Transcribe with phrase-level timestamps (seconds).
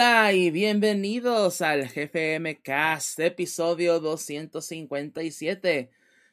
[0.00, 5.90] Hola y bienvenidos al GFM Cast, episodio 257,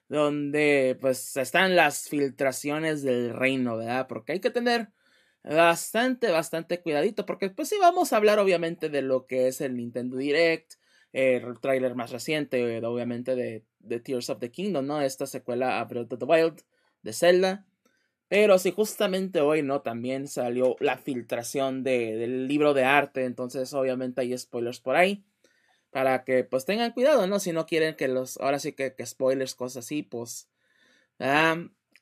[0.08, 4.06] donde pues están las filtraciones del reino, ¿verdad?
[4.06, 4.90] Porque hay que tener
[5.44, 9.78] bastante, bastante cuidadito, porque pues sí vamos a hablar obviamente de lo que es el
[9.78, 10.74] Nintendo Direct,
[11.12, 13.66] el tráiler más reciente, obviamente de,
[14.00, 15.02] Tears of the Kingdom, ¿no?
[15.02, 16.62] Esta secuela a Breath of the Wild
[17.02, 17.66] de Zelda.
[18.28, 19.82] Pero sí, justamente hoy, ¿no?
[19.82, 25.24] También salió la filtración de, del libro de arte, entonces obviamente hay spoilers por ahí.
[25.92, 27.40] Para que pues tengan cuidado, ¿no?
[27.40, 30.50] Si no quieren que los, ahora sí que, que spoilers, cosas así, pues...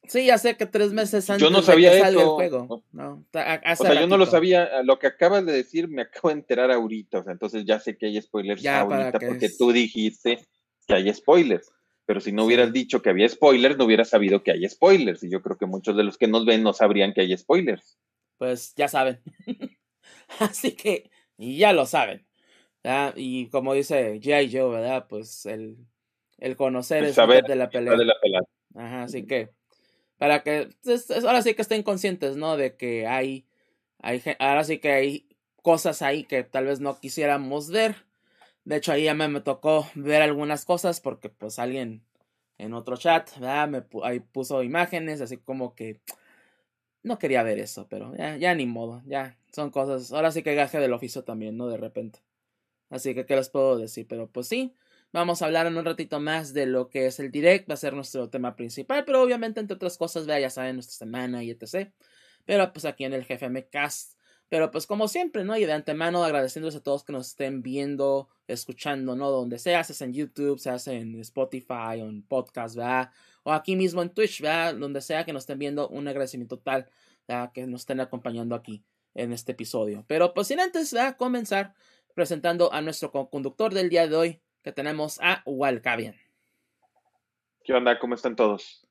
[0.07, 2.83] Sí, ya sé que tres meses antes yo no sabía de que salga el juego.
[2.91, 4.83] No, o sea, yo no lo sabía.
[4.83, 7.19] Lo que acabas de decir me acabo de enterar ahorita.
[7.19, 10.45] O sea, entonces ya sé que hay spoilers ya, ahorita porque tú dijiste
[10.87, 11.71] que hay spoilers.
[12.05, 15.23] Pero si no hubieras dicho que había spoilers, no hubieras sabido que hay spoilers.
[15.23, 17.97] Y yo creo que muchos de los que nos ven no sabrían que hay spoilers.
[18.37, 19.21] Pues ya saben.
[20.39, 22.25] Así que ya lo saben.
[23.15, 24.51] Y como dice G.I.
[24.51, 25.07] Joe, ¿verdad?
[25.07, 25.77] Pues el,
[26.37, 27.95] el conocer es saber de la pelea.
[27.95, 28.41] De la pelea.
[28.75, 29.51] Ajá, así que
[30.17, 30.69] para que
[31.25, 32.57] ahora sí que estén conscientes, ¿no?
[32.57, 33.45] De que hay,
[33.99, 35.27] hay, ahora sí que hay
[35.61, 37.95] cosas ahí que tal vez no quisiéramos ver.
[38.65, 42.03] De hecho, ahí ya me, me tocó ver algunas cosas porque pues alguien
[42.57, 43.85] en otro chat, ¿verdad?
[44.03, 46.01] Ahí puso imágenes, así como que
[47.03, 50.11] no quería ver eso, pero ya, ya ni modo, ya son cosas.
[50.13, 51.67] Ahora sí que gaje del oficio también, ¿no?
[51.67, 52.19] De repente.
[52.89, 54.07] Así que, ¿qué les puedo decir?
[54.07, 54.75] Pero pues sí,
[55.13, 57.77] Vamos a hablar en un ratito más de lo que es el direct, va a
[57.77, 61.51] ser nuestro tema principal, pero obviamente entre otras cosas, vea, ya saben, nuestra semana y
[61.51, 61.91] etc.
[62.45, 64.12] Pero pues aquí en el GFM Cast.
[64.53, 65.57] Pero pues como siempre, ¿no?
[65.57, 69.31] Y de antemano agradeciéndoles a todos que nos estén viendo, escuchando, ¿no?
[69.31, 73.09] Donde sea, sea en YouTube, sea en Spotify o en podcast, ¿verdad?
[73.41, 74.75] O aquí mismo en Twitch, ¿verdad?
[74.75, 76.87] Donde sea que nos estén viendo, un agradecimiento total,
[77.27, 77.51] ¿verdad?
[77.51, 78.83] Que nos estén acompañando aquí
[79.15, 80.05] en este episodio.
[80.05, 81.17] Pero pues sin antes, ¿verdad?
[81.17, 81.73] Comenzar
[82.13, 86.15] presentando a nuestro conductor del día de hoy, que tenemos a Walcavian.
[87.63, 87.97] ¿Qué onda?
[87.97, 88.85] ¿Cómo están todos?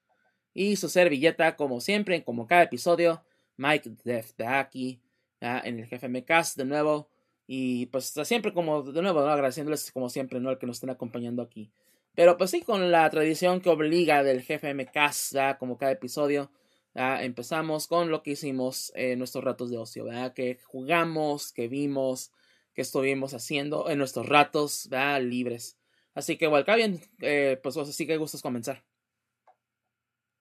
[0.54, 3.22] Y su servilleta, como siempre, como cada episodio,
[3.56, 5.00] Mike Def de aquí,
[5.42, 7.08] en el GFM Cast de nuevo.
[7.46, 10.50] Y pues siempre como de nuevo, agradeciéndoles como siempre, ¿no?
[10.50, 11.70] El que nos estén acompañando aquí.
[12.14, 16.50] Pero pues sí, con la tradición que obliga del GFM Cast, como cada episodio,
[16.94, 20.32] empezamos con lo que hicimos en nuestros ratos de ocio, ¿verdad?
[20.34, 22.30] Que jugamos, que vimos,
[22.74, 24.88] que estuvimos haciendo en nuestros ratos
[25.20, 25.78] libres.
[26.14, 28.84] Así que, bien, eh, pues así que gustos comenzar.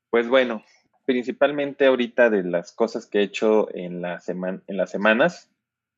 [0.10, 0.64] Pues bueno,
[1.06, 5.52] principalmente ahorita de las cosas que he hecho en, la semana, en las semanas,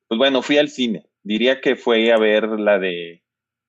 [0.08, 1.06] pues bueno, fui al cine.
[1.22, 3.24] Diría que fue a ver la de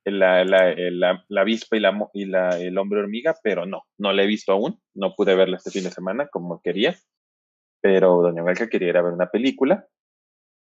[0.06, 4.80] la, la, avispa y, la, el hombre hormiga, pero no, no la he visto aún.
[4.94, 6.96] No pude verla este fin de semana como quería.
[7.82, 9.88] Pero doña Belka quería ir a ver una película.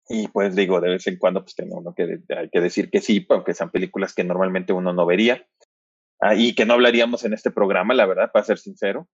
[0.08, 3.26] Y pues digo, de vez en cuando pues tengo uno hay que decir que sí,
[3.30, 5.46] aunque sean películas que normalmente uno no vería.
[6.20, 9.08] Ah, y que no hablaríamos en este programa, la verdad, para ser sincero.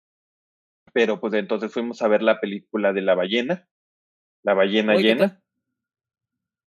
[0.93, 3.67] Pero pues entonces fuimos a ver la película de la ballena,
[4.43, 5.41] la ballena llena.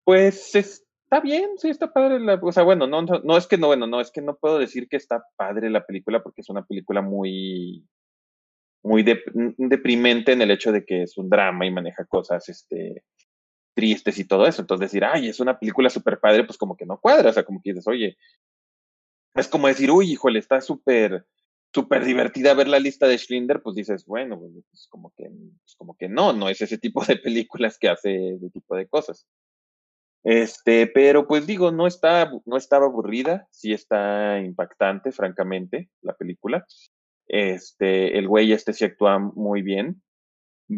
[0.04, 2.20] Pues está bien, sí, está padre.
[2.20, 4.58] La, o sea, bueno, no, no, es que no, bueno, no, es que no puedo
[4.58, 7.86] decir que está padre la película porque es una película muy,
[8.82, 13.04] muy deprimente en el hecho de que es un drama y maneja cosas, este,
[13.74, 14.62] tristes y todo eso.
[14.62, 17.44] Entonces decir, ay, es una película súper padre, pues como que no cuadra, o sea,
[17.44, 18.16] como que dices, oye,
[19.34, 21.26] es como decir, uy, híjole, está súper,
[21.74, 25.74] súper divertida ver la lista de Schlinder, pues dices, bueno, pues, pues como que, pues
[25.76, 29.26] como que no, no es ese tipo de películas que hace ese tipo de cosas.
[30.24, 36.64] Este, pero pues digo, no está, no estaba aburrida, sí está impactante, francamente, la película.
[37.26, 40.02] Este, el güey este sí actúa muy bien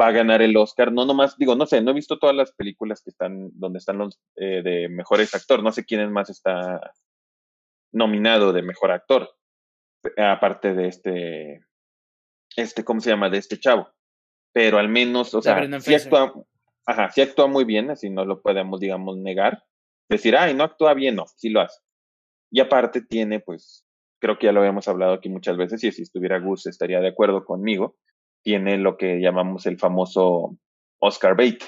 [0.00, 0.92] va a ganar el Oscar.
[0.92, 3.98] No nomás, digo, no sé, no he visto todas las películas que están, donde están
[3.98, 5.62] los eh, de mejores actor.
[5.62, 6.92] No sé quién más está
[7.92, 9.30] nominado de mejor actor.
[10.16, 11.66] Aparte de este,
[12.56, 13.30] este, ¿cómo se llama?
[13.30, 13.88] De este chavo.
[14.52, 16.32] Pero al menos, o sea, sí actúa,
[16.86, 19.64] ajá, sí actúa muy bien, así no lo podemos, digamos, negar.
[20.08, 21.80] Decir, ay, no actúa bien, no, sí lo hace.
[22.52, 23.84] Y aparte tiene, pues,
[24.20, 27.08] creo que ya lo habíamos hablado aquí muchas veces, y si estuviera Gus estaría de
[27.08, 27.96] acuerdo conmigo,
[28.44, 30.56] tiene lo que llamamos el famoso
[31.00, 31.64] Oscar bait.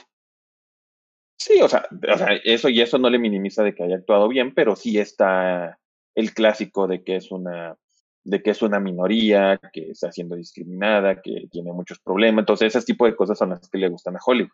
[1.39, 4.29] Sí, o sea, o sea, eso y eso no le minimiza de que haya actuado
[4.29, 5.79] bien, pero sí está
[6.15, 7.77] el clásico de que es una
[8.27, 12.43] de que es una minoría, que está siendo discriminada, que tiene muchos problemas.
[12.43, 14.51] Entonces, ese tipo de cosas son las que le gustan a Hollywood.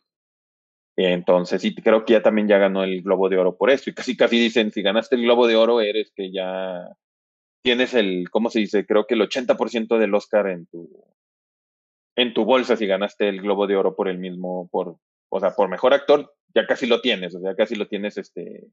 [0.97, 3.89] Entonces, sí, creo que ya también ya ganó el Globo de Oro por eso.
[3.89, 6.87] Y casi, casi dicen, si ganaste el Globo de Oro, eres que ya
[7.63, 8.85] tienes el, ¿cómo se dice?
[8.87, 10.91] Creo que el 80% del Oscar en tu,
[12.17, 14.97] en tu bolsa si ganaste el Globo de Oro por el mismo, por,
[15.31, 18.69] o sea, por mejor actor, ya casi lo tienes, o sea, casi lo tienes este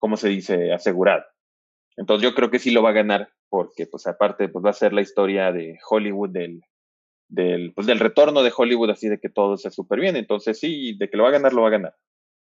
[0.00, 1.24] ¿cómo se dice?, asegurado.
[1.96, 4.74] Entonces yo creo que sí lo va a ganar, porque pues aparte pues va a
[4.74, 6.62] ser la historia de Hollywood del,
[7.28, 10.16] del, pues, del retorno de Hollywood, así de que todo se súper bien.
[10.16, 11.94] Entonces sí, de que lo va a ganar, lo va a ganar.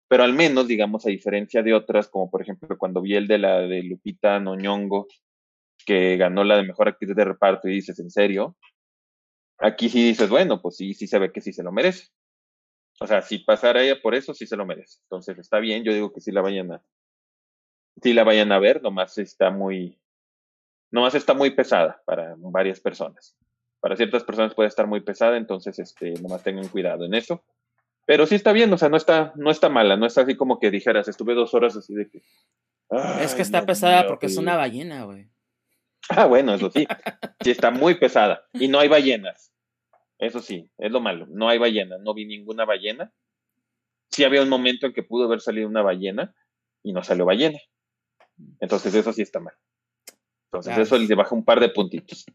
[0.07, 3.39] Pero al menos, digamos, a diferencia de otras, como por ejemplo cuando vi el de
[3.39, 5.07] la de Lupita Noñongo,
[5.85, 8.55] que ganó la de mejor actriz de reparto y dices, ¿en serio?
[9.57, 12.07] Aquí sí dices, bueno, pues sí, sí se ve que sí se lo merece.
[12.99, 14.99] O sea, si pasara ella por eso, sí se lo merece.
[15.03, 16.83] Entonces está bien, yo digo que sí la vayan a,
[18.01, 19.97] sí la vayan a ver, nomás está muy,
[20.91, 23.35] nomás está muy pesada para varias personas.
[23.79, 27.43] Para ciertas personas puede estar muy pesada, entonces este, nomás tengan cuidado en eso.
[28.05, 30.59] Pero sí está bien, o sea, no está, no está mala, no está así como
[30.59, 32.21] que dijeras, estuve dos horas así de que.
[33.19, 35.27] Es que está pesada porque es una ballena, güey.
[36.09, 36.87] Ah, bueno, eso sí.
[37.43, 38.47] Sí, está muy pesada.
[38.53, 39.51] Y no hay ballenas.
[40.17, 41.27] Eso sí, es lo malo.
[41.29, 41.99] No hay ballenas.
[42.01, 43.11] No vi ninguna ballena.
[44.09, 46.33] Sí había un momento en que pudo haber salido una ballena
[46.81, 47.59] y no salió ballena.
[48.59, 49.53] Entonces eso sí está mal.
[50.45, 52.25] Entonces eso le baja un par de puntitos.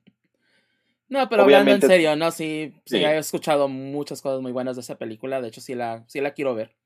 [1.08, 2.30] No, pero hablando en serio, ¿no?
[2.30, 5.40] Sí, sí, he escuchado muchas cosas muy buenas de esa película.
[5.40, 6.76] De hecho, sí la, sí la quiero ver.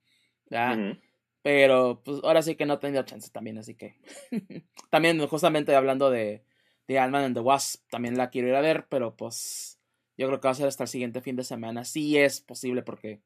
[0.49, 0.99] ¿ya?
[1.43, 3.97] Pero pues ahora sí que no he tenido chance también, así que.
[4.91, 6.43] también, justamente hablando de,
[6.89, 9.79] de Ant-Man and the Wasp, también la quiero ir a ver, pero pues.
[10.17, 11.85] Yo creo que va a ser hasta el siguiente fin de semana.
[11.85, 13.21] Sí es posible, porque.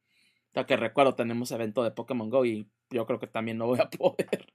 [0.55, 3.79] Ya que recuerdo, tenemos evento de Pokémon Go y yo creo que también no voy
[3.79, 4.53] a poder.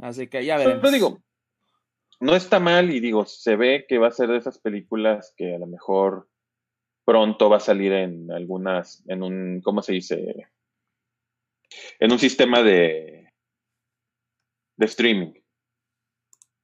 [0.00, 0.80] Así que ya veremos.
[0.80, 1.22] Pero digo,
[2.20, 5.54] no está mal y digo, se ve que va a ser de esas películas que
[5.54, 6.28] a lo mejor
[7.04, 10.48] pronto va a salir en algunas, en un, ¿cómo se dice?
[12.00, 13.32] En un sistema de,
[14.76, 15.32] de streaming.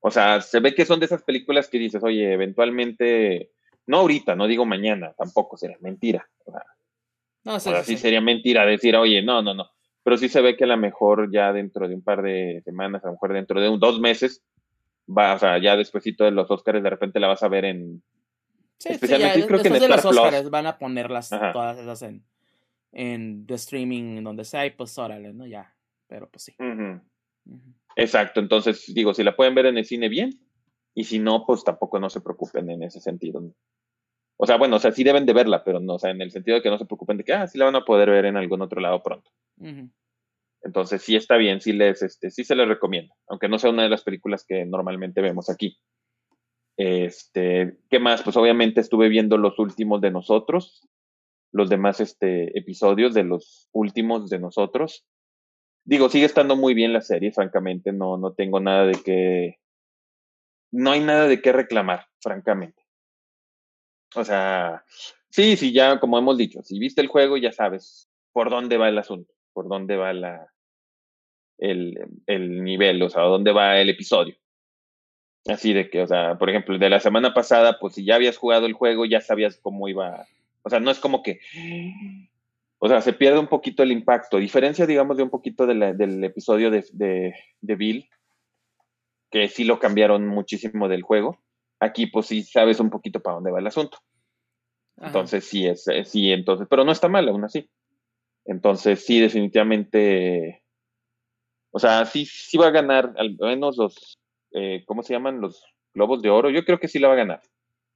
[0.00, 3.52] O sea, se ve que son de esas películas que dices, oye, eventualmente,
[3.87, 6.28] no ahorita, no digo mañana, tampoco sería mentira.
[6.44, 6.62] O sea,
[7.44, 9.70] no, sí, sería mentira decir, oye, no, no, no.
[10.04, 13.02] Pero sí se ve que a lo mejor ya dentro de un par de semanas,
[13.05, 14.44] a lo mejor dentro de un, dos meses,
[15.08, 18.02] va, o sea, ya despuésito de los Oscars de repente la vas a ver en...
[18.79, 22.24] Sí, especialmente creo que en de los Oscars van a ponerlas todas esas en,
[22.93, 25.46] en the streaming, en donde sea, y pues órale, ¿no?
[25.46, 25.74] Ya,
[26.06, 26.55] pero pues sí.
[27.96, 30.38] Exacto, entonces digo, si la pueden ver en el cine, bien,
[30.94, 33.43] y si no, pues tampoco no se preocupen en ese sentido.
[34.36, 36.31] O sea, bueno, o sea, sí deben de verla, pero no, o sea, en el
[36.31, 38.24] sentido de que no se preocupen de que, ah, sí la van a poder ver
[38.24, 39.31] en algún otro lado pronto.
[40.62, 43.82] Entonces sí está bien, sí les, este, sí se les recomiendo, aunque no sea una
[43.82, 45.79] de las películas que normalmente vemos aquí.
[46.76, 48.22] Este, ¿qué más?
[48.22, 50.88] Pues obviamente estuve viendo los últimos de nosotros,
[51.53, 55.06] los demás este, episodios de los últimos de nosotros.
[55.84, 59.58] Digo, sigue estando muy bien la serie, francamente, no, no tengo nada de qué,
[60.72, 62.83] no hay nada de qué reclamar, francamente.
[64.14, 64.84] O sea,
[65.30, 68.88] sí, sí, ya como hemos dicho, si viste el juego ya sabes por dónde va
[68.88, 70.48] el asunto, por dónde va la,
[71.58, 74.36] el, el nivel, o sea, dónde va el episodio.
[75.46, 78.38] Así de que, o sea, por ejemplo, de la semana pasada, pues si ya habías
[78.38, 80.26] jugado el juego, ya sabías cómo iba.
[80.62, 81.40] O sea, no es como que.
[82.78, 84.38] O sea, se pierde un poquito el impacto.
[84.38, 88.08] Diferencia, digamos, de un poquito del episodio de, de, de, Bill,
[89.30, 91.38] que sí lo cambiaron muchísimo del juego.
[91.81, 93.98] Aquí, pues sí sabes un poquito para dónde va el asunto.
[94.96, 97.69] Entonces, sí es, sí, entonces, pero no está mal aún así.
[98.44, 100.64] Entonces, sí, definitivamente
[101.76, 104.16] o sea, sí, sí va a ganar al menos los,
[104.52, 105.40] eh, ¿cómo se llaman?
[105.40, 106.48] Los Globos de Oro.
[106.48, 107.43] Yo creo que sí la va a ganar.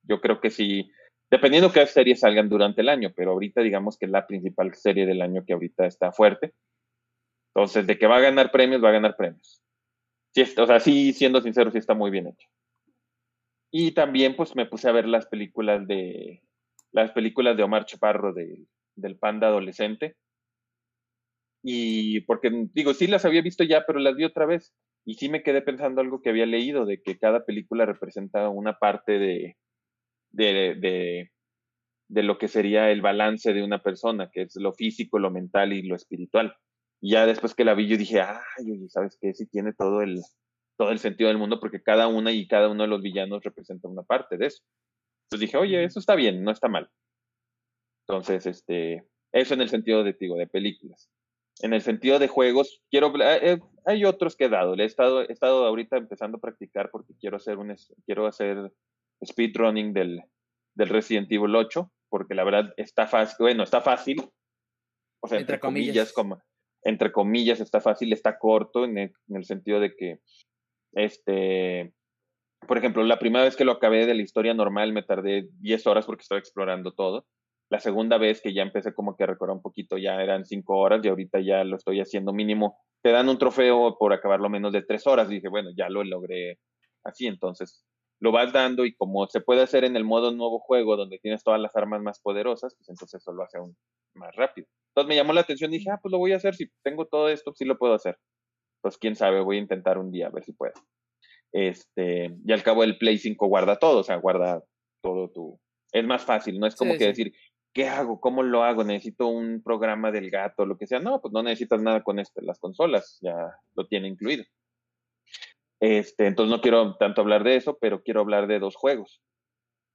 [0.03, 0.91] Yo creo que sí,
[1.31, 5.07] dependiendo qué series salgan durante el año, pero ahorita digamos que es la principal serie
[5.07, 6.55] del año que ahorita está fuerte.
[7.55, 9.63] Entonces, de que va a ganar premios, va a ganar premios.
[10.35, 12.49] Sí, o sea, sí, siendo sincero, sí está muy bien hecho.
[13.71, 16.43] Y también, pues, me puse a ver las películas de,
[16.93, 20.17] las películas de Omar Chaparro del Panda Adolescente
[21.63, 24.75] y porque digo, sí las había visto ya, pero las vi otra vez.
[25.05, 28.79] Y sí me quedé pensando algo que había leído, de que cada película representa una
[28.79, 29.57] parte de,
[30.31, 31.31] de,
[32.09, 35.73] de, lo que sería el balance de una persona, que es lo físico, lo mental
[35.73, 36.55] y lo espiritual.
[37.01, 39.33] Y ya después que la vi, yo dije, ay, ¿sabes qué?
[39.35, 40.21] Sí tiene todo el,
[40.79, 43.89] todo el sentido del mundo, porque cada una y cada uno de los villanos representa
[43.89, 44.63] una parte de eso.
[45.25, 46.89] Entonces dije, oye, eso está bien, no está mal.
[48.07, 51.11] Entonces, este, eso en el sentido de, digo, de películas
[51.61, 54.87] en el sentido de juegos, quiero eh, eh, hay otros que he dado, le he
[54.87, 58.73] estado, he estado ahorita empezando a practicar porque quiero hacer un quiero hacer
[59.25, 60.23] speedrunning del,
[60.75, 64.31] del Resident Evil 8, porque la verdad está fácil, bueno, está fácil,
[65.21, 66.41] o sea, entre, comillas, como,
[66.83, 70.21] entre comillas está fácil, está corto en el, en el sentido de que,
[70.93, 71.93] este,
[72.67, 75.87] por ejemplo, la primera vez que lo acabé de la historia normal me tardé 10
[75.87, 77.27] horas porque estaba explorando todo.
[77.71, 80.79] La segunda vez que ya empecé como que a recordar un poquito ya eran cinco
[80.79, 84.73] horas y ahorita ya lo estoy haciendo mínimo te dan un trofeo por acabarlo menos
[84.73, 85.31] de tres horas.
[85.31, 86.59] Y dije, bueno, ya lo logré
[87.05, 87.85] así, entonces
[88.21, 91.45] lo vas dando y como se puede hacer en el modo nuevo juego donde tienes
[91.45, 93.77] todas las armas más poderosas, pues entonces eso lo hace aún
[94.15, 94.67] más rápido.
[94.91, 97.07] Entonces me llamó la atención y dije, ah, pues lo voy a hacer, si tengo
[97.07, 98.19] todo esto, sí lo puedo hacer.
[98.89, 100.73] Pues quién sabe, voy a intentar un día a ver si puedo.
[101.53, 104.65] Este, y al cabo el Play 5 guarda todo, o sea, guarda
[105.03, 105.61] todo tu...
[105.93, 107.35] Es más fácil, no es como que decir,
[107.75, 108.19] ¿qué hago?
[108.19, 108.85] ¿Cómo lo hago?
[108.85, 110.65] ¿Necesito un programa del gato?
[110.65, 111.01] Lo que sea.
[111.01, 113.37] No, pues no necesitas nada con este, las consolas, ya
[113.75, 114.45] lo tiene incluido.
[115.81, 119.21] Este, entonces no quiero tanto hablar de eso, pero quiero hablar de dos juegos.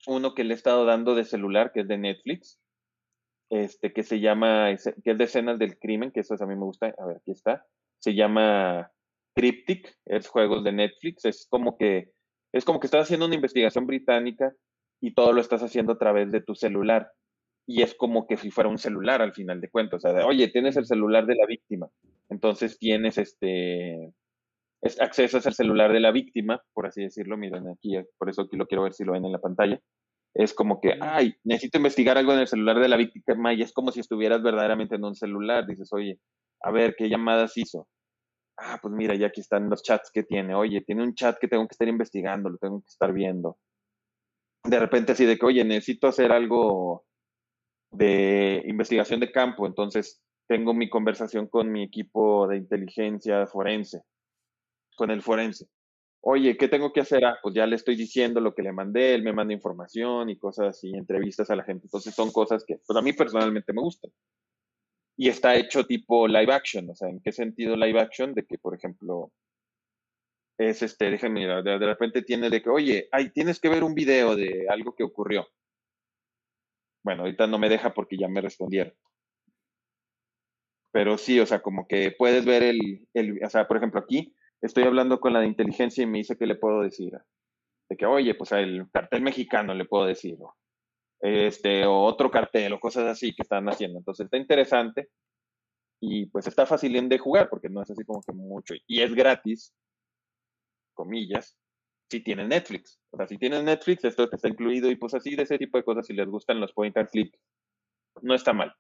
[0.06, 2.60] Uno que le he estado dando de celular, que es de Netflix,
[3.50, 4.68] este, que se llama,
[5.04, 6.94] que es de escenas del crimen, que eso a mí me gusta.
[7.00, 7.66] A ver, aquí está.
[8.04, 8.92] Se llama
[9.34, 11.24] Cryptic, es juegos de Netflix.
[11.24, 12.12] Es como que,
[12.52, 14.54] es como que estás haciendo una investigación británica
[15.02, 17.10] y todo lo estás haciendo a través de tu celular.
[17.66, 20.04] Y es como que si fuera un celular al final de cuentas.
[20.04, 21.88] O sea, oye, tienes el celular de la víctima.
[22.28, 24.14] Entonces tienes este
[24.82, 28.58] es, accesas al celular de la víctima, por así decirlo, miren aquí, por eso aquí
[28.58, 29.80] lo quiero ver si lo ven en la pantalla.
[30.34, 33.72] Es como que, ay, necesito investigar algo en el celular de la víctima y es
[33.72, 35.66] como si estuvieras verdaderamente en un celular.
[35.66, 36.20] Dices, oye,
[36.62, 37.88] a ver, ¿qué llamadas hizo?
[38.58, 40.56] Ah, pues mira, ya aquí están los chats que tiene.
[40.56, 43.58] Oye, tiene un chat que tengo que estar investigando, lo tengo que estar viendo.
[44.64, 47.06] De repente así de que, oye, necesito hacer algo
[47.92, 54.04] de investigación de campo, entonces tengo mi conversación con mi equipo de inteligencia forense
[54.96, 55.68] con el forense.
[56.22, 57.26] Oye, ¿qué tengo que hacer?
[57.26, 60.38] Ah, pues ya le estoy diciendo lo que le mandé, él me manda información y
[60.38, 61.88] cosas así, entrevistas a la gente.
[61.88, 64.12] Entonces son cosas que pues a mí personalmente me gustan.
[65.16, 68.34] Y está hecho tipo live action, o sea, ¿en qué sentido live action?
[68.34, 69.32] De que, por ejemplo,
[70.58, 73.94] es este, déjenme mirar, de, repente tiene de que, oye, ay, tienes que ver un
[73.94, 75.48] video de algo que ocurrió.
[77.04, 78.94] Bueno, ahorita no me deja porque ya me respondieron
[80.94, 84.36] pero sí, o sea, como que puedes ver el, el, o sea, por ejemplo, aquí
[84.62, 87.18] estoy hablando con la de inteligencia y me dice que le puedo decir.
[87.90, 90.38] De que, oye, pues el cartel mexicano le puedo decir.
[90.40, 90.56] O,
[91.24, 93.98] este, o otro cartel o cosas así que están haciendo.
[93.98, 95.08] Entonces está interesante
[96.02, 98.74] y pues está fácil de jugar porque no es así como que mucho.
[98.88, 99.74] Y es gratis,
[100.94, 101.58] comillas,
[102.12, 103.00] si tienen Netflix.
[103.10, 105.86] O sea, si tienen Netflix, esto está incluido y pues así de ese tipo de
[105.86, 107.34] cosas, si les gustan los point and click,
[108.22, 108.76] no está mal.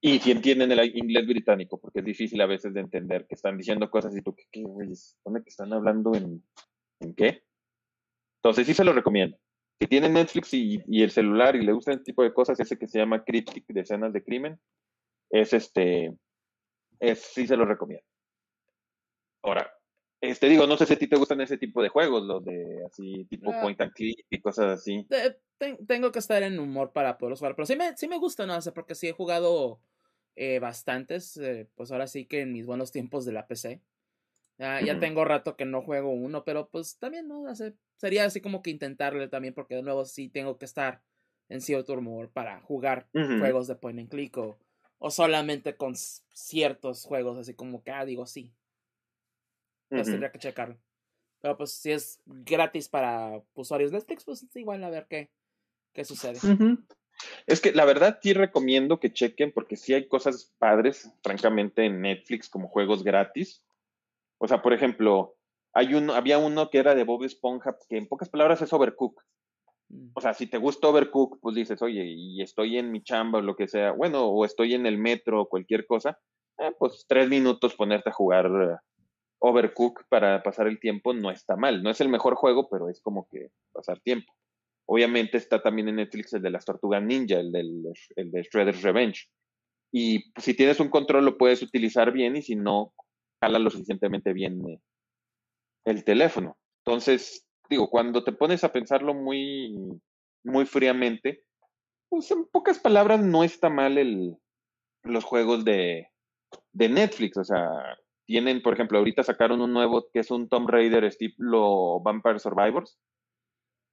[0.00, 3.58] Y si entienden el inglés británico, porque es difícil a veces de entender que están
[3.58, 6.42] diciendo cosas y tú, ¿qué, qué ¿Dónde que están hablando en,
[7.00, 7.44] en qué?
[8.38, 9.36] Entonces sí se lo recomiendo.
[9.80, 12.78] Si tienen Netflix y, y, el celular y le gustan este tipo de cosas, ese
[12.78, 14.60] que se llama Cryptic de escenas de crimen,
[15.30, 16.14] es este,
[16.98, 18.04] es, sí se lo recomiendo.
[19.42, 19.72] Ahora,
[20.20, 22.84] este digo, no sé si a ti te gustan ese tipo de juegos, los de
[22.84, 23.62] así, tipo ah.
[23.62, 25.06] point and click y cosas así.
[25.86, 28.60] tengo que estar en humor para poder jugar, pero sí me, sí me gusta, ¿no?
[28.60, 29.80] sé, porque sí he jugado
[30.36, 33.80] eh, bastantes, eh, pues ahora sí que en mis buenos tiempos de la PC.
[34.58, 37.46] ya tengo rato que no juego uno, pero pues también, ¿no?
[38.00, 41.02] Sería así como que intentarle también, porque de nuevo sí tengo que estar
[41.50, 44.58] en cierto humor para jugar juegos de point and click o,
[44.98, 48.54] o solamente con ciertos juegos, así como que, ah, digo, sí.
[49.90, 50.78] Entonces tendría que checarlo.
[51.42, 55.30] Pero pues si es gratis para usuarios de Netflix, pues igual a ver qué,
[55.92, 56.38] qué sucede.
[57.46, 62.00] Es que la verdad sí recomiendo que chequen porque sí hay cosas padres, francamente, en
[62.00, 63.62] Netflix como juegos gratis.
[64.38, 65.36] O sea, por ejemplo,
[65.72, 69.22] hay uno, había uno que era de Bob Esponja, que en pocas palabras es Overcook.
[69.88, 70.10] Mm.
[70.14, 73.42] O sea, si te gusta Overcook, pues dices, oye, y estoy en mi chamba o
[73.42, 76.18] lo que sea, bueno, o estoy en el metro o cualquier cosa,
[76.58, 78.76] eh, pues tres minutos ponerte a jugar eh,
[79.38, 81.82] Overcook para pasar el tiempo no está mal.
[81.82, 84.32] No es el mejor juego, pero es como que pasar tiempo.
[84.86, 87.84] Obviamente está también en Netflix el de las tortugas ninja, el, del,
[88.16, 89.28] el de Shredder's Revenge.
[89.92, 92.92] Y si tienes un control lo puedes utilizar bien y si no,
[93.40, 94.80] jala lo suficientemente bien eh,
[95.84, 96.58] el teléfono.
[96.84, 99.74] Entonces, digo, cuando te pones a pensarlo muy,
[100.44, 101.44] muy fríamente,
[102.08, 104.36] pues en pocas palabras no está mal el,
[105.02, 106.08] los juegos de,
[106.72, 107.36] de Netflix.
[107.36, 107.68] O sea,
[108.26, 112.98] tienen, por ejemplo, ahorita sacaron un nuevo que es un Tomb Raider estilo Vampire Survivors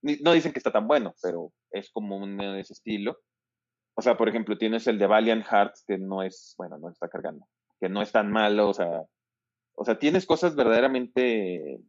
[0.02, 3.20] no dicen que está tan bueno, pero es como un de ese estilo.
[3.96, 7.10] O sea, por ejemplo, tienes el de Valiant Hearts, que no es, bueno, no está
[7.10, 7.48] cargando,
[7.80, 9.04] que no es tan malo, o sea,
[9.78, 11.80] o sea, tienes cosas verdaderamente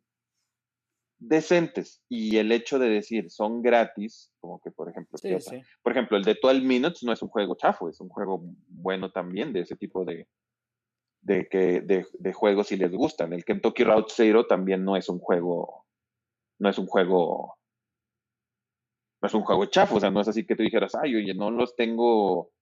[1.18, 5.18] decentes y el hecho de decir son gratis, como que por ejemplo,
[5.83, 9.11] por ejemplo, el de 12 Minutes no es un juego chafo, es un juego bueno
[9.11, 10.28] también de ese tipo de,
[11.23, 13.33] de, que, de, de juegos si les gustan.
[13.33, 15.87] El Kentucky Route Zero también no es un juego,
[16.59, 17.54] no es un juego
[19.21, 21.35] no es un juego chafo, o sea, no es así que tú dijeras, ay, oye,
[21.35, 22.52] no los tengo,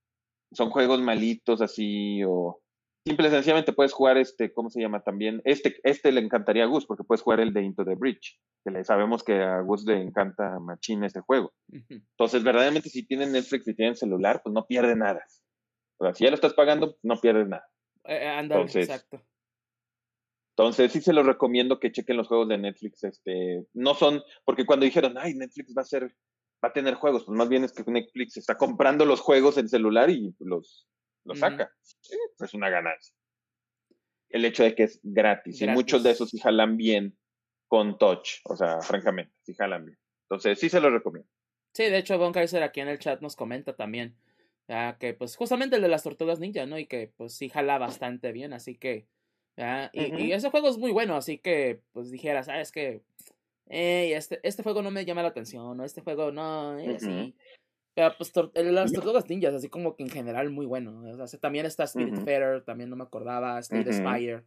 [0.53, 2.63] son juegos malitos así, o
[3.07, 5.41] Simple y sencillamente puedes jugar este, ¿cómo se llama también?
[5.45, 8.73] Este, este le encantaría a Gus, porque puedes jugar el de Into the Bridge, que
[8.73, 11.55] le sabemos que a Gus le encanta machine este juego.
[11.89, 15.25] Entonces, verdaderamente, si tienen Netflix y tienen celular, pues no pierde nada.
[15.99, 17.65] O sea, si ya lo estás pagando, no pierdes nada.
[18.07, 19.25] Eh, eh entonces, exacto.
[20.57, 23.05] Entonces, sí se los recomiendo que chequen los juegos de Netflix.
[23.05, 26.13] Este, no son, porque cuando dijeron, ay, Netflix va a ser,
[26.65, 29.69] va a tener juegos, pues más bien es que Netflix está comprando los juegos en
[29.69, 30.89] celular y los,
[31.27, 31.71] los saca.
[32.39, 33.15] es una ganancia.
[34.29, 37.17] El hecho de que es gratis, y muchos de esos sí jalan bien
[37.69, 39.99] con touch, o sea, francamente, sí jalan bien.
[40.23, 41.29] Entonces, sí se los recomiendo.
[41.73, 44.17] Sí, de hecho, Von Kaiser aquí en el chat nos comenta también
[44.69, 46.79] ya que pues justamente el de las tortugas ninja, ¿no?
[46.79, 49.07] Y que pues sí jala bastante bien, así que...
[49.57, 49.91] ¿ya?
[49.93, 53.03] Y, ese juego es muy bueno, así que pues dijera, ¿sabes que
[53.69, 55.85] este, este juego no me llama la atención, ¿no?
[55.85, 57.35] Este juego no, eh, sí.
[57.97, 61.01] Pero pues las tortugas ninjas, así como que en general muy bueno.
[61.19, 64.45] O sea, también está Spirit Fair, también no me acordaba, Spirit Spire,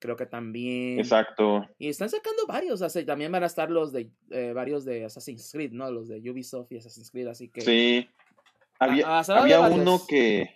[0.00, 0.98] creo que también.
[0.98, 1.64] Exacto.
[1.78, 5.04] Y están sacando varios, o sea, también van a estar los de, eh, varios de
[5.04, 5.88] Assassin's Creed, ¿no?
[5.92, 7.60] Los de Ubisoft y Assassin's Creed, así que...
[7.60, 8.08] Sí.
[8.80, 10.50] Había, había uno que.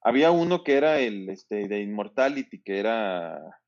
[0.00, 3.60] Había uno que era el este, de Immortality, que era.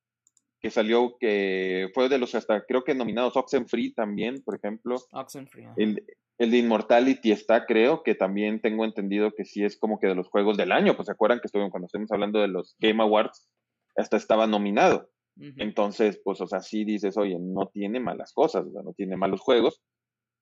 [0.60, 4.96] que salió, que fue de los hasta creo que nominados Oxenfree también, por ejemplo.
[5.10, 5.68] Oxenfree.
[5.76, 6.04] El,
[6.38, 10.14] el de Immortality está, creo, que también tengo entendido que sí es como que de
[10.14, 10.96] los juegos del año.
[10.96, 13.48] Pues se acuerdan que estuvimos cuando estuvimos hablando de los Game Awards,
[13.96, 15.10] hasta estaba nominado.
[15.56, 19.16] Entonces, pues, o sea, sí dices, oye, no tiene malas cosas, o sea, no tiene
[19.16, 19.82] malos juegos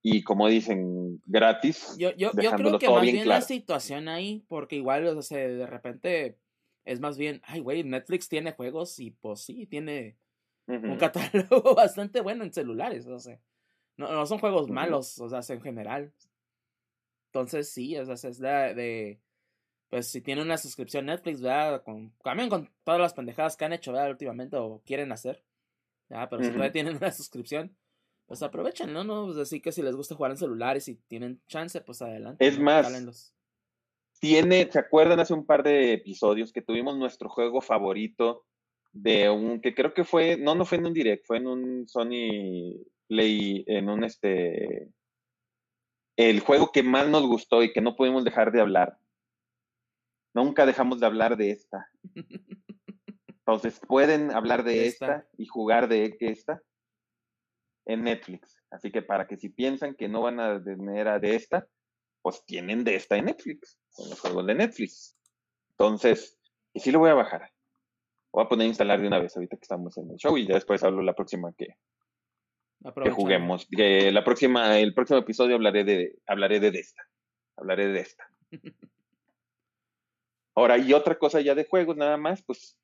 [0.02, 1.96] y como dicen, gratis.
[1.96, 5.66] Yo, yo, yo creo que más bien, la situación ahí, porque igual, o sea, de
[5.66, 6.38] repente
[6.85, 10.16] es más bien, ay, güey, Netflix tiene juegos y pues sí, tiene
[10.66, 13.40] un catálogo bastante bueno en celulares, o sea,
[13.96, 16.12] no, no son juegos malos, o sea, en general.
[17.26, 19.20] Entonces sí, o sea, es de,
[19.88, 21.83] pues si tiene una suscripción Netflix, ¿verdad?
[21.83, 24.11] Con, también con todas las pendejadas que han hecho, ¿verdad?
[24.11, 25.42] Últimamente o quieren hacer,
[26.09, 26.28] ¿ya?
[26.28, 27.76] Pero si todavía tienen una suscripción,
[28.26, 29.05] pues aprovechen, ¿no?
[29.05, 29.26] ¿no?
[29.26, 32.46] Pues así que si les gusta jugar en celulares y tienen chance, pues adelante.
[32.46, 33.35] Es más,
[34.22, 38.46] tiene, ¿se acuerdan hace un par de episodios que tuvimos nuestro juego favorito
[38.92, 41.88] de un, que creo que fue, no, no fue en un direct, fue en un
[41.88, 42.78] Sony
[43.12, 44.88] Play, en un este,
[46.16, 48.96] el juego que más nos gustó y que no pudimos dejar de hablar.
[50.35, 51.90] Nunca dejamos de hablar de esta.
[53.29, 56.62] Entonces, pueden hablar de esta, esta y jugar de esta
[57.85, 58.57] en Netflix.
[58.70, 61.68] Así que para que si piensan que no van a tener a de esta,
[62.22, 65.18] pues tienen de esta en Netflix, con los juegos de Netflix.
[65.72, 66.40] Entonces,
[66.72, 67.53] y sí lo voy a bajar.
[68.33, 70.46] Voy a poner a instalar de una vez ahorita que estamos en el show y
[70.46, 71.77] ya después hablo la próxima que,
[73.03, 73.66] que juguemos.
[73.71, 77.03] Que la próxima, el próximo episodio hablaré de, hablaré de esta.
[77.57, 78.31] Hablaré de esta.
[80.55, 82.77] Ahora, y otra cosa ya de juegos, nada más, pues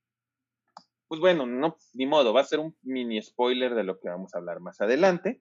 [1.09, 4.35] pues bueno, no, ni modo, va a ser un mini spoiler de lo que vamos
[4.35, 5.41] a hablar más adelante,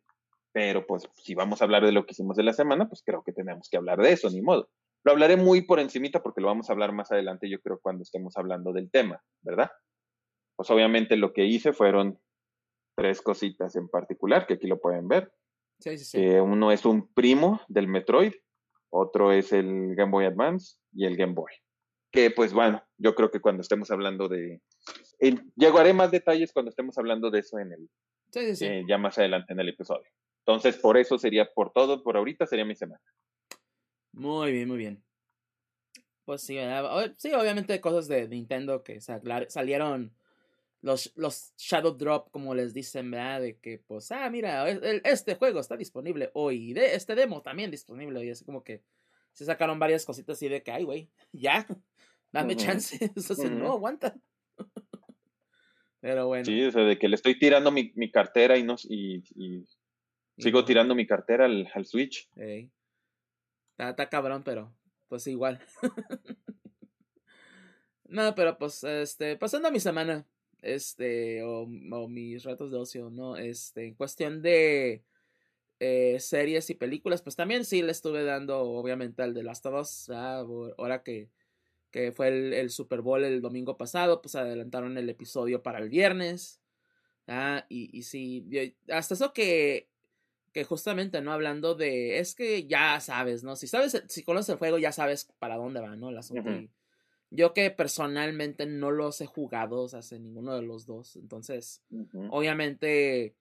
[0.53, 3.21] pero pues si vamos a hablar de lo que hicimos de la semana, pues creo
[3.21, 4.69] que tenemos que hablar de eso, ni modo.
[5.03, 8.03] Lo hablaré muy por encimita porque lo vamos a hablar más adelante, yo creo, cuando
[8.03, 9.69] estemos hablando del tema, ¿verdad?
[10.55, 12.17] Pues obviamente lo que hice fueron
[12.97, 15.31] tres cositas en particular, que aquí lo pueden ver.
[15.79, 16.17] Sí, sí, sí.
[16.17, 18.33] Eh, uno es un primo del Metroid,
[18.89, 21.51] otro es el Game Boy Advance y el Game Boy.
[22.11, 24.61] Que pues bueno, yo creo que cuando estemos hablando de,
[25.55, 27.89] llegaré más detalles cuando estemos hablando de eso en el,
[28.33, 30.09] eh, ya más adelante en el episodio.
[30.43, 33.03] Entonces, por eso sería, por todo, por ahorita sería mi semana.
[34.13, 35.03] Muy bien, muy bien.
[36.25, 36.57] Pues sí,
[37.17, 40.15] sí obviamente cosas de Nintendo que salieron
[40.81, 43.41] los, los Shadow Drop, como les dicen, ¿verdad?
[43.41, 48.19] De que, pues, ah, mira, este juego está disponible hoy, de, este demo también disponible
[48.19, 48.83] hoy, así como que
[49.33, 51.67] se sacaron varias cositas así de que, ay, güey, ya,
[52.31, 53.11] dame chance,
[53.51, 54.15] no aguanta.
[55.99, 56.45] Pero bueno.
[56.45, 59.23] Sí, o sea, de que le estoy tirando mi, cartera y, no, y,
[60.37, 62.29] sigo tirando mi cartera al, Switch.
[63.77, 64.73] Está, cabrón, pero
[65.07, 65.59] pues igual.
[68.05, 70.27] no, pero pues, este, pasando a mi semana,
[70.61, 73.37] este, o, mis ratos de ocio, ¿no?
[73.37, 75.03] Este, en cuestión de
[75.79, 79.81] eh, series y películas, pues también sí le estuve dando, obviamente, al de Last of
[79.81, 81.29] Us, ahora que
[81.91, 82.27] que fue
[82.59, 86.61] el, Super Bowl el domingo pasado, pues adelantaron el episodio para el viernes.
[87.27, 89.89] Ah, y, y sí, hasta eso que,
[90.53, 91.31] que justamente, ¿no?
[91.31, 93.55] Hablando de, es que ya sabes, ¿no?
[93.55, 96.09] Si sabes, si conoces el juego, ya sabes para dónde va, ¿no?
[96.09, 96.49] El asunto.
[97.29, 101.17] Yo que personalmente no los he jugado, o sea, ninguno de los dos.
[101.17, 101.83] Entonces,
[102.29, 103.35] obviamente,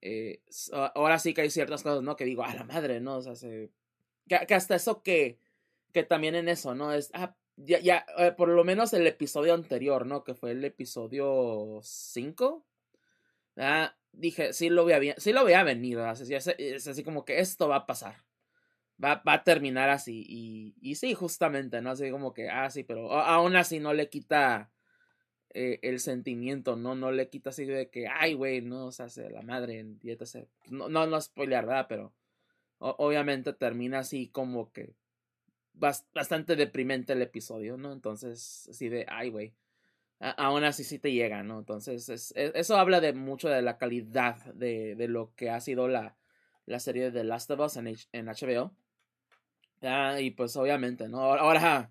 [0.00, 0.42] eh,
[0.94, 2.16] ahora sí que hay ciertas cosas, ¿no?
[2.16, 3.16] Que digo, a la madre, ¿no?
[3.16, 3.34] O sea,
[4.28, 5.38] que, hasta eso que,
[5.92, 6.92] que también en eso, ¿no?
[6.92, 10.24] Es, ah, ya, ya, eh, por lo menos el episodio anterior, ¿no?
[10.24, 12.64] Que fue el episodio 5.
[13.56, 17.40] Ah, dije, sí lo voy a, sí lo voy a venir, es, así como que
[17.40, 18.27] esto va a pasar.
[19.02, 20.24] Va, va a terminar así.
[20.28, 21.90] Y, y, sí, justamente, ¿no?
[21.90, 24.70] Así como que, ah, sí, pero aún así no le quita
[25.50, 26.94] eh, el sentimiento, ¿no?
[26.94, 30.24] No le quita así de que, ay, güey, no, o sea, se la madre, dieta
[30.70, 31.86] no, no, no spoilear, ¿verdad?
[31.88, 32.14] Pero
[32.80, 34.94] obviamente termina así como que
[35.74, 37.92] bastante deprimente el episodio, ¿no?
[37.92, 39.54] Entonces, así de, ay, güey.
[40.20, 41.60] Aún así sí te llega, ¿no?
[41.60, 45.86] Entonces, es, eso habla de mucho de la calidad de, de lo que ha sido
[45.86, 46.16] la,
[46.66, 48.74] la serie de The Last of Us en, en HBO.
[49.82, 51.20] Ah, y pues obviamente, ¿no?
[51.20, 51.90] Ahora,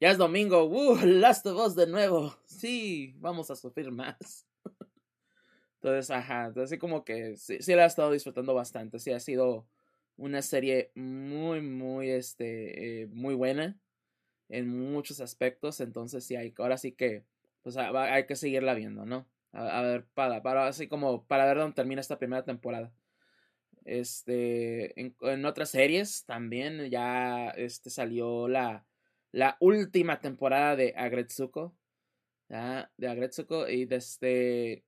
[0.00, 0.98] ya es domingo, ¡uh!
[1.04, 2.36] Last of Us de nuevo.
[2.46, 4.46] Sí, vamos a sufrir más.
[5.80, 8.98] Entonces, ajá, así como que sí, sí la he estado disfrutando bastante.
[8.98, 9.66] Sí, ha sido
[10.16, 13.78] una serie muy, muy, este, eh, muy buena
[14.48, 15.80] en muchos aspectos.
[15.80, 17.24] Entonces, sí, hay, ahora sí que,
[17.62, 19.26] pues hay que seguirla viendo, ¿no?
[19.52, 22.92] A, ver, para, para, así como, para ver dónde termina esta primera temporada.
[23.86, 28.84] Este, en, otras series también ya, este, salió la,
[29.30, 31.76] la última temporada de Agretsuko.
[32.48, 34.84] De Agretsuko y desde, este,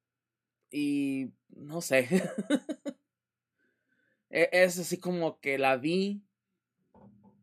[0.70, 2.08] y no sé.
[4.30, 6.22] E, es así como que la vi.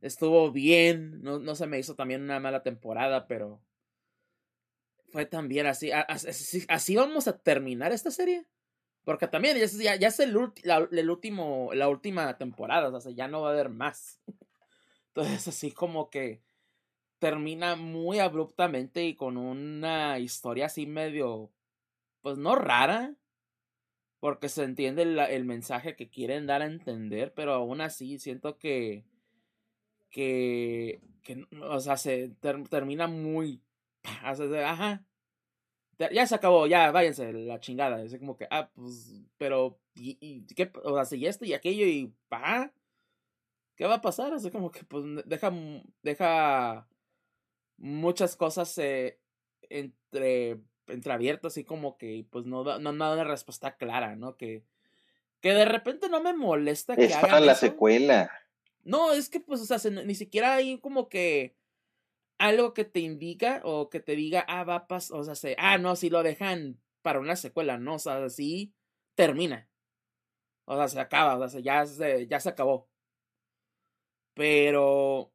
[0.02, 1.24] Estuvo bien.
[1.24, 3.60] No, no se me hizo también una mala temporada, pero.
[5.08, 5.90] Fue también así.
[5.92, 8.46] Así, vamos a terminar esta serie.
[9.06, 9.64] Porque también ya,
[9.94, 12.90] es el, el, último, la última temporada.
[12.90, 14.20] O sea, ya no va a haber más.
[15.10, 16.42] Entonces, así como que
[17.20, 21.52] termina muy abruptamente y con una historia así medio.
[22.22, 23.16] Pues no rara
[24.20, 29.06] porque se entiende el, mensaje que quieren dar a entender, pero aún así siento que,
[30.10, 33.62] que, que o sea, se termina muy,
[34.04, 35.06] ajá,
[35.98, 40.72] ya se acabó, ya váyanse la chingada, es como que, ah, pues, pero, y, qué,
[40.84, 42.74] o sea, si esto y aquello y, pa,
[43.76, 44.34] ¿qué va a pasar?
[44.34, 45.52] Así como que, pues, deja,
[46.02, 46.88] deja
[47.78, 49.20] muchas cosas eh,
[49.70, 54.38] entre entreabierto, así como que pues no da, no, da una respuesta clara, ¿no?
[54.38, 54.64] Que,
[55.42, 58.32] que de repente no me molesta que es para la secuela.
[58.84, 61.56] No, es que pues, o sea, ni siquiera hay como que
[62.38, 65.56] algo que te indica o que te diga, ah, va a pasar, o sea, se,
[65.60, 68.74] ah, no, si lo dejan para una secuela, no, o sea, así
[69.16, 69.70] termina.
[70.66, 71.84] O sea, se acaba, o sea, ya
[72.28, 72.90] ya se acabó.
[74.34, 75.32] Pero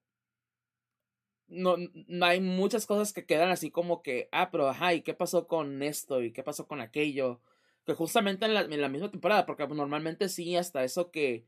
[1.48, 5.14] no, no hay muchas cosas que quedan así como que, ah, pero ajá, ¿y qué
[5.14, 6.22] pasó con esto?
[6.22, 7.42] ¿Y qué pasó con aquello?
[7.86, 11.46] Que justamente en la, en la misma temporada, porque normalmente sí, hasta eso que,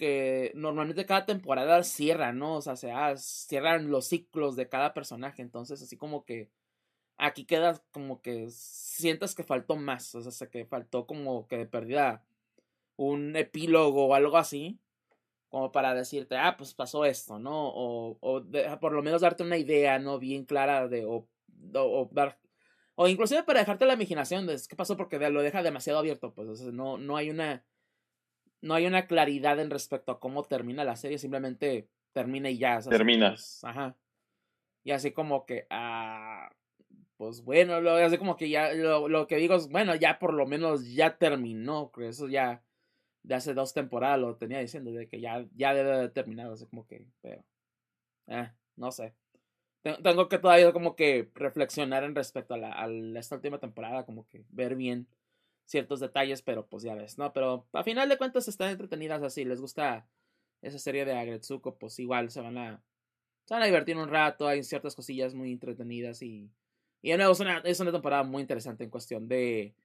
[0.00, 2.56] que normalmente cada temporada cierra, ¿no?
[2.56, 6.50] O sea, se, cierran los ciclos de cada personaje, entonces así como que
[7.18, 11.66] aquí queda como que sientas que faltó más, o sea, que faltó como que de
[11.66, 12.24] perdida
[12.96, 14.80] un epílogo o algo así
[15.50, 17.68] como para decirte, ah, pues pasó esto, ¿no?
[17.68, 18.42] O, o
[18.80, 20.18] por lo menos darte una idea, ¿no?
[20.18, 21.28] Bien clara de, o,
[21.74, 22.10] o,
[22.94, 26.62] o inclusive para dejarte la imaginación de qué pasó porque lo deja demasiado abierto, pues,
[26.62, 27.64] no, no hay una,
[28.62, 32.80] no hay una claridad en respecto a cómo termina la serie, simplemente termina y ya.
[32.80, 33.30] termina.
[33.30, 33.96] Pues, ajá.
[34.82, 36.50] Y así como que, ah,
[37.16, 40.32] pues bueno, lo, así como que ya, lo, lo que digo es, bueno, ya por
[40.34, 42.62] lo menos ya terminó, que eso ya
[43.22, 46.66] de hace dos temporadas lo tenía diciendo, de que ya, ya debe de terminado, así
[46.66, 47.44] como que, pero,
[48.28, 49.14] eh, no sé.
[49.82, 54.26] Tengo que todavía como que reflexionar en respecto a, la, a esta última temporada, como
[54.28, 55.06] que ver bien
[55.70, 57.32] ciertos detalles, pero pues ya ves, ¿no?
[57.32, 60.08] Pero a final de cuentas están entretenidas así, les gusta
[60.62, 62.82] esa serie de Agretsuko, pues igual se van a,
[63.44, 66.50] se van a divertir un rato, hay ciertas cosillas muy entretenidas y,
[67.02, 69.76] y de nuevo es una, es una temporada muy interesante en cuestión de,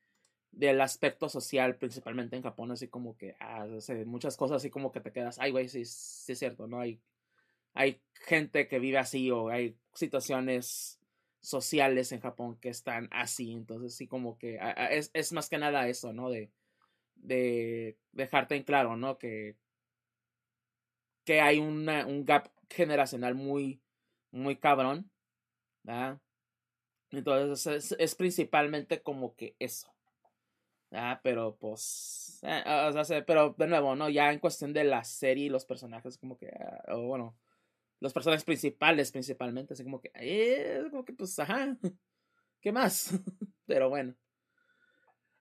[0.52, 3.68] del aspecto social, principalmente en Japón, así como que, ah,
[4.08, 6.80] muchas cosas así como que te quedas, ay, güey, sí, sí es cierto, ¿no?
[6.80, 7.00] Hay,
[7.76, 11.00] hay gente que vive así o hay situaciones
[11.48, 14.60] sociales en Japón que están así, entonces sí como que
[14.92, 16.30] es, es más que nada eso, ¿no?
[16.30, 16.52] De,
[17.16, 19.18] de dejarte en claro, ¿no?
[19.18, 19.58] Que,
[21.24, 23.82] que hay una, un gap generacional muy,
[24.32, 25.10] muy cabrón,
[25.84, 26.20] ¿verdad?
[27.12, 29.94] Entonces es, es principalmente como que eso.
[30.92, 32.40] Ah, pero pues.
[32.44, 32.64] Eh,
[32.96, 34.10] o sea, pero de nuevo, ¿no?
[34.10, 36.48] Ya en cuestión de la serie y los personajes, como que.
[36.50, 37.36] Ah, o bueno,
[38.00, 40.12] los personajes principales, principalmente, así como que.
[40.16, 41.78] Eh, como que, pues, ajá.
[42.62, 43.12] ¿Qué más?
[43.66, 44.16] pero bueno.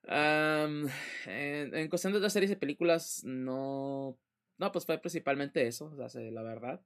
[0.07, 4.17] en, cuestión de las series y películas, no.
[4.57, 6.81] No, pues fue principalmente eso, o la verdad.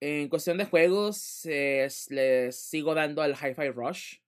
[0.00, 4.18] En cuestión de juegos, les sigo dando al Hi-Fi Rush.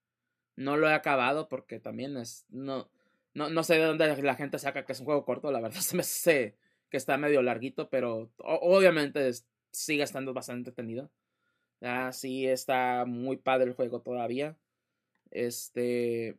[0.57, 2.47] No lo he acabado porque también es.
[2.49, 2.89] No,
[3.35, 5.53] no, no sé de dónde la gente saca que es un juego corto.
[5.53, 6.57] La verdad se me hace
[6.97, 9.31] está medio larguito, pero obviamente
[9.71, 11.11] sigue estando bastante entretenido.
[11.83, 14.57] Ah, sí, está muy padre el juego todavía.
[15.31, 16.37] Este.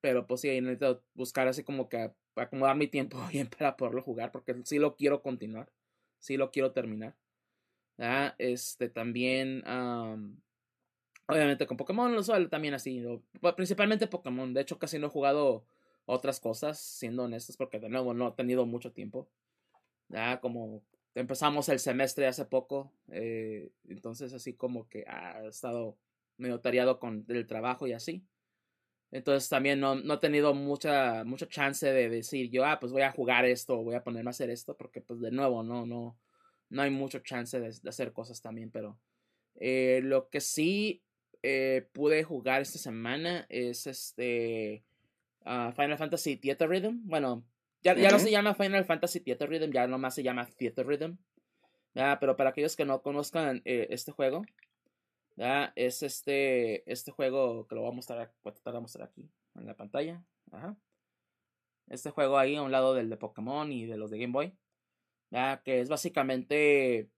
[0.00, 4.32] Pero pues sí, necesito buscar así como que acomodar mi tiempo bien para poderlo jugar.
[4.32, 5.70] Porque sí lo quiero continuar.
[6.18, 7.16] Sí lo quiero terminar.
[7.98, 9.62] Ah, este también.
[11.26, 13.04] obviamente con Pokémon lo suelo también así.
[13.56, 14.54] principalmente Pokémon.
[14.54, 15.64] De hecho, casi no he jugado
[16.06, 19.28] otras cosas, siendo honestos, porque de nuevo no he tenido mucho tiempo.
[20.12, 20.82] Ya como
[21.14, 25.96] empezamos el semestre hace poco, eh, entonces así como que ha estado
[26.36, 28.24] medio tareado con el trabajo y así.
[29.10, 33.02] Entonces también no, no he tenido mucha, mucha chance de decir yo, ah, pues voy
[33.02, 36.18] a jugar esto, voy a ponerme a hacer esto, porque pues de nuevo no, no,
[36.70, 38.98] no hay mucho chance de, hacer cosas también, pero
[39.56, 41.02] eh, lo que sí
[41.42, 44.84] eh, pude jugar esta semana es este
[45.44, 47.02] uh, Final Fantasy Theater Rhythm.
[47.04, 47.44] Bueno,
[47.82, 51.16] ya, ya no se llama Final Fantasy Theater Rhythm, ya nomás se llama Theater Rhythm.
[51.94, 54.42] Pero para aquellos que no conozcan eh, este juego,
[55.74, 59.30] es este, este juego que lo voy a mostrar, voy a tratar de mostrar aquí
[59.54, 60.24] en la pantalla.
[60.50, 60.76] Ajá.
[61.88, 64.56] Este juego ahí a un lado del de Pokémon y de los de Game Boy.
[65.30, 65.62] ¿ya?
[65.64, 67.10] Que es básicamente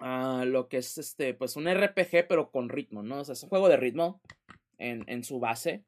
[0.00, 3.20] uh, lo que es este, pues un RPG pero con ritmo, ¿no?
[3.20, 4.20] O sea, es un juego de ritmo
[4.78, 5.84] en, en su base.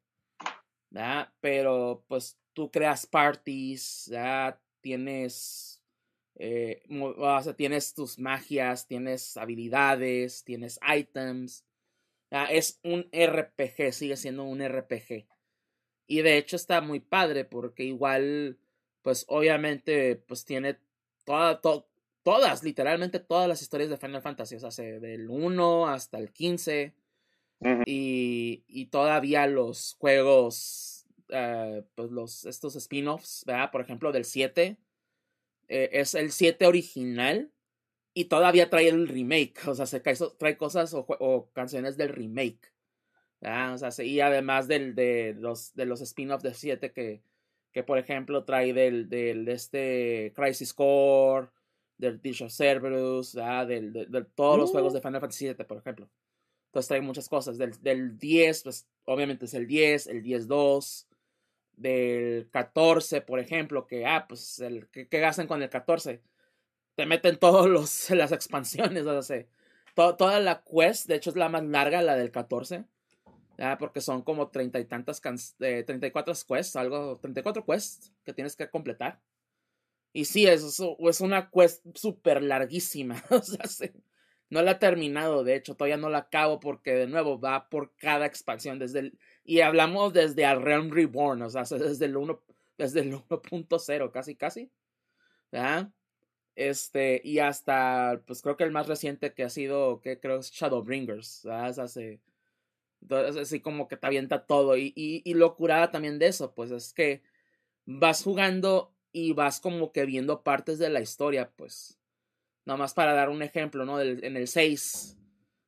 [1.41, 5.83] Pero pues tú creas parties, ya tienes,
[6.35, 11.65] eh, o sea, tienes tus magias, tienes habilidades, tienes items.
[12.49, 15.27] Es un RPG, sigue siendo un RPG.
[16.07, 18.57] Y de hecho está muy padre porque igual,
[19.01, 20.77] pues obviamente, pues tiene
[21.25, 21.61] toda,
[22.23, 26.93] todas, literalmente todas las historias de Final Fantasy, o sea, del 1 hasta el 15
[27.85, 30.94] y, y, todavía los juegos,
[31.29, 33.71] uh, pues los, estos spin-offs, ¿verdad?
[33.71, 34.77] Por ejemplo, del 7,
[35.67, 37.51] eh, es el 7 original
[38.13, 42.09] y todavía trae el remake, o sea, se trae, trae cosas o, o, canciones del
[42.09, 42.71] remake.
[43.41, 43.73] ¿verdad?
[43.73, 47.21] O sea, y además del, de los, de los spin-offs del 7 que,
[47.71, 51.49] que, por ejemplo, trae del, del de este Crisis Core,
[51.97, 55.03] del Dish of Cerberus, del, de, de, todos los juegos de mm.
[55.03, 56.09] Final Fantasy 7, por ejemplo.
[56.67, 57.57] Entonces trae muchas cosas.
[57.57, 61.07] Del, del 10, pues obviamente es el 10, el 10-2.
[61.77, 66.21] Del 14, por ejemplo, que, ah, pues, el, ¿qué, qué con el 14?
[66.95, 69.45] Te meten todas las expansiones, o sea,
[69.95, 72.85] toda la quest, de hecho es la más larga, la del 14.
[73.57, 73.77] ¿ya?
[73.77, 75.21] Porque son como treinta y tantas,
[75.59, 79.21] eh, 34 quests, algo, 34 quests que tienes que completar.
[80.13, 80.63] Y sí, es,
[80.99, 83.21] es una quest súper larguísima.
[83.29, 83.89] o sea,
[84.49, 87.93] no la he terminado, de hecho, todavía no la acabo porque de nuevo va por
[87.95, 92.41] cada expansión desde el, y hablamos desde el Realm Reborn, o sea, desde el 1
[92.77, 94.71] desde el 1.0 casi casi.
[95.51, 95.91] ¿ya?
[96.55, 100.51] Este, y hasta pues creo que el más reciente que ha sido que creo es
[100.51, 101.79] Shadowbringers, ¿verdad?
[101.79, 102.21] Hace
[103.01, 104.77] entonces, así como que te avienta todo.
[104.77, 107.21] Y, y, y lo curada también de eso, pues es que
[107.85, 111.99] vas jugando y vas como que viendo partes de la historia, pues.
[112.65, 114.01] Nomás para dar un ejemplo, ¿no?
[114.01, 115.17] en el 6.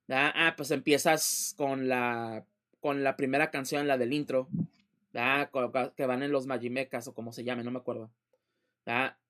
[0.10, 2.46] Ah, pues empiezas con la,
[2.80, 4.50] con la primera canción, la del intro.
[5.14, 8.12] Que van en los Magimecas o como se llame, no me acuerdo.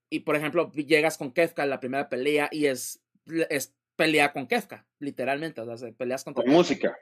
[0.10, 3.02] Y por ejemplo, llegas con Kefka en la primera pelea y es,
[3.50, 5.62] es pelea con Kefka, literalmente.
[5.62, 6.98] O sea, peleas con música.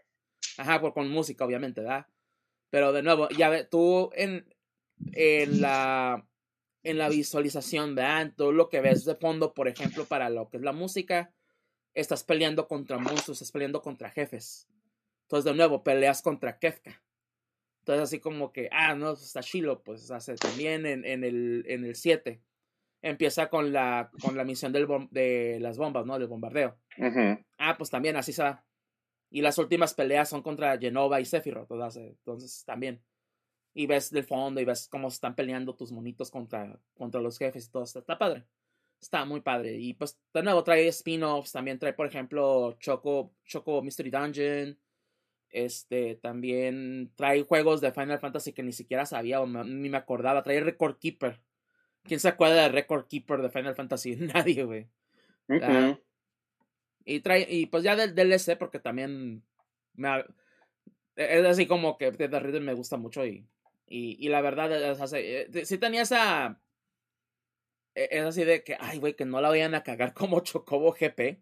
[0.58, 2.08] Ajá, por, con música, obviamente, ¿verdad?
[2.70, 4.46] Pero de nuevo, ya ve, tú en,
[5.14, 6.26] en la
[6.86, 8.32] en la visualización, ¿verdad?
[8.38, 11.34] Todo lo que ves de fondo, por ejemplo, para lo que es la música,
[11.96, 14.68] estás peleando contra monstruos, estás peleando contra jefes.
[15.26, 17.02] Entonces, de nuevo, peleas contra Kefka.
[17.80, 21.86] Entonces, así como que, ah, no, está chilo, pues hace también en, en el en
[21.86, 22.42] el 7.
[23.02, 26.18] Empieza con la, con la misión del de las bombas, ¿no?
[26.18, 26.78] Del bombardeo.
[27.58, 28.66] Ah, pues también así se va.
[29.30, 33.04] Y las últimas peleas son contra Genova y Sephiroth, entonces también
[33.76, 37.68] y ves del fondo y ves cómo están peleando tus monitos contra, contra los jefes
[37.68, 37.84] y todo.
[37.84, 38.46] Está, está padre.
[39.02, 39.76] Está muy padre.
[39.76, 41.52] Y pues de nuevo trae spin-offs.
[41.52, 44.80] También trae, por ejemplo, Choco, Choco Mystery Dungeon.
[45.50, 50.44] Este también trae juegos de Final Fantasy que ni siquiera sabía o ni me acordaba.
[50.44, 51.40] Trae Record Keeper.
[52.04, 54.16] ¿Quién se acuerda de Record Keeper de Final Fantasy?
[54.18, 54.88] Nadie, güey.
[57.06, 59.44] Y trae, y pues ya del DLC, porque también
[59.94, 60.26] me,
[61.16, 63.48] es así como que The Rhythm me gusta mucho y
[63.88, 66.60] y, y la verdad, es, eh, sí tenía esa.
[67.94, 70.94] E, es así de que, ay, güey, que no la vayan a cagar como Chocobo
[70.94, 71.42] GP.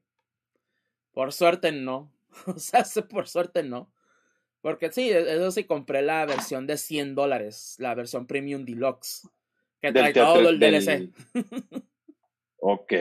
[1.13, 2.11] Por suerte no.
[2.47, 3.92] o sea, por suerte no.
[4.63, 9.27] Porque sí, e, eso sí compré la versión de 100 dólares, la versión Premium Deluxe,
[9.81, 11.11] que trae todo el DLC.
[12.59, 12.93] ok.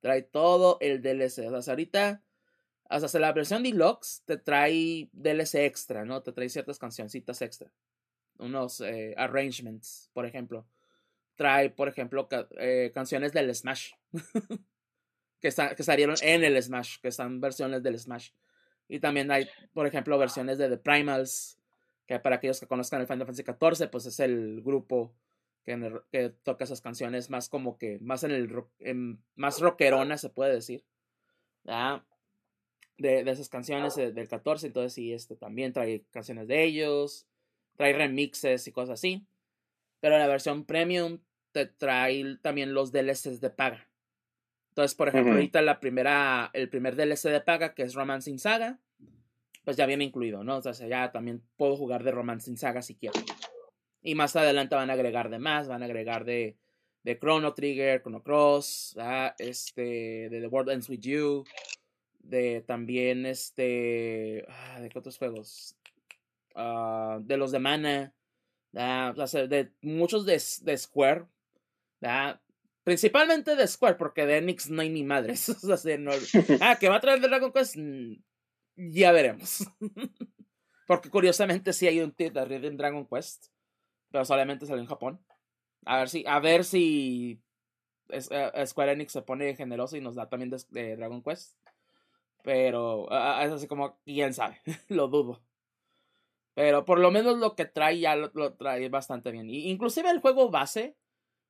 [0.00, 1.46] Trae todo el DLC.
[1.52, 2.20] O sea, ahorita,
[2.90, 6.24] o sea, la versión Deluxe te trae DLC extra, ¿no?
[6.24, 7.70] Te trae ciertas cancioncitas extra.
[8.38, 10.66] Unos eh, arrangements, por ejemplo.
[11.36, 13.92] Trae, por ejemplo, eh, canciones del Smash.
[15.40, 18.30] que, que salieron en el Smash, que están versiones del Smash.
[18.88, 21.58] Y también hay, por ejemplo, versiones de The Primals,
[22.06, 25.12] que para aquellos que conozcan el Final Fantasy XIV, pues es el grupo
[25.64, 28.64] que, toca esas canciones más como que, más en el,
[29.34, 30.84] más rockerona se puede decir.
[31.64, 37.26] De, de, esas canciones del 14, entonces sí, este también trae canciones de ellos,
[37.76, 39.26] trae remixes y cosas así.
[40.00, 41.18] Pero la versión premium
[41.50, 43.88] te trae también los DLCs de paga.
[44.76, 48.78] Entonces, por ejemplo, ahorita la primera, el primer DLC de paga, que es Romancing Saga,
[49.64, 50.58] pues ya viene incluido, ¿no?
[50.58, 53.18] O sea, ya también puedo jugar de Romancing Saga si quiero.
[54.02, 56.58] Y más adelante van a agregar de más, van a agregar de,
[57.04, 58.98] de Chrono Trigger, Chrono Cross,
[59.38, 61.44] este, de The World Ends With You,
[62.18, 65.74] de también este, ah, ¿de qué otros juegos?
[66.54, 68.14] Ah, de los de Mana,
[68.74, 71.24] o sea, de muchos de, de Square,
[71.98, 72.42] ¿verdad?
[72.86, 75.48] Principalmente de Square, porque de Enix no hay ni madres.
[76.60, 77.74] ah, que va a traer Dragon Quest.
[77.76, 78.14] Mm,
[78.76, 79.66] ya veremos.
[80.86, 83.46] porque curiosamente sí hay un título de Dragon Quest.
[84.12, 85.20] Pero solamente salió en Japón.
[85.84, 87.42] A ver si, a ver si
[88.10, 91.58] eh, Square Enix se pone generoso y nos da también de, Dragon Quest.
[92.44, 95.42] Pero es así como, quién sabe, lo dudo.
[96.54, 99.50] Pero por lo menos lo que trae ya lo, lo trae bastante bien.
[99.50, 100.96] Y inclusive el juego base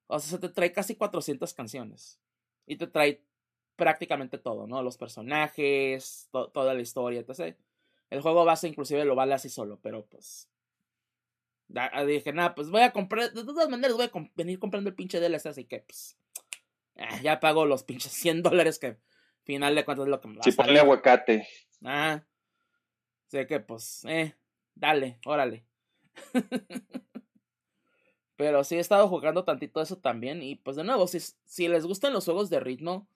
[0.07, 2.21] o sea, se te trae casi 400 canciones.
[2.67, 3.23] Y te trae
[3.77, 4.83] prácticamente todo, ¿no?
[4.83, 7.21] Los personajes, toda la historia.
[7.21, 7.55] Entonces,
[8.11, 10.49] el juego base inclusive lo vale así solo, pero pues...
[12.07, 15.21] dije, nada, pues voy a comprar, de todas maneras voy a venir comprando el pinche
[15.21, 16.19] DLC, así que pues...
[16.95, 18.99] Eh, ya pago los pinches 100 dólares que al
[19.45, 21.47] final de cuentas es lo que me va a Sí, ponle aguacate.
[21.85, 22.25] Ah.
[23.27, 24.35] Sé que pues, eh,
[24.75, 25.67] dale, órale.
[28.37, 30.43] Pero sí he estado jugando tantito eso también.
[30.43, 33.09] Y pues de nuevo, si, si les gustan los juegos de ritmo.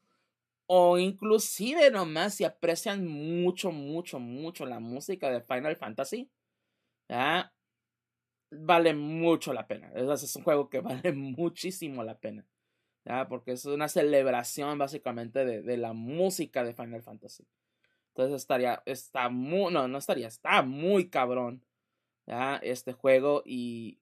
[0.67, 6.31] O inclusive nomás si aprecian mucho, mucho, mucho la música de Final Fantasy.
[7.09, 7.53] ¿ya?
[8.51, 9.93] Vale mucho la pena.
[9.95, 12.47] Es, un juego que vale muchísimo la pena.
[13.05, 13.29] ¿ya?
[13.29, 17.47] Porque es una celebración básicamente de, de la música de Final Fantasy.
[18.09, 21.65] Entonces estaría, está muy, no, no estaría, está muy cabrón.
[22.27, 22.57] ¿ya?
[22.57, 24.00] Este juego y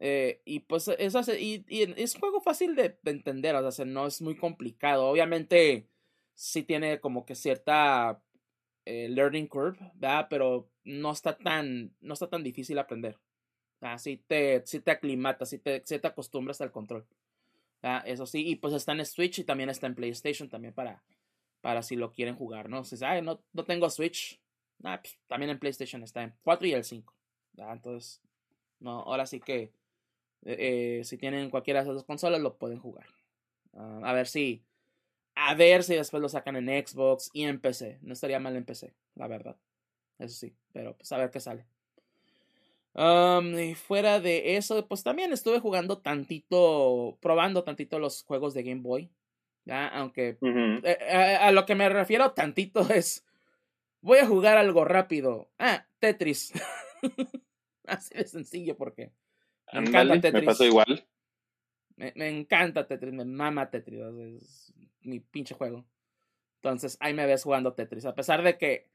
[0.00, 4.20] eh, y pues eso y, es un juego fácil de, entender, o sea, no es
[4.20, 5.06] muy complicado.
[5.06, 5.88] Obviamente
[6.34, 8.22] sí tiene como que cierta
[8.84, 9.78] eh, learning curve.
[10.28, 13.18] Pero no está tan, no está tan difícil aprender.
[13.98, 17.06] sí te, sí te aclimatas, sí te, te acostumbras al control.
[18.04, 21.02] Eso sí, y pues está en Switch y también está en PlayStation también para,
[21.60, 22.84] para si lo quieren jugar, ¿no?
[22.84, 24.40] Si no, no tengo Switch,
[24.80, 27.14] pues, también en PlayStation está en 4 y el 5.
[27.56, 28.22] Entonces,
[28.78, 29.72] no, ahora sí que
[30.44, 33.06] eh, eh, si tienen cualquiera de esas dos consolas, lo pueden jugar.
[33.74, 34.64] Ah, a ver si.
[35.34, 37.98] A ver si después lo sacan en Xbox y en PC.
[38.02, 39.56] No estaría mal en PC, la verdad.
[40.18, 41.64] Eso sí, pero pues a ver qué sale.
[42.94, 48.82] y fuera de eso, pues también estuve jugando tantito, probando tantito los juegos de Game
[48.82, 49.10] Boy.
[49.68, 53.24] Aunque eh, a, lo que me refiero tantito es,
[54.00, 55.48] voy a jugar algo rápido.
[55.58, 56.52] Ah, Tetris.
[57.86, 59.12] Así de sencillo porque
[59.72, 60.42] me encanta Tetris.
[60.42, 61.06] Me pasó igual.
[61.96, 64.00] Me, encanta Tetris, me mama Tetris.
[64.00, 65.84] Es mi pinche juego.
[66.56, 68.04] Entonces, ahí me ves jugando Tetris.
[68.04, 68.88] A pesar de que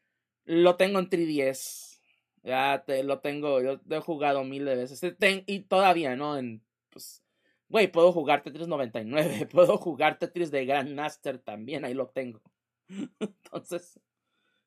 [0.46, 2.00] lo tengo en 3DS.
[2.44, 5.02] Ya te, lo tengo, yo he jugado mil de veces.
[5.46, 6.38] y todavía, ¿no?
[6.38, 7.24] En, pues,
[7.68, 9.48] güey, puedo jugar Tetris 99.
[9.52, 11.84] Puedo jugar Tetris de Grandmaster también.
[11.84, 12.42] Ahí lo tengo.
[13.20, 14.00] Entonces,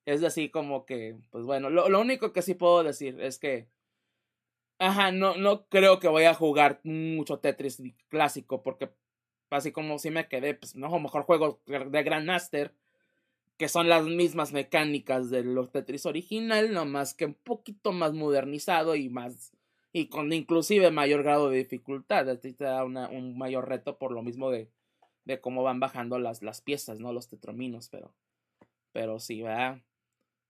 [0.04, 3.68] es así como que, pues bueno, lo, lo único que sí puedo decir es que
[4.80, 8.90] Ajá, no, no creo que voy a jugar mucho Tetris clásico, porque
[9.50, 12.74] así como si me quedé, pues no, mejor juego de Grandmaster,
[13.58, 18.96] que son las mismas mecánicas de los Tetris original, nomás que un poquito más modernizado
[18.96, 19.52] y más,
[19.92, 24.50] y con inclusive mayor grado de dificultad, te da un mayor reto por lo mismo
[24.50, 24.70] de,
[25.26, 27.12] de cómo van bajando las, las piezas, ¿no?
[27.12, 28.14] Los tetrominos, pero,
[28.92, 29.82] pero sí, ¿verdad?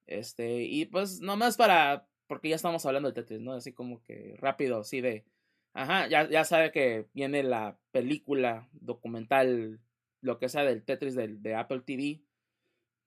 [0.06, 3.54] Este, y pues nomás para porque ya estamos hablando de Tetris, ¿no?
[3.54, 5.24] Así como que rápido, así de,
[5.72, 9.80] ajá, ya, ya sabe que viene la película, documental,
[10.20, 12.22] lo que sea del Tetris de, de Apple TV,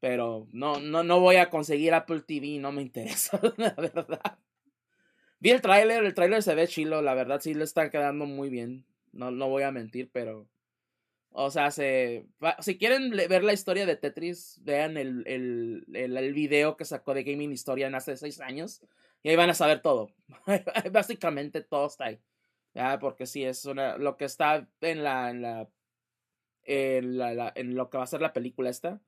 [0.01, 4.39] Pero no, no, no voy a conseguir Apple TV, no me interesa, la verdad.
[5.39, 8.49] Vi el tráiler, el tráiler se ve chilo, la verdad sí le está quedando muy
[8.49, 8.85] bien.
[9.13, 10.49] No, no voy a mentir, pero
[11.31, 12.27] o sea, se,
[12.59, 17.23] si quieren ver la historia de Tetris, vean el, el, el, video que sacó de
[17.23, 18.81] Gaming Historia hace seis años
[19.23, 20.11] y ahí van a saber todo.
[20.91, 22.21] Básicamente todo está ahí.
[22.73, 22.99] ¿ya?
[22.99, 25.69] Porque sí, es una, lo que está en la, en la,
[26.63, 29.01] en la, en lo que va a ser la película esta.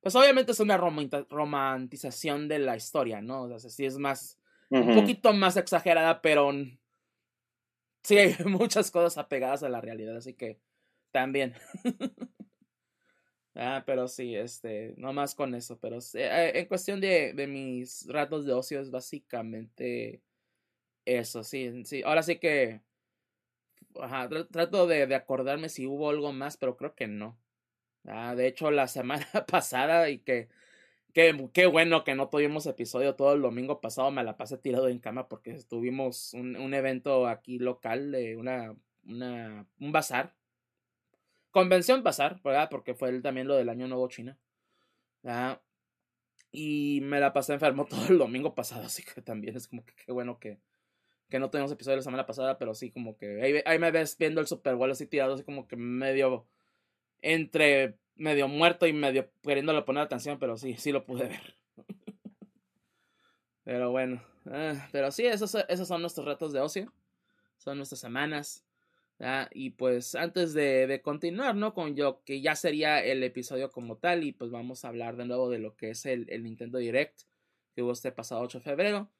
[0.00, 3.42] Pues obviamente es una romantización de la historia, ¿no?
[3.42, 4.40] O sea, sí es más,
[4.70, 6.50] un poquito más exagerada, pero
[8.02, 10.58] sí hay muchas cosas apegadas a la realidad, así que
[11.10, 11.54] también.
[13.60, 18.06] ah, pero sí, este, no más con eso, pero eh, en cuestión de, de mis
[18.08, 20.22] ratos de ocio es básicamente
[21.06, 22.02] eso, sí, sí.
[22.04, 22.82] Ahora sí que,
[24.00, 27.38] ajá, trato de, de acordarme si hubo algo más, pero creo que no.
[28.06, 30.50] Ah, de hecho, la semana pasada y que
[31.14, 34.10] Qué, qué, bueno que no tuvimos episodio todo el domingo pasado.
[34.12, 38.76] Me la pasé tirado en cama porque tuvimos un, un evento aquí local de una,
[39.04, 40.36] una, un bazar
[41.50, 42.68] convención pasar, ¿verdad?
[42.70, 44.38] Porque fue también lo del Año Nuevo China.
[45.22, 45.60] ¿verdad?
[46.52, 49.94] Y me la pasé enfermo todo el domingo pasado, así que también es como que
[49.94, 50.60] qué bueno que,
[51.28, 54.40] que no tuvimos episodio la semana pasada, pero sí como que ahí, me ves viendo
[54.40, 56.46] el Super Bowl así tirado, así como que medio
[57.22, 61.56] entre medio muerto y medio queriéndole poner atención, pero sí, sí lo pude ver.
[63.64, 66.92] pero bueno, ah, pero sí, esos, esos son nuestros retos de ocio,
[67.58, 68.64] son nuestras semanas.
[69.52, 71.74] Y pues antes de, continuar, ¿no?
[71.74, 75.26] Con yo, que ya sería el episodio como tal, y pues vamos a hablar de
[75.26, 77.22] nuevo de lo que es el, Nintendo Direct
[77.74, 79.10] que hubo este pasado 8 de febrero.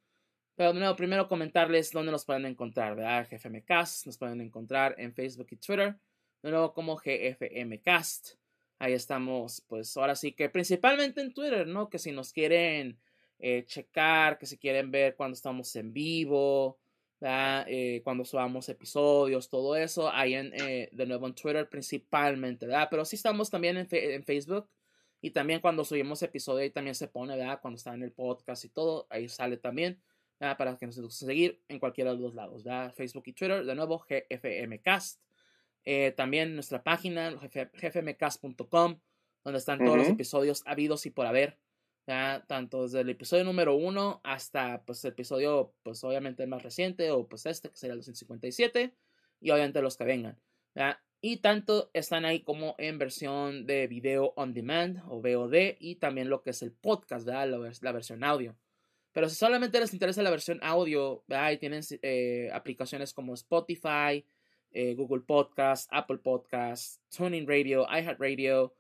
[0.57, 3.29] Pero de nuevo, primero comentarles dónde nos pueden encontrar, ¿verdad?
[3.31, 5.97] GFMcast, nos pueden encontrar en Facebook y Twitter,
[6.43, 8.37] de nuevo como GFMcast.
[8.79, 11.91] Ahí estamos, pues ahora sí que principalmente en Twitter, ¿no?
[11.91, 12.99] Que si nos quieren
[13.39, 16.80] eh, checar, que si quieren ver cuando estamos en vivo,
[17.23, 22.89] eh, cuando subamos episodios, todo eso, ahí en, eh, de nuevo en Twitter principalmente, ¿verdad?
[22.91, 24.69] Pero sí estamos también en, Facebook
[25.21, 27.61] y también cuando subimos episodio ahí también se pone, ¿verdad?
[27.61, 30.01] Cuando está en el podcast y todo, ahí sale también,
[30.39, 30.57] ¿verdad?
[30.57, 32.95] Para que nos guste seguir en cualquiera de los lados, ¿verdad?
[32.95, 35.21] Facebook y Twitter, de nuevo, GFMcast.
[35.85, 38.99] Eh, también nuestra página, gfmcast.com,
[39.45, 41.59] donde están todos los episodios habidos y por haber
[42.47, 47.11] tanto desde el episodio número uno hasta pues el episodio pues obviamente el más reciente
[47.11, 48.95] o pues este que sería el 257
[49.41, 50.39] y obviamente los que vengan
[51.21, 56.31] y tanto están ahí como en versión de video on demand o VOD y también
[56.31, 58.57] lo que es el podcast la, la, versión audio.
[59.13, 64.25] Pero si solamente les interesa la versión audio ahí tienen eh, aplicaciones como Spotify
[64.73, 68.73] eh, Google Podcast Apple Podcast Tuning Radio iHeartRadio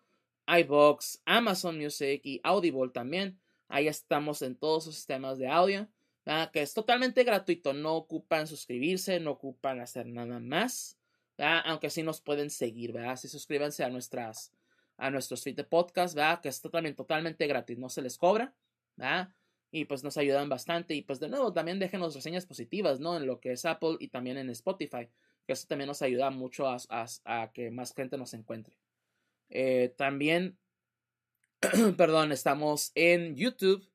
[0.58, 3.38] iBox, Amazon Music y Audible también.
[3.68, 5.88] Ahí estamos en todos sus sistemas de audio,
[6.52, 7.72] que es totalmente gratuito.
[7.72, 10.98] No ocupan suscribirse, no ocupan hacer nada más,
[11.38, 13.16] aunque sí nos pueden seguir, ¿verdad?
[13.16, 14.52] Si suscríbanse a nuestras
[14.96, 16.40] a nuestros feed de podcast, ¿verdad?
[16.42, 18.52] Que es totalmente, totalmente gratis, no se les cobra,
[18.96, 19.30] ¿verdad?
[19.70, 20.94] Y pues nos ayudan bastante.
[20.94, 23.16] Y pues de nuevo, también déjenos reseñas positivas, ¿no?
[23.16, 25.08] En lo que es Apple y también en Spotify,
[25.46, 28.76] que eso también nos ayuda mucho a que más gente nos encuentre.
[29.50, 30.58] Eh, también,
[31.96, 33.90] perdón, estamos en YouTube,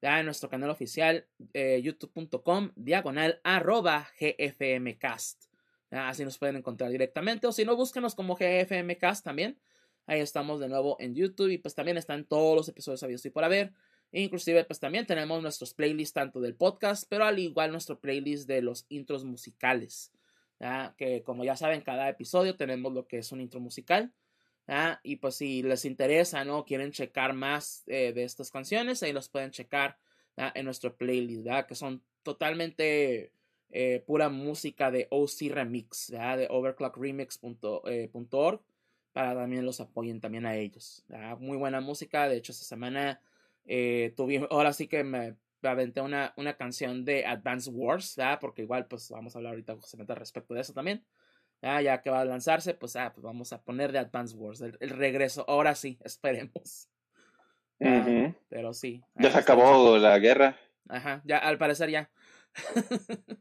[0.00, 5.44] en nuestro canal oficial, eh, youtube.com, diagonal, arroba gfmcast.
[5.90, 9.60] Así nos pueden encontrar directamente, o si no, búsquenos como gfmcast también.
[10.06, 13.30] Ahí estamos de nuevo en YouTube y pues también están todos los episodios abiertos y
[13.30, 13.72] por haber.
[14.12, 18.62] Inclusive pues también tenemos nuestros playlists tanto del podcast, pero al igual nuestro playlist de
[18.62, 20.12] los intros musicales.
[20.96, 24.12] Que como ya saben, cada episodio tenemos lo que es un intro musical.
[24.70, 25.00] ¿Ah?
[25.02, 26.64] Y pues si les interesa, ¿no?
[26.64, 29.98] Quieren checar más eh, de estas canciones, ahí los pueden checar
[30.36, 31.66] en nuestro playlist, ¿verdad?
[31.66, 33.32] Que son totalmente
[33.70, 38.10] eh, pura música de OC Remix, De overclockremix.org eh,
[39.12, 41.04] para también los apoyen también a ellos.
[41.40, 43.20] Muy buena música, de hecho esta semana
[44.16, 48.38] tuvimos, ahora sí que me aventé una, una canción de Advance Wars, ¿verdad?
[48.40, 51.04] Porque igual pues vamos a hablar ahorita justamente al respecto de eso también.
[51.62, 54.60] Ah, ya que va a lanzarse, pues, ah, pues vamos a poner de Advance Wars,
[54.62, 55.44] el, regreso.
[55.46, 56.88] Ahora sí, esperemos.
[57.82, 59.02] Ah, pero sí.
[59.14, 60.56] Ya se acabó la guerra.
[60.88, 62.10] Ajá, ya, al parecer ya.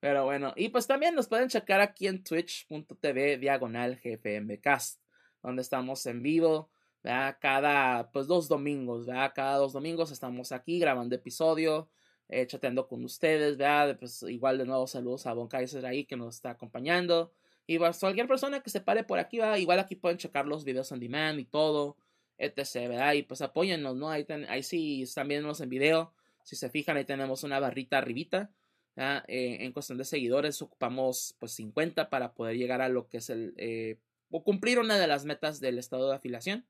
[0.00, 5.00] pero bueno, y pues también nos pueden checar aquí en twitch.tv diagonal gfmbcast,
[5.42, 6.70] donde estamos en vivo,
[7.02, 9.32] Cada, pues, dos domingos, ¿verdad?
[9.34, 11.90] Cada dos domingos estamos aquí grabando episodio
[12.30, 13.98] eh, chateando con ustedes, ¿verdad?
[13.98, 15.48] Pues igual de nuevo saludos a Bon
[15.84, 17.32] ahí que nos está acompañando.
[17.66, 19.56] Y pues cualquier persona que se pare por aquí, ¿verdad?
[19.56, 21.96] igual aquí pueden checar los videos on demand y todo.
[22.38, 23.12] etc, ¿verdad?
[23.14, 24.10] Y pues apóyennos, ¿no?
[24.10, 28.50] Ahí, ahí sí están viéndonos en video, si se fijan, ahí tenemos una barrita arribita,
[28.96, 33.30] eh, en cuestión de seguidores ocupamos pues 50 para poder llegar a lo que es
[33.30, 33.98] el, eh,
[34.30, 36.66] o cumplir una de las metas del estado de afiliación,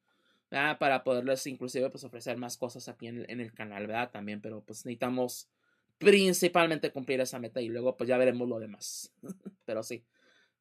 [0.51, 0.79] ¿verdad?
[0.79, 4.11] Para poderles inclusive pues ofrecer más cosas aquí en, el canal, ¿verdad?
[4.11, 5.49] También, pero pues necesitamos
[5.99, 9.13] principalmente cumplir esa meta y luego pues ya veremos lo demás.
[9.67, 10.03] Pero sí,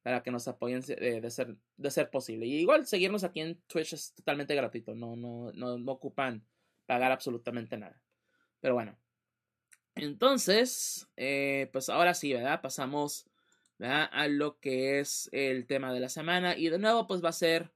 [0.02, 2.46] para que nos apoyen eh, de, ser, de ser posible.
[2.46, 6.44] Y igual seguirnos aquí en Twitch es totalmente gratuito, no, no, no, no ocupan
[6.86, 8.00] pagar absolutamente nada.
[8.60, 8.96] Pero bueno.
[9.96, 12.60] Entonces, eh, pues ahora sí, ¿verdad?
[12.60, 13.26] Pasamos
[13.82, 16.56] a lo que es el tema de la semana.
[16.56, 17.72] Y de nuevo, pues va a ser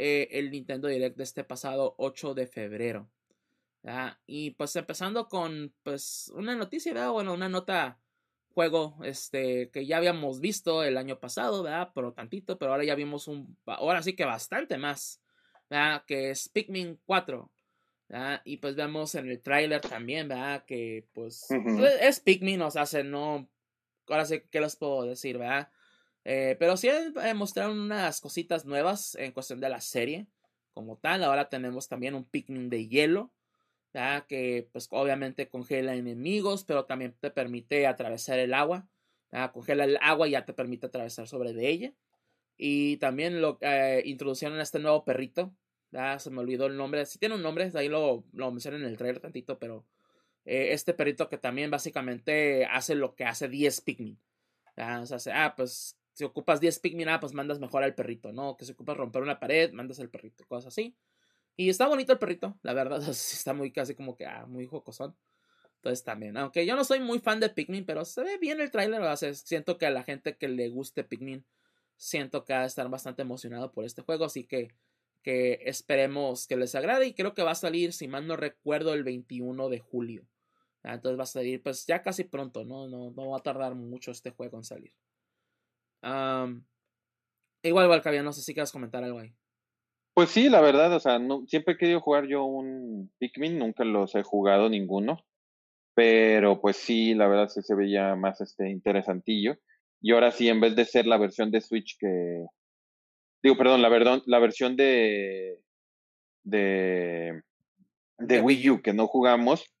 [0.00, 3.10] eh, el Nintendo Direct de este pasado 8 de febrero.
[4.26, 7.10] Y pues empezando con pues una noticia, ¿verdad?
[7.10, 7.98] Bueno, una nota
[8.54, 11.90] juego este que ya habíamos visto el año pasado, ¿verdad?
[11.96, 15.20] Pero tantito, pero ahora ya vimos un ahora sí que bastante más,
[15.68, 16.04] ¿verdad?
[16.06, 17.50] Que es Pikmin 4.
[18.08, 18.40] ¿verdad?
[18.44, 20.64] Y pues vemos en el tráiler también, ¿verdad?
[20.64, 23.50] Que pues, pues es Pikmin, o sea, se no
[24.06, 25.70] ahora sí que les puedo decir, ¿verdad?
[26.30, 30.26] Eh, pero sí eh, mostraron unas cositas nuevas en cuestión de la serie
[30.74, 31.24] como tal.
[31.24, 33.32] Ahora tenemos también un Pikmin de hielo
[34.28, 38.86] que pues obviamente congela enemigos, pero también te permite atravesar el agua.
[39.52, 41.92] Congela el agua y ya te permite atravesar sobre de ella.
[42.58, 45.54] Y también lo eh, introducieron a este nuevo perrito.
[46.18, 47.06] Se me olvidó el nombre.
[47.06, 49.86] Si tiene un nombre, ahí lo, lo en el trailer tantito, pero
[50.44, 54.18] eh, este perrito que también básicamente hace lo que hace 10 Pikmin.
[54.76, 58.56] O sea, ah, pues si ocupas 10 Pikmin, ah, pues mandas mejor al perrito, ¿no?
[58.56, 60.96] Que si ocupas romper una pared, mandas al perrito, cosas así.
[61.56, 63.00] Y está bonito el perrito, la verdad.
[63.08, 65.16] Está muy casi como que ah, muy jocosón.
[65.76, 68.72] Entonces también, aunque yo no soy muy fan de Pikmin, pero se ve bien el
[68.72, 69.00] tráiler.
[69.00, 71.46] O siento que a la gente que le guste Pikmin,
[71.96, 74.24] siento que va a estar bastante emocionado por este juego.
[74.24, 74.74] Así que,
[75.22, 77.06] que esperemos que les agrade.
[77.06, 80.26] Y creo que va a salir, si mal no recuerdo, el 21 de julio.
[80.82, 82.88] Entonces va a salir pues ya casi pronto, ¿no?
[82.88, 84.92] No, no va a tardar mucho este juego en salir.
[86.02, 86.64] Igual,
[87.62, 89.32] igual, no sé si quieres comentar algo ahí.
[90.14, 93.84] Pues sí, la verdad, o sea, no, siempre he querido jugar yo un Pikmin, nunca
[93.84, 95.24] los he jugado ninguno,
[95.94, 99.56] pero pues sí, la verdad sí se veía más este interesantillo.
[100.00, 102.46] Y ahora sí, en vez de ser la versión de Switch que,
[103.42, 105.60] digo, perdón, la, verdad, la versión de,
[106.42, 107.42] de,
[108.18, 109.72] de Wii U que no jugamos,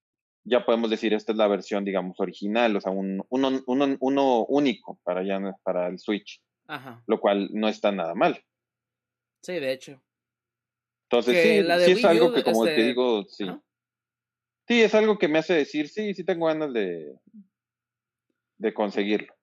[0.48, 4.44] ya podemos decir esta es la versión, digamos, original, o sea, un, uno, uno, uno
[4.46, 7.02] único para, ya, para el Switch, Ajá.
[7.06, 8.42] lo cual no está nada mal.
[9.42, 10.02] Sí, de hecho.
[11.10, 13.46] Entonces, sí, sí es algo que, como te este, digo, sí.
[14.66, 17.14] Sí, es algo que me hace decir, sí, sí tengo ganas de,
[18.58, 19.34] de conseguirlo.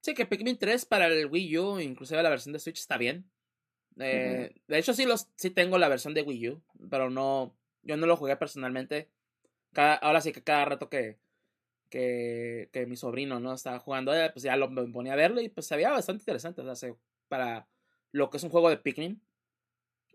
[0.00, 3.30] Sí, que Pikmin 3 para el Wii U, inclusive la versión de Switch, está bien.
[4.00, 7.96] Eh, de hecho, sí, los, sí tengo la versión de Wii U, pero no, yo
[7.96, 9.08] no lo jugué personalmente.
[9.72, 11.18] Cada, ahora sí que cada rato que,
[11.88, 15.40] que, que mi sobrino no estaba jugando, eh, pues ya lo me ponía a verlo
[15.40, 16.62] y pues se veía bastante interesante.
[16.62, 16.94] O sea,
[17.28, 17.68] para
[18.12, 19.22] lo que es un juego de Pikmin,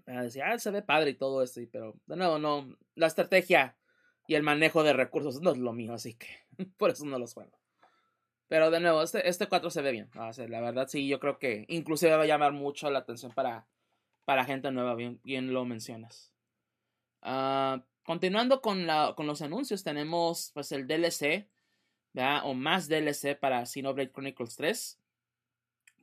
[0.06, 3.78] decía, ah, se ve padre y todo esto, pero de nuevo, no, la estrategia
[4.28, 6.28] y el manejo de recursos no es lo mío, así que
[6.78, 7.58] por eso no los juego.
[8.48, 10.10] Pero de nuevo, este, este 4 se ve bien.
[10.14, 13.68] la verdad, sí, yo creo que inclusive va a llamar mucho la atención para,
[14.24, 16.34] para gente nueva, bien, bien lo mencionas.
[17.22, 21.50] Ah, continuando con, la, con los anuncios, tenemos pues el DLC,
[22.44, 25.00] o más DLC para Xenoblade Chronicles 3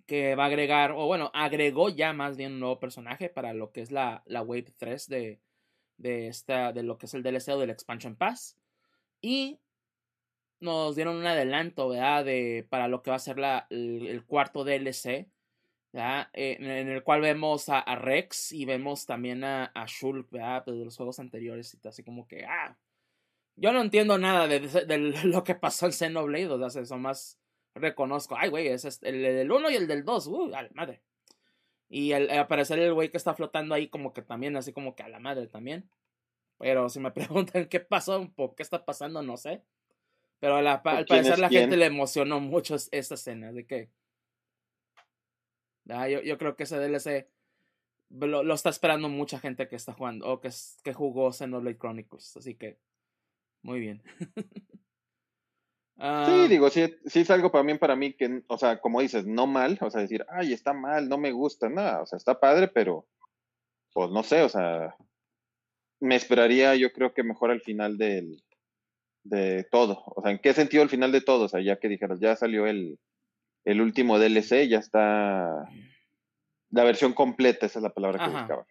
[0.06, 3.72] que va a agregar, o bueno, agregó ya más bien un nuevo personaje para lo
[3.72, 5.40] que es la, la Wave 3 de,
[5.96, 8.58] de, esta, de lo que es el DLC o del Expansion Pass.
[9.22, 9.60] Y
[10.60, 11.90] nos dieron un adelanto.
[11.90, 15.26] De, para lo que va a ser la, el, cuarto DLC,
[15.94, 16.28] ¿verdad?
[16.32, 20.64] En, el cual vemos a, Rex y vemos también a, a Shulk, ¿verdad?
[20.64, 22.76] Pues, de los juegos anteriores y así como que, ah,
[23.54, 27.38] yo no entiendo nada de, de, lo que pasó en Xenoblade, o sea, son más
[27.76, 31.00] reconozco, ay, güey, es el del 1 y el del 2, uh, a la madre.
[31.88, 35.04] Y el, aparecer el güey que está flotando ahí como que también, así como que
[35.04, 35.88] a la madre también.
[36.58, 39.62] Pero si me preguntan qué pasó, por qué está pasando, no sé.
[40.40, 43.90] Pero al parecer la gente le emocionó mucho esta escena, de que...
[45.88, 47.28] Ah, yo, yo, creo que ese DLC
[48.10, 50.50] lo, está esperando mucha gente que está jugando, o que,
[50.82, 52.78] que jugó Xenoblade Chronicles, así que...
[53.62, 54.02] Muy bien.
[54.56, 56.46] sí, ah.
[56.48, 59.78] digo, sí, sí es algo también para mí que, o sea, como dices, no mal,
[59.80, 63.06] o sea, decir, ay, está mal, no me gusta, nada, o sea, está padre, pero,
[63.92, 64.94] pues no sé, o sea,
[66.00, 68.44] me esperaría, yo creo que mejor al final del,
[69.22, 71.44] de todo, o sea, ¿en qué sentido el final de todo?
[71.44, 72.98] O sea, ya que dijeras, ya salió el,
[73.64, 75.68] el último DLC, ya está
[76.70, 78.66] la versión completa, esa es la palabra que buscaba.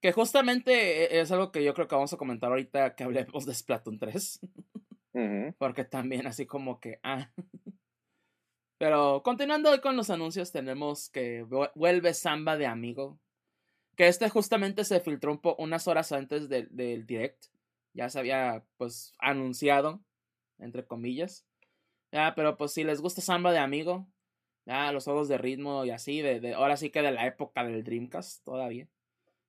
[0.00, 3.54] Que justamente es algo que yo creo que vamos a comentar ahorita que hablemos de
[3.54, 4.40] Splatoon 3.
[5.58, 6.98] Porque también así como que...
[7.02, 7.30] Ah.
[8.78, 11.42] Pero continuando hoy con los anuncios, tenemos que
[11.74, 13.18] vuelve Samba de Amigo.
[13.96, 17.46] Que este justamente se filtró un unas horas antes del, direct.
[17.94, 20.02] Ya se había pues anunciado,
[20.58, 21.46] entre comillas.
[22.12, 24.06] Ya, pero pues si les gusta Samba de Amigo,
[24.66, 27.64] ya los juegos de ritmo y así, de, de, ahora sí que de la época
[27.64, 28.88] del Dreamcast todavía.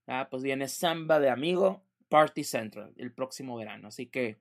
[0.07, 3.89] Ya, pues viene Samba de Amigo Party Central el próximo verano.
[3.89, 4.37] Así que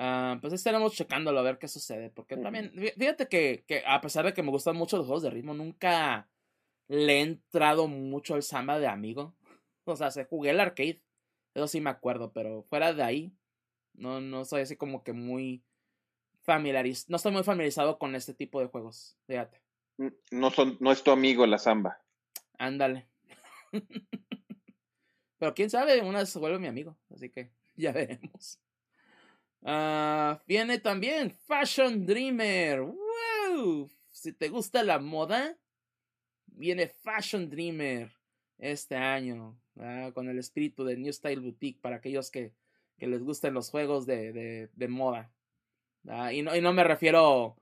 [0.00, 2.08] Ah, pues estaremos checándolo a ver qué sucede.
[2.10, 5.30] Porque también, fíjate que, que, a pesar de que me gustan mucho los juegos de
[5.30, 6.28] ritmo, nunca
[6.86, 9.34] le he entrado mucho al Samba de amigo.
[9.90, 11.02] O sea, se jugué el arcade,
[11.54, 13.32] eso sí me acuerdo, pero fuera de ahí,
[13.94, 15.64] no, no soy así como que muy
[16.42, 19.62] familiarizado, no estoy muy familiarizado con este tipo de juegos, fíjate.
[20.30, 22.00] No, son, no es tu amigo la Samba.
[22.58, 23.08] Ándale.
[25.38, 28.60] pero quién sabe, una vez se vuelve mi amigo, así que ya veremos.
[29.62, 32.82] Ah, viene también Fashion Dreamer.
[32.82, 33.90] ¡Wow!
[34.10, 35.58] Si te gusta la moda,
[36.46, 38.12] viene Fashion Dreamer
[38.58, 39.60] este año.
[40.12, 42.52] Con el espíritu de New Style Boutique para aquellos que,
[42.98, 45.32] que les gusten los juegos de, de, de moda.
[46.32, 47.56] Y, no, y no me refiero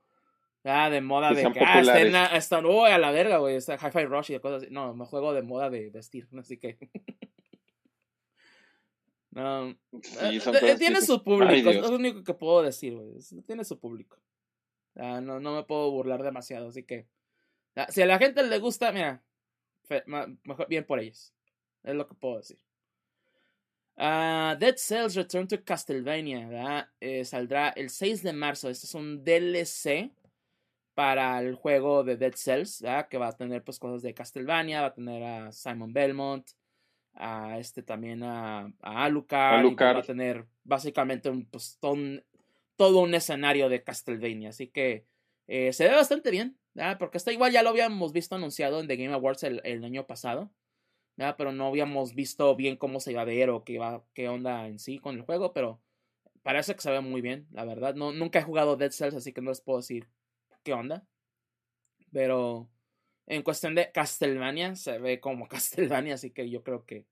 [0.67, 4.39] de moda de que ah, están, oh, a la verga, güey, está Hi-Fi Rush y
[4.39, 4.71] cosas así.
[4.71, 6.77] No, me juego de moda de vestir, así que.
[9.29, 9.69] No.
[9.69, 13.19] Eh, tiene su público, es lo único que puedo decir, güey.
[13.45, 14.17] Tiene su público.
[14.95, 17.07] no, no me puedo burlar demasiado, así que.
[17.89, 19.21] Si a la gente le gusta, mira,
[20.43, 21.35] mejor, bien por ellos.
[21.83, 22.57] Es lo que puedo decir.
[23.95, 28.69] Uh, Dead Cells Return to Castlevania eh, saldrá el 6 de marzo.
[28.69, 30.11] Este es un DLC
[30.97, 34.87] para el juego de Dead Cells, que va a tener pues cosas de Castlevania, va
[34.87, 36.49] a tener a Simon Belmont,
[37.13, 43.69] a este también a, a Alucard, va a tener básicamente un, pues, todo, un, escenario
[43.69, 45.05] de Castlevania, así que
[45.45, 46.57] eh, se ve bastante bien,
[46.97, 50.49] porque está igual ya lo habíamos visto anunciado en The Game Awards el, año pasado,
[51.15, 54.65] pero no habíamos visto bien cómo se iba a ver o qué, iba, qué onda
[54.65, 55.79] en sí con el juego, pero
[56.41, 59.31] parece que se ve muy bien, la verdad, no, nunca he jugado Dead Cells, así
[59.31, 60.07] que no les puedo decir
[60.67, 61.05] qué onda,
[62.11, 62.67] pero
[63.25, 67.05] en cuestión de Castlevania, se ve como Castlevania, así que yo creo que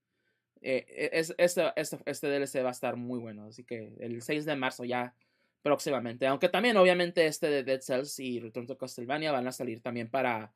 [0.62, 3.46] eh, e, es, este, este, este, DLC va a estar muy bueno.
[3.46, 5.16] Así que el 6 de marzo ya
[5.62, 6.28] próximamente.
[6.28, 10.10] Aunque también, obviamente, este de Dead Cells y Return to Castlevania van a salir también
[10.10, 10.52] para.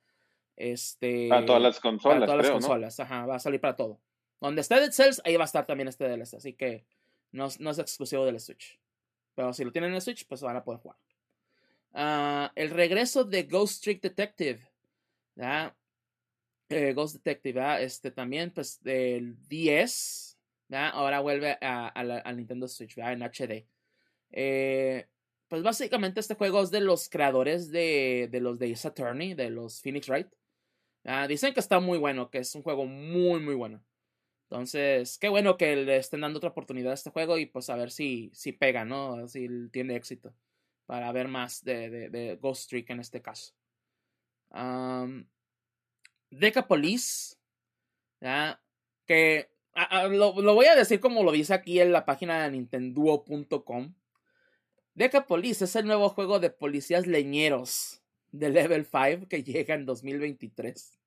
[0.57, 2.17] Este, para todas las consolas.
[2.17, 4.01] Para todas las consolas, ajá, va a salir para todo.
[4.41, 6.33] Donde esté Dead Cells, ahí va a estar también este DLC.
[6.33, 6.83] Así que
[7.31, 8.77] no, no es exclusivo del Switch.
[9.35, 10.97] Pero si lo tienen en el Switch, pues van a poder jugar.
[11.93, 14.59] Ah, el regreso de Ghost Trick Detective.
[16.69, 20.37] Eh, Ghost Detective, este también, pues del 10,
[20.71, 23.65] ahora vuelve a, a, Nintendo Switch en HD.
[24.31, 25.07] Eh,
[25.47, 29.81] pues básicamente este juego es de los creadores de, de los de Saturni, de los
[29.81, 30.27] Phoenix Wright.
[31.27, 33.83] dicen que está muy bueno, que es un juego muy, muy bueno.
[34.49, 37.75] Entonces, qué bueno que le estén dando otra oportunidad a este juego y pues a
[37.75, 39.27] ver si, si pega, ¿no?
[39.27, 40.33] Si tiene éxito.
[40.89, 43.53] Para ver más de, de, Ghost Trick en este caso.
[46.31, 47.39] Decapolis,
[48.19, 48.59] ¿ya?
[49.05, 49.51] que
[50.09, 53.93] lo, voy a decir como lo dice aquí en la página de Nintendo.com.
[54.95, 60.99] Decapolis es el nuevo juego de policías leñeros de Level 5 que llega en 2023.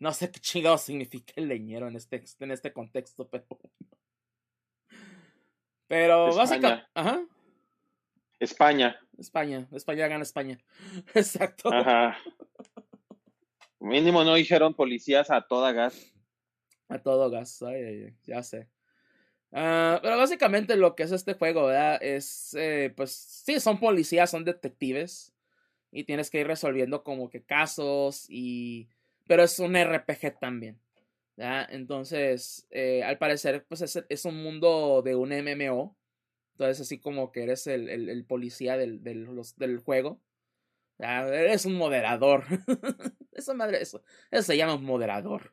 [0.00, 3.46] No sé qué chingado significa el leñero en este, en este contexto, pero.
[5.86, 6.84] Pero básicamente.
[6.92, 7.26] Ajá.
[8.38, 9.00] España.
[9.18, 9.68] España.
[9.72, 10.58] España gana España.
[11.14, 11.72] Exacto.
[11.72, 12.18] Ajá.
[13.80, 16.12] Mínimo no dijeron policías a toda gas.
[16.88, 18.68] A todo gas, ay, ya sé.
[19.52, 21.98] Ah, pero básicamente lo que es este juego, ¿verdad?
[22.02, 25.32] Es, eh, pues, sí, son policías, son detectives.
[25.90, 28.88] Y tienes que ir resolviendo como que casos y...
[29.26, 30.78] Pero es un RPG también.
[31.36, 31.68] ¿verdad?
[31.70, 35.96] Entonces, eh, al parecer, pues es, un mundo de un MMO.
[36.56, 39.28] Entonces, así como que eres el, el, policía del, del,
[39.58, 40.22] del juego.
[40.98, 42.44] Ah, eres un moderador.
[43.32, 45.52] Eso, madre, eso, eso se llama moderador.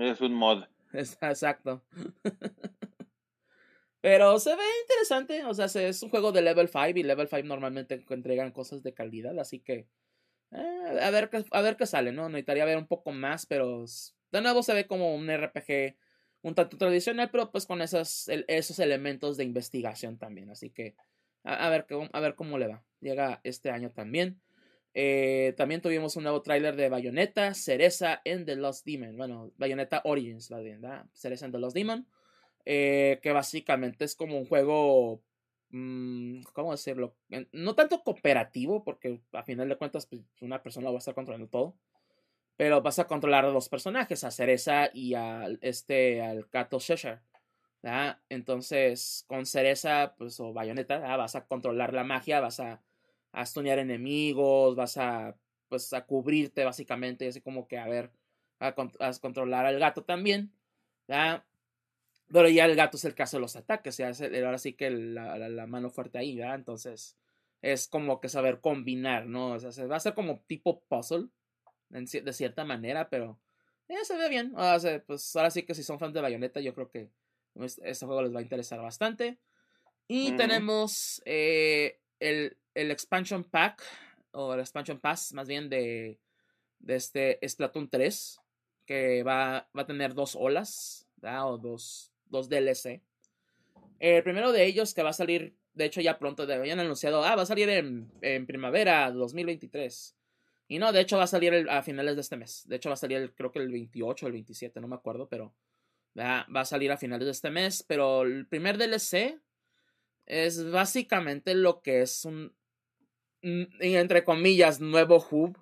[0.00, 0.64] Es un mod.
[0.94, 1.84] exacto.
[4.00, 5.44] Pero se ve interesante.
[5.44, 8.94] O sea, es un juego de level 5 y level 5 normalmente entregan cosas de
[8.94, 9.38] calidad.
[9.38, 9.86] Así que.
[10.52, 12.30] Eh, a, ver, a ver qué sale, ¿no?
[12.30, 13.84] Necesitaría ver un poco más, pero
[14.32, 15.98] de nuevo se ve como un RPG
[16.42, 20.50] un tanto tradicional, pero pues con esos, esos elementos de investigación también.
[20.50, 20.94] Así que
[21.44, 22.84] a, ver, a ver cómo le va.
[23.00, 24.40] Llega este año también.
[24.94, 29.16] Eh, también tuvimos un nuevo tráiler de Bayonetta, Cereza en The Lost Demon.
[29.16, 31.06] Bueno, Bayonetta Origins, ¿verdad?
[31.12, 32.06] Cereza en The Lost Demon.
[32.64, 35.22] Eh, que básicamente es como un juego,
[35.70, 37.16] mmm, ¿cómo decirlo?
[37.52, 41.48] No tanto cooperativo, porque a final de cuentas pues, una persona va a estar controlando
[41.48, 41.76] todo.
[42.58, 47.20] Pero vas a controlar a dos personajes, a Cereza y al, este, al Kato Cheshire.
[48.28, 52.82] Entonces, con Cereza, pues, o Bayonetta, vas a controlar la magia, vas a,
[53.32, 55.36] a enemigos, vas a,
[55.68, 58.10] pues, a cubrirte básicamente, así como que a ver,
[58.58, 58.74] a,
[59.20, 60.52] controlar al gato también,
[62.30, 64.90] Pero ya el gato es el caso de los ataques, se hace ahora sí que
[64.90, 66.56] la, la, mano fuerte ahí, ¿verdad?
[66.56, 67.16] Entonces,
[67.62, 69.58] es como que saber combinar, ¿no?
[69.60, 71.28] Se va a ser como tipo puzzle,
[71.88, 73.38] de cierta manera, pero
[73.88, 74.52] eh, se ve bien.
[74.56, 77.10] O sea, pues ahora sí que si son fans de Bayonetta, yo creo que
[77.82, 79.38] este juego les va a interesar bastante.
[80.06, 83.82] Y tenemos eh, el, el, expansion pack,
[84.30, 86.18] o el expansion pass más bien de,
[86.78, 88.40] de este Splatoon 3,
[88.86, 93.02] que va, va a tener dos olas, o dos, dos DLC.
[93.98, 97.36] El primero de ellos que va a salir, de hecho ya pronto, habían anunciado, ah,
[97.36, 100.17] va a salir en, en primavera 2023.
[100.68, 102.64] Y no, de hecho va a salir a finales de este mes.
[102.68, 105.26] De hecho va a salir creo que el 28 o el 27, no me acuerdo,
[105.26, 105.54] pero
[106.16, 107.82] va, a salir a finales de este mes.
[107.82, 109.40] Pero el primer DLC
[110.26, 112.54] es básicamente lo que es un,
[113.40, 115.58] entre comillas, nuevo hub.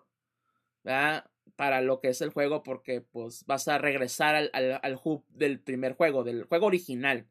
[0.82, 5.58] Para lo que es el juego, porque pues vas a regresar al, al, hub del
[5.58, 7.26] primer juego, del juego original.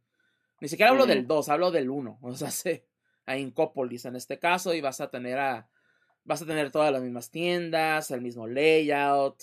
[0.61, 2.19] Ni siquiera hablo del 2, hablo del 1.
[2.23, 2.49] O sea,
[3.25, 5.69] a Incopolis en este caso, y vas a tener a
[6.25, 9.41] vas a tener todas las mismas tiendas, el mismo layout,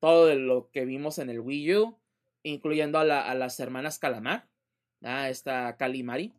[0.00, 1.98] todo lo que vimos en el Wii U,
[2.42, 4.48] incluyendo a, las hermanas Calamar,
[5.02, 6.32] a esta Calimari.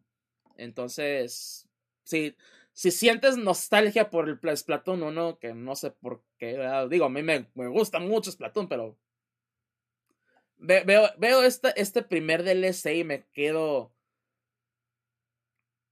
[0.56, 1.70] Entonces,
[2.04, 2.36] si,
[2.74, 6.58] si sientes nostalgia por el Splatoon 1, que no sé por qué,
[6.90, 8.98] digo, a mí me, gusta mucho Splatoon, pero
[10.58, 13.94] veo, veo este, este primer DLC y me quedo...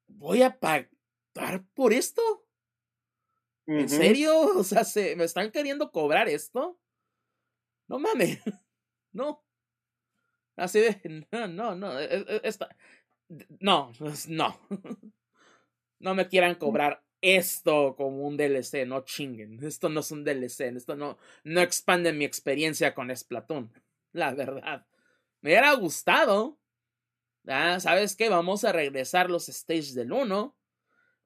[0.08, 2.45] ¿Voy a pagar por esto?
[3.68, 4.58] ¿En serio?
[4.58, 6.80] O sea, ¿se, ¿me están queriendo cobrar esto?
[7.88, 8.40] No mames.
[9.14, 9.46] No.
[10.58, 11.26] Así de.
[11.32, 12.00] No, no, no.
[12.00, 12.68] E, e, esta,
[13.60, 13.92] no,
[14.28, 14.60] no.
[16.00, 19.64] No me quieran cobrar esto como un DLC, no chinguen.
[19.64, 23.72] Esto no es un DLC, esto no, no expande mi experiencia con Splatoon.
[24.12, 24.86] La verdad.
[25.42, 26.60] Me hubiera gustado.
[27.48, 28.30] Ah, ¿Sabes qué?
[28.30, 30.55] Vamos a regresar los stages del 1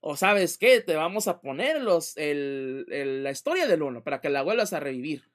[0.01, 2.85] o sabes qué, te vamos a poner los, el,
[3.23, 5.29] la historia del uno para que la vuelvas a revivir.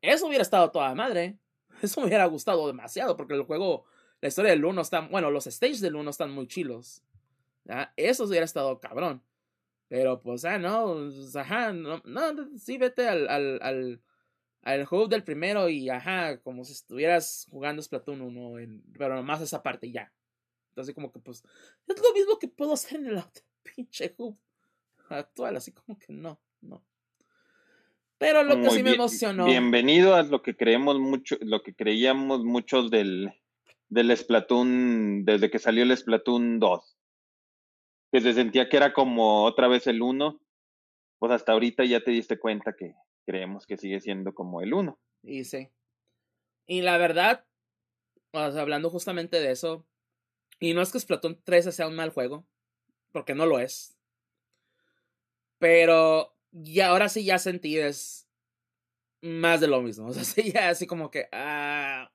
[0.00, 1.38] Eso hubiera estado toda madre.
[1.82, 3.84] Eso me hubiera gustado demasiado porque el juego,
[4.20, 7.02] la historia del uno está, bueno, los stages del uno están muy chilos.
[7.96, 9.22] Eso hubiera estado cabrón.
[9.88, 14.02] Pero pues, ah, no, pues, ajá, no, no sí vete al, al, al,
[14.62, 19.42] al juego del primero y ajá, como si estuvieras jugando Splatoon 1, en, pero nomás
[19.42, 20.12] esa parte ya.
[20.70, 21.44] Entonces como que pues,
[21.86, 23.44] es lo mismo que puedo hacer en el otro
[23.74, 24.38] pinche hub
[25.08, 26.84] actual, así como que no, no.
[28.18, 29.44] Pero lo que sí me emocionó.
[29.44, 33.30] Bienvenido a lo que creemos mucho, lo que creíamos muchos del,
[33.88, 36.96] del Splatoon, desde que salió el Splatoon 2.
[38.12, 40.40] Que se sentía que era como otra vez el 1.
[41.18, 42.94] Pues hasta ahorita ya te diste cuenta que
[43.26, 44.98] creemos que sigue siendo como el 1.
[45.22, 45.68] Y sí.
[46.66, 47.44] Y la verdad,
[48.32, 49.86] hablando justamente de eso,
[50.58, 52.46] y no es que Splatoon 3 sea un mal juego,
[53.16, 53.96] porque no lo es.
[55.58, 58.28] Pero y ahora sí ya sentí es
[59.22, 60.06] más de lo mismo.
[60.08, 61.30] O sea, sí, ya así como que.
[61.32, 62.12] Ah,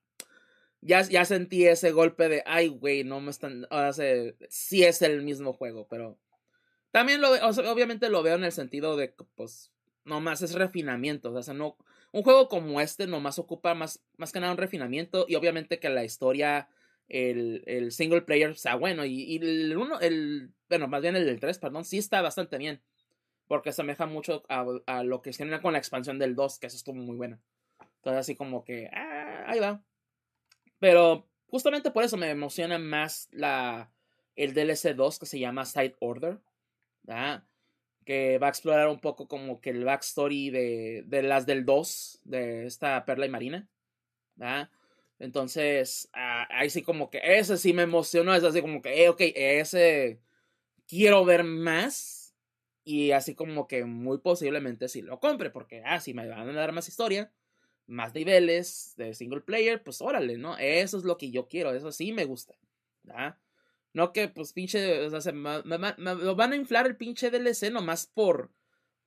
[0.79, 2.43] ya, ya sentí ese golpe de.
[2.45, 3.65] Ay, güey, no me están.
[3.71, 6.19] O sea, sí es el mismo juego, pero.
[6.91, 9.71] También lo o obviamente lo veo en el sentido de pues,
[10.05, 11.33] nomás es refinamiento.
[11.33, 11.77] O sea, no.
[12.11, 15.25] Un juego como este nomás ocupa más, más que nada un refinamiento.
[15.27, 16.69] Y obviamente que la historia
[17.11, 19.05] el, el single player sea bueno.
[19.05, 22.81] Y, el uno, el, bueno, más bien el del 3, perdón, sí está bastante bien.
[23.47, 26.77] Porque se asemeja mucho a, lo que genera con la expansión del 2, que eso
[26.77, 27.41] estuvo muy buena.
[27.97, 29.83] Entonces, así como que, ah, ahí va.
[30.79, 33.91] Pero justamente por eso me emociona más la,
[34.37, 36.39] el DLC 2 que se llama Side Order.
[38.05, 42.21] Que va a explorar un poco como que el backstory de, de las del 2,
[42.23, 43.67] de esta Perla y Marina.
[44.35, 44.69] ¿verdad?
[45.21, 49.09] Entonces, ah, ahí sí como que ese sí me emocionó, es así como que, eh,
[49.09, 50.19] ok, ese
[50.87, 52.35] quiero ver más
[52.83, 56.53] y así como que muy posiblemente sí lo compre, porque, ah, si me van a
[56.53, 57.31] dar más historia,
[57.87, 60.57] más niveles de single player, pues órale, ¿no?
[60.57, 62.55] Eso es lo que yo quiero, eso sí me gusta.
[63.93, 68.07] No que, pues, pinche, o sea, me, me, van a inflar el pinche DLC nomás
[68.07, 68.51] por,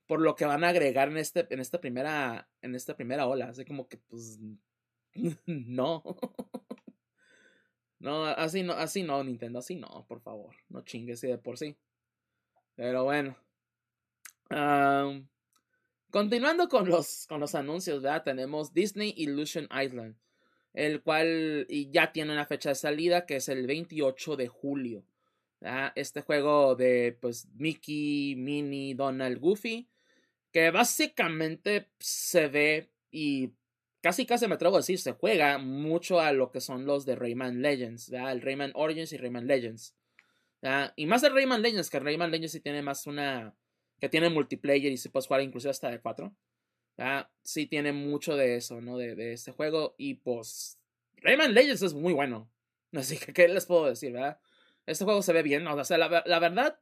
[0.06, 3.48] por lo que van a agregar en este en esta primera en esta primera ola,
[3.48, 4.38] así como que pues
[5.46, 6.02] no.
[7.98, 11.76] no, así no, así no Nintendo, así no, por favor, no chingues de por sí.
[12.76, 13.36] Pero bueno.
[16.10, 18.24] continuando con los, con los anuncios, ¿verdad?
[18.24, 20.16] Tenemos Disney Illusion Island,
[20.72, 25.04] el cual ya tiene una fecha de salida que es el 28 de julio.
[25.94, 29.88] Este juego de pues Mickey, Minnie, Donald, Goofy,
[30.52, 33.54] que básicamente se ve y
[34.04, 37.16] casi casi me atrevo a decir, se juega mucho a lo que son los de
[37.16, 39.96] Rayman Legends, el Rayman Origins y Rayman Legends.
[40.94, 43.56] Y más el Rayman Legends, que Rayman Legends sí tiene más una.
[43.98, 46.36] que tiene multiplayer y se puede jugar inclusive hasta de 4.
[47.44, 48.98] Sí tiene mucho de eso, ¿no?
[48.98, 49.94] De, de, este juego.
[49.96, 50.78] Y pues.
[51.16, 52.50] Rayman Legends es muy bueno.
[52.92, 54.38] Así que, ¿qué les puedo decir, verdad?
[54.84, 55.66] Este juego se ve bien.
[55.66, 56.78] O sea, la, la verdad,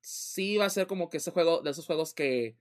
[0.00, 2.56] sí va a ser como que ese juego, de esos juegos que.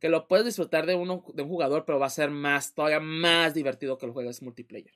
[0.00, 3.00] Que lo puedes disfrutar de, uno, de un jugador, pero va a ser más, todavía
[3.00, 4.94] más divertido que el juego es multiplayer.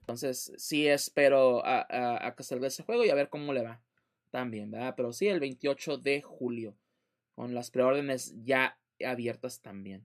[0.00, 3.62] Entonces, sí espero a, a, a que salga ese juego y a ver cómo le
[3.62, 3.82] va
[4.34, 4.94] también, ¿verdad?
[4.96, 6.76] Pero sí, el 28 de julio,
[7.36, 10.04] con las preórdenes ya abiertas también.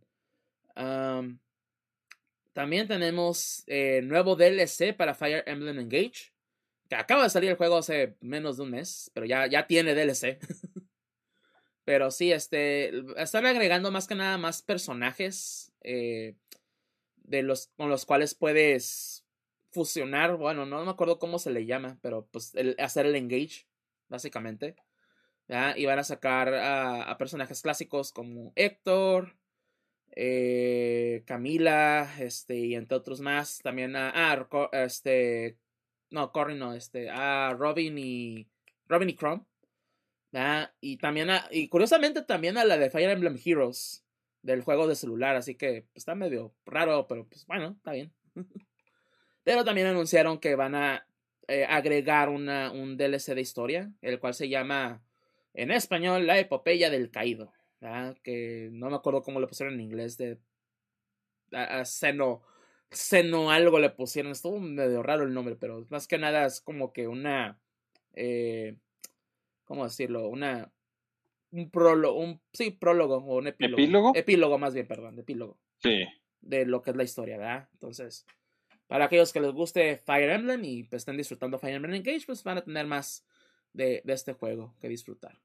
[2.53, 6.31] también tenemos eh, nuevo DLC para Fire Emblem Engage,
[6.87, 9.95] que acaba de salir el juego hace menos de un mes, pero ya, ya tiene
[9.95, 10.39] DLC.
[11.89, 16.35] pero sí, este, están agregando más que nada más personajes eh,
[17.15, 19.25] de los, con los cuales puedes
[19.71, 23.65] fusionar, bueno, no me acuerdo cómo se le llama, pero pues hacer el engage
[24.07, 24.75] básicamente.
[25.77, 29.35] Y van a sacar a, personajes clásicos como Héctor,
[30.11, 33.61] eh, Camila, este, y entre otros más.
[33.63, 35.57] También a, ah, este,
[36.11, 38.47] no, Corin no, este, a Robin y,
[38.87, 39.15] Robin y
[40.31, 40.69] Chrome.
[40.81, 44.03] Y también a, y curiosamente también a la de Fire Emblem Heroes
[44.41, 48.13] del juego de celular, así que pues, está medio raro, pero pues bueno, está bien.
[49.43, 51.05] pero también anunciaron que van a
[51.47, 55.01] eh, agregar una, un DLC de historia, el cual se llama
[55.53, 57.51] en español La Epopeya del Caído,
[58.23, 60.37] que no me acuerdo cómo le pusieron en inglés, de
[61.51, 62.43] a, seno,
[62.91, 66.93] seno algo le pusieron, estuvo medio raro el nombre, pero más que nada es como
[66.93, 67.59] que una,
[68.13, 68.75] eh,
[69.69, 70.27] ¿cómo decirlo?
[70.27, 70.71] Una,
[71.51, 73.79] un prólogo, un, sí, prólogo o un epílogo.
[73.79, 74.11] ¿Epílogo?
[74.15, 75.59] Epílogo más bien, perdón, epílogo.
[75.77, 76.05] Sí.
[76.41, 77.69] De lo que es la historia, ¿verdad?
[77.73, 78.25] Entonces,
[78.87, 82.43] para aquellos que les guste Fire Emblem y pues, estén disfrutando Fire Emblem Engage, pues
[82.43, 83.23] van a tener más
[83.71, 85.39] de, este juego que disfrutar.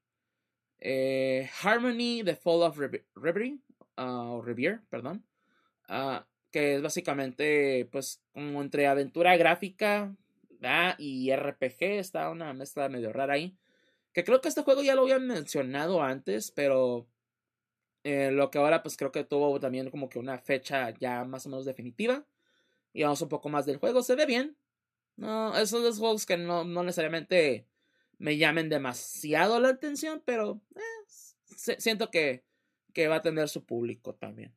[0.79, 2.79] Eh, Harmony, The Fall of
[3.15, 3.59] Reverie,
[3.99, 5.23] uh, o Revere, perdón,
[5.91, 10.17] uh, que es básicamente pues como entre aventura gráfica
[10.97, 13.55] y RPG, está una mezcla medio rara ahí.
[14.15, 17.09] Que creo que este juego ya lo habían mencionado antes, pero
[18.05, 21.47] eh, lo que ahora pues creo que tuvo también como que una fecha ya más
[21.47, 22.25] o menos definitiva
[22.93, 24.03] y vamos un poco más del juego.
[24.03, 24.57] Se ve bien.
[25.17, 27.67] No, esos son los juegos que no, necesariamente
[28.19, 32.45] me llamen demasiado la atención, pero eh, siento que,
[32.93, 34.55] que, va a tener su público también.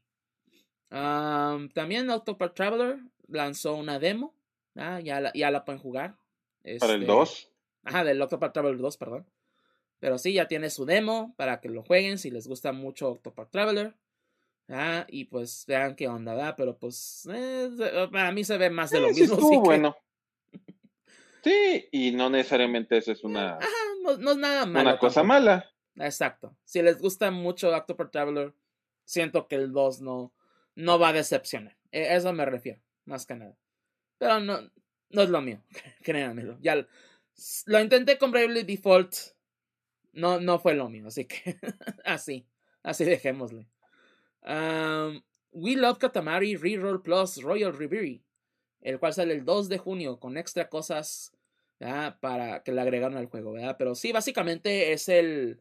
[0.89, 4.35] también Octopath Traveler lanzó una demo.
[4.75, 6.19] ya, la, ya la pueden jugar.
[6.79, 7.31] ¿Para el 2?
[7.31, 7.51] Este,
[7.83, 9.27] ajá, del Octopath Traveler 2, perdón.
[9.99, 13.51] Pero sí, ya tiene su demo para que lo jueguen si les gusta mucho Octopath
[13.51, 13.95] Traveler.
[14.69, 16.55] Ah, y pues vean qué onda, ¿verdad?
[16.57, 17.69] Pero pues eh,
[18.11, 19.49] para mí se ve más de lo mismo.
[19.49, 19.95] Sí, bueno.
[21.43, 23.57] Sí, y no necesariamente eso es una.
[24.01, 24.89] no, es nada malo.
[24.89, 25.71] Una cosa mala.
[25.95, 26.57] Exacto.
[26.65, 28.53] Si les gusta mucho Octopath Traveler,
[29.05, 30.33] siento que el 2 no,
[30.75, 31.77] no va a decepcionar.
[31.91, 33.55] E, eso me refiero, más que nada.
[34.17, 34.59] Pero no,
[35.09, 35.61] no es lo mío,
[36.03, 36.57] créanmelo.
[36.61, 36.85] Ya
[37.65, 39.15] lo intenté con Bravely Default.
[40.18, 41.57] No, no fue lo mío, así que
[42.05, 42.47] así,
[42.82, 43.68] así dejémosle.
[45.51, 48.24] We Love Katamari Reroll Plus Royal Reverie,
[48.82, 51.34] el cual sale el 2 de junio con extra cosas
[52.20, 53.76] para que le agregaron al juego, ¿verdad?
[53.78, 55.59] Pero sí, básicamente es el,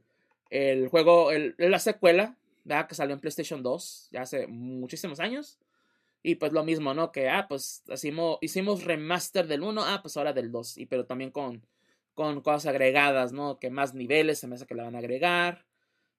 [0.49, 2.89] el juego, el, la secuela, ¿verdad?
[2.89, 5.59] Que salió en PlayStation 2 ya hace muchísimos años.
[6.23, 7.13] Y pues lo mismo, ¿no?
[7.13, 10.79] Que, ah, pues hicimos, hicimos remaster del 1, ah, pues ahora del 2.
[10.79, 11.63] Y pero también con,
[12.17, 13.61] con cosas agregadas, ¿no?
[13.61, 15.67] Que más niveles se me hace que le van a agregar.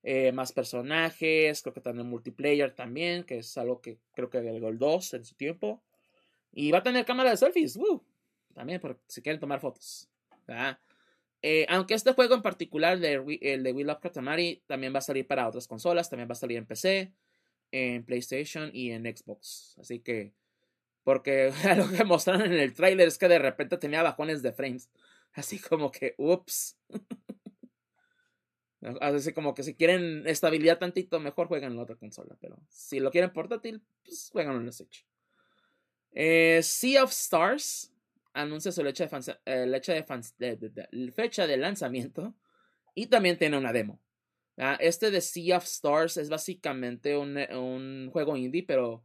[0.03, 4.69] Eh, más personajes, creo que también multiplayer también, que es algo que creo que agregó
[4.69, 5.83] el 2 en su tiempo.
[6.53, 7.79] Y va a tener cámara de selfies,
[8.53, 10.07] también por si quieren tomar fotos.
[11.41, 15.25] Eh, aunque este juego en particular, el de We Love Katamari, también va a salir
[15.25, 17.11] para otras consolas, también va a salir en PC,
[17.71, 19.75] en PlayStation y en Xbox.
[19.79, 20.31] Así que,
[21.03, 24.89] porque lo que mostraron en el trailer es que de repente tenía bajones de frames.
[25.37, 26.79] Así como que, ups.
[29.01, 32.35] Así como que si quieren estabilidad tantito, mejor jueguen en la otra consola.
[32.41, 35.05] Pero si lo quieren portátil, pues juegan en la Switch.
[36.11, 37.93] Eh, sea of Stars
[38.33, 42.35] anuncia su leche de, eh, fecha de lanzamiento
[42.95, 44.01] y también tiene una demo.
[44.79, 49.03] Este de Sea of Stars es básicamente un, un, juego indie, pero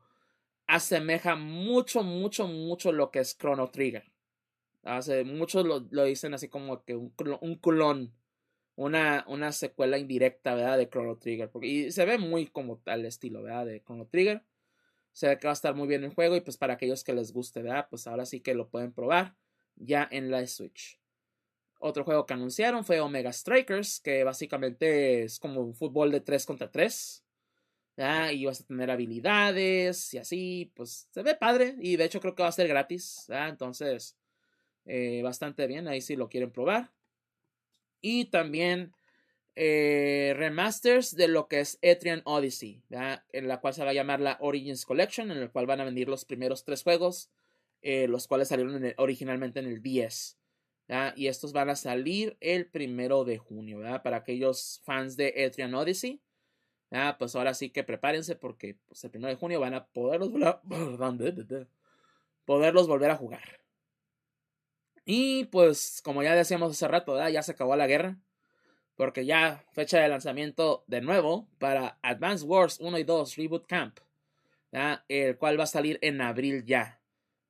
[0.66, 4.11] asemeja mucho, mucho, mucho lo que es Chrono Trigger.
[4.82, 8.12] Hace, muchos lo, lo, dicen así como que un, un clon,
[8.74, 10.78] una, una secuela indirecta, ¿verdad?
[10.78, 11.50] De Chrono Trigger.
[11.62, 13.66] Y se ve muy como tal estilo, ¿verdad?
[13.66, 14.42] De Chrono Trigger.
[15.12, 17.12] Se ve que va a estar muy bien el juego y pues para aquellos que
[17.12, 17.86] les guste, ¿verdad?
[17.90, 19.36] Pues ahora sí que lo pueden probar
[19.76, 20.98] ya en la Switch.
[21.78, 26.46] Otro juego que anunciaron fue Omega Strikers, que básicamente es como un fútbol de 3
[26.46, 27.24] contra 3.
[28.32, 31.76] Y vas a tener habilidades y así, pues se ve padre.
[31.80, 33.26] Y de hecho creo que va a ser gratis.
[33.28, 34.16] Entonces,
[34.84, 36.90] eh, bastante bien, ahí si lo quieren probar.
[38.00, 38.92] Y también
[39.54, 42.82] eh, remasters de lo que es Etrian Odyssey,
[43.32, 45.84] en la cual se va a llamar la Origins Collection, en el cual van a
[45.84, 47.30] venir los primeros tres juegos,
[47.82, 50.38] eh, los cuales salieron originalmente en el 10.
[51.16, 56.20] Y estos van a salir el primero de junio, para aquellos fans de Etrian Odyssey.
[57.18, 60.30] Pues ahora sí que prepárense porque pues, el primero de junio van a poderlos,
[62.44, 63.61] poderlos volver a jugar.
[65.04, 68.18] Y pues, como ya decíamos hace rato, ya se acabó la guerra.
[68.94, 73.98] Porque ya fecha de lanzamiento de nuevo para Advance Wars 1 y 2 Reboot Camp.
[75.08, 77.00] El cual va a salir en abril ya.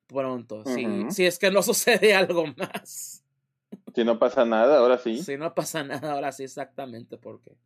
[0.07, 0.65] Pronto.
[1.11, 3.25] si, es que no sucede algo más.
[3.95, 5.23] Si no pasa nada, ahora sí.
[5.23, 7.19] Si no pasa nada, ahora sí, exactamente.
[7.19, 7.57] Porque.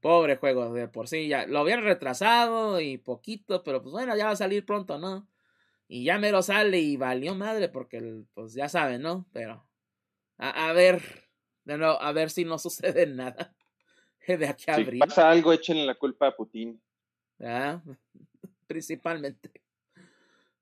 [0.00, 1.28] Pobre juego de por sí.
[1.28, 3.62] Ya lo habían retrasado y poquito.
[3.62, 5.26] Pero pues bueno, ya va a salir pronto, ¿no?
[5.88, 9.26] Y ya mero sale y valió madre porque, pues ya saben, ¿no?
[9.32, 9.66] Pero,
[10.38, 11.28] a, ver,
[11.64, 13.54] de nuevo, a ver si no sucede nada
[14.26, 15.00] de aquí a abril.
[15.02, 16.80] Si pasa algo, échenle la culpa a Putin.
[17.40, 17.80] ¿Ah?
[18.66, 19.52] Principalmente.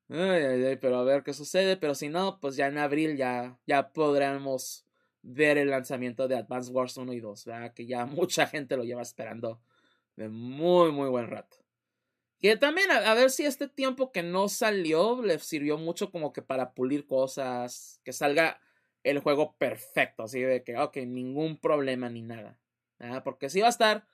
[0.09, 1.77] Ay, pero a ver qué sucede.
[1.79, 4.85] Pero si no, pues ya en abril ya, ya podremos
[5.23, 7.45] ver el lanzamiento de Advance Wars 1 y 2.
[7.47, 7.73] ¿verdad?
[7.73, 9.61] Que ya mucha gente lo lleva esperando
[10.17, 11.64] de muy, muy buen rato.
[12.45, 16.43] Que también a, ver si este tiempo que no salió le sirvió mucho como que
[16.43, 18.61] para pulir cosas, que salga
[19.03, 22.61] el juego perfecto, así de que, ok, ningún problema ni nada.
[23.25, 24.07] Porque si va a estar...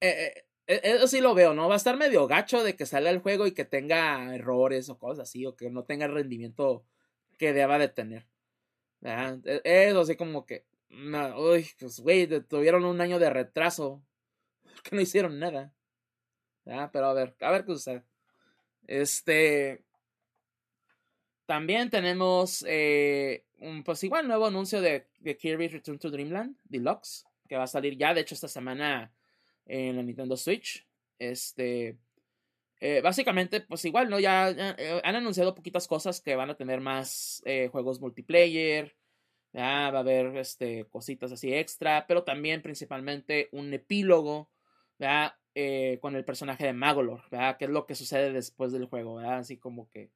[0.00, 1.68] Eh, eh, eso sí lo veo, ¿no?
[1.68, 4.98] Va a estar medio gacho de que salga el juego y que tenga errores o
[4.98, 6.86] cosas así, o que no tenga el rendimiento
[7.36, 8.26] que deba de tener.
[9.02, 10.64] E, eso así como que...
[11.36, 14.02] uy, pues güey, tuvieron un año de retraso.
[14.82, 15.74] Que no hicieron nada.
[16.66, 18.02] Ah, pero a ver, a ver qué sucede.
[18.86, 19.84] Este.
[21.46, 27.24] También tenemos eh, un, pues igual, nuevo anuncio de, de Kirby Return to Dreamland Deluxe,
[27.48, 29.12] que va a salir ya, de hecho, esta semana
[29.66, 30.86] en la Nintendo Switch.
[31.18, 31.98] Este.
[32.80, 34.18] Eh, básicamente, pues igual, ¿no?
[34.18, 38.96] Ya, eh, han anunciado poquitas cosas que van a tener más juegos multiplayer.
[39.52, 44.50] Ya va a haber este, cositas así extra, pero también principalmente un epílogo.
[44.98, 45.34] ¿verdad?
[45.54, 47.58] Eh, con el personaje de Magolor, ¿verdad?
[47.58, 49.38] ¿Qué es lo que sucede después del juego, ¿verdad?
[49.38, 50.10] Así como que...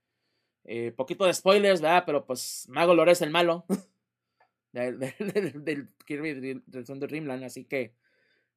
[0.64, 2.05] Eh, poquito de spoilers, ¿verdad?
[2.07, 3.66] Pero pues Magolor es el malo
[4.72, 7.95] del, del, Kirby del Dreamland, así que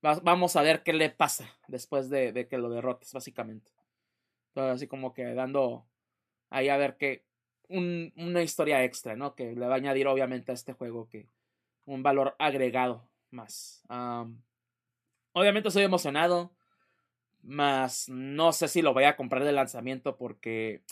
[0.01, 3.69] vamos a ver qué le pasa después de, que lo derrotes, básicamente.
[4.47, 5.85] Entonces, así como que dando
[6.49, 7.25] ahí a ver qué...
[7.67, 9.35] una historia extra, ¿no?
[9.35, 11.27] Que le va a añadir obviamente a este juego que
[11.85, 13.83] un valor agregado más.
[15.33, 16.51] obviamente estoy emocionado.
[17.41, 20.83] Más no sé si lo voy a comprar de lanzamiento porque,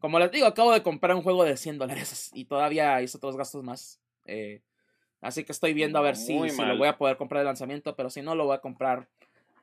[0.00, 3.36] como les digo, acabo de comprar un juego de 100 dólares y todavía hice otros
[3.36, 4.00] gastos más.
[4.24, 4.62] Eh,
[5.20, 8.10] así que estoy viendo a ver si, lo voy a poder comprar de lanzamiento, pero
[8.10, 9.08] si no, lo voy a comprar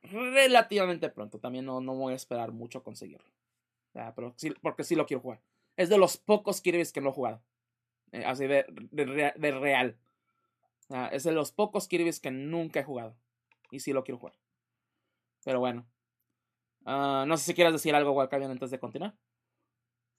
[0.03, 1.39] relativamente pronto.
[1.39, 3.30] También no, no voy a esperar mucho a conseguirlo.
[4.16, 5.41] pero sí, porque sí lo quiero jugar.
[5.78, 7.41] Es de los pocos Kirby's que no he jugado.
[8.12, 9.97] Eh, así de, de, real.
[11.12, 13.16] es de los pocos Kirby's que nunca he jugado.
[13.72, 14.36] Y sí lo quiero jugar.
[15.43, 15.86] Pero bueno.
[16.86, 19.15] Ah, no sé si quieras decir algo, Walcavian, antes de continuar.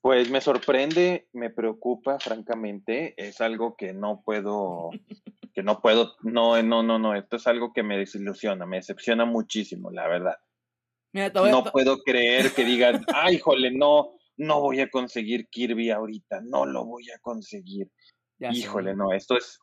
[0.01, 3.13] Pues me sorprende, me preocupa, francamente.
[3.17, 4.89] Es algo que no puedo,
[5.53, 7.15] que no puedo, no, no, no, no.
[7.15, 10.37] Esto es algo que me desilusiona, me decepciona muchísimo, la verdad.
[11.13, 16.65] no puedo creer que digan, ay, jole, no, no voy a conseguir Kirby ahorita, no
[16.65, 17.89] lo voy a conseguir.
[18.39, 19.57] Híjole, no, esto es,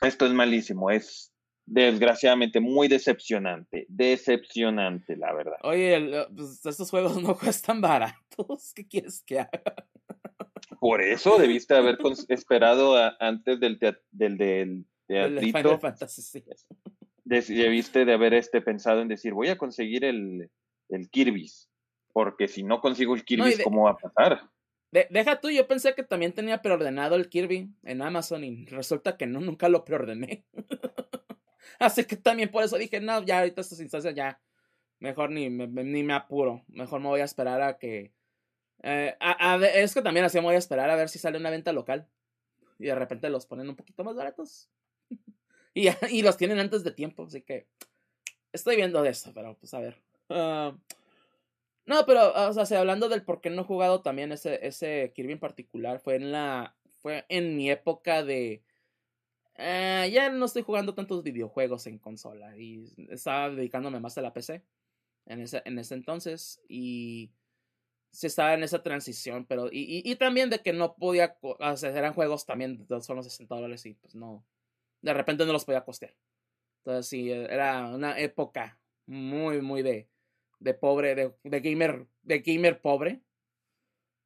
[0.00, 1.34] esto es malísimo, es
[1.66, 5.58] desgraciadamente muy decepcionante, decepcionante, la verdad.
[5.62, 9.50] Oye, pues, estos juegos no cuestan baratos, ¿qué quieres que haga?
[10.80, 11.98] Por eso debiste haber
[12.28, 15.80] esperado antes del, del, del teatrito.
[17.24, 20.50] debiste de haber este pensado en decir, voy a conseguir el,
[20.88, 21.68] el Kirby's,
[22.12, 24.50] porque si no consigo el Kirby's, ¿cómo va a pasar?
[25.10, 29.26] deja tú, yo pensé que también tenía preordenado el Kirby en Amazon y resulta que
[29.26, 30.44] no, nunca lo preordené.
[31.78, 34.40] Así que también por eso dije, no, ya ahorita estas instancias ya,
[34.98, 38.12] mejor ni me, ni me apuro, mejor me voy a esperar a que...
[38.82, 39.16] Eh,
[39.74, 42.08] es que también así me voy a esperar a ver si sale una venta local
[42.78, 44.70] y de repente los ponen un poquito más baratos.
[45.74, 47.66] y, y los tienen antes de tiempo, así que
[48.52, 50.02] estoy viendo de eso, pero pues a ver.
[50.28, 50.76] Ah,
[51.86, 55.34] no, pero, o sea, hablando del por qué no he jugado también ese, ese Kirby
[55.34, 56.76] en particular, fue en la.
[57.00, 58.64] Fue en mi época de.
[59.58, 62.56] Eh, ya no estoy jugando tantos videojuegos en consola.
[62.56, 64.62] Y estaba dedicándome más a la PC.
[65.26, 66.60] En ese, en ese entonces.
[66.68, 67.32] Y.
[68.10, 69.46] Se estaba en esa transición.
[69.46, 69.68] Pero.
[69.70, 71.36] Y, y, también de que no podía.
[71.40, 73.84] O sea, eran juegos también de solo 60 dólares.
[73.86, 74.44] Y pues no.
[75.02, 76.14] De repente no los podía costear.
[76.78, 80.08] Entonces sí, era una época muy, muy de
[80.58, 83.22] de pobre, de, de, gamer, de gamer pobre.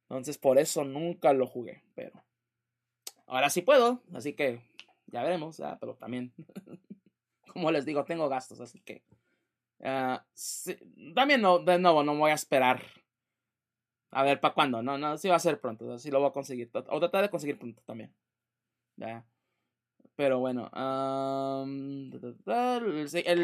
[0.03, 2.23] Entonces por eso nunca lo jugué, pero
[3.27, 4.61] ahora sí puedo, así que
[5.11, 6.33] ya veremos, pero también,
[7.53, 9.03] como les digo, tengo gastos, así que
[9.83, 10.25] ah,
[11.15, 12.81] también no, de nuevo, no voy a esperar.
[14.11, 14.81] A ver, ¿para cuándo?
[14.81, 17.29] No, no, sí va a ser pronto, sí lo voy a conseguir, o tratar de
[17.29, 18.13] conseguir pronto también.
[18.97, 19.25] Ya.
[20.15, 20.69] Pero bueno,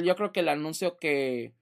[0.03, 1.53] yo creo que el anuncio que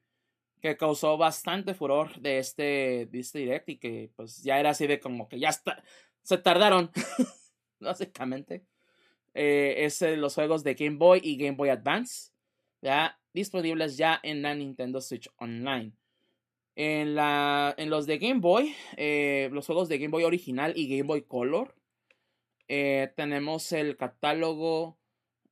[0.66, 4.88] que causó bastante furor de este, de este direct y que pues ya era así
[4.88, 5.84] de como que ya está,
[6.24, 6.92] se tardaron,
[7.80, 8.66] básicamente.
[9.36, 12.32] Eh, es los juegos de Game Boy y Game Boy Advance,
[12.82, 15.92] ya disponibles ya en la Nintendo Switch Online.
[16.76, 20.90] En, la, en los de Game Boy, eh, los juegos de Game Boy original y
[20.90, 21.76] Game Boy Color,
[22.68, 24.98] eh, tenemos el catálogo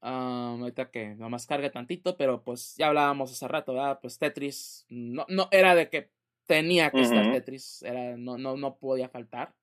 [0.04, 3.99] Um, ahorita que nomás cargue tantito, pero pues ya hablábamos hace rato, ¿verdad?
[4.02, 6.10] Pues Tetris no, no era de que
[6.45, 9.56] tenía que estar Tetris, era, no, no, no podía faltar.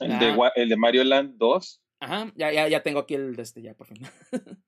[0.00, 1.80] El de, el de, Mario Land 2.
[2.00, 3.98] Ajá, ya, ya, ya tengo aquí el de este, ya por fin.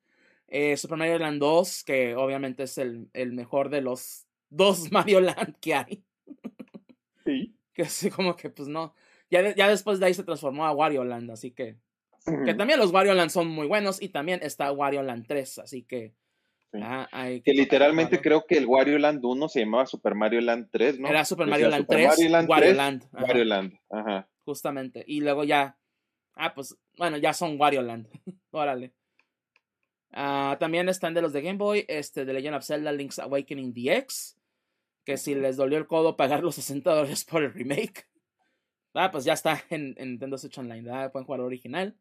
[0.48, 5.20] eh, Super Mario Land 2, que obviamente es el, el mejor de los dos Mario
[5.20, 6.04] Land que hay.
[7.24, 7.56] sí.
[7.74, 8.94] Que así como que pues no.
[9.30, 11.78] Ya, ya después de ahí se transformó a Wario Land, así que
[12.44, 15.82] que también los Wario Land son muy buenos y también está Wario Land 3, así
[15.82, 16.14] que...
[16.74, 17.06] Ah,
[17.44, 21.08] que, literalmente creo que el Wario Land 1 se llamaba Super Mario Land 3, ¿no?
[21.08, 23.08] Era Super Mario Land 3, Wario Land.
[23.12, 24.28] Wario Land, ajá.
[24.44, 25.04] Justamente.
[25.06, 25.76] Y luego ya...
[26.34, 28.08] Ah, pues, bueno, ya son Wario Land.
[28.50, 28.92] Órale.
[30.12, 33.72] Ah, también están de los de Game Boy, este, de Legend of Zelda Link's Awakening
[33.72, 34.36] DX,
[35.04, 38.06] que si les dolió el codo pagar los 60 dólares por el remake,
[38.94, 41.96] ah, pues ya está en, Nintendo Switch Online, Pueden jugar original.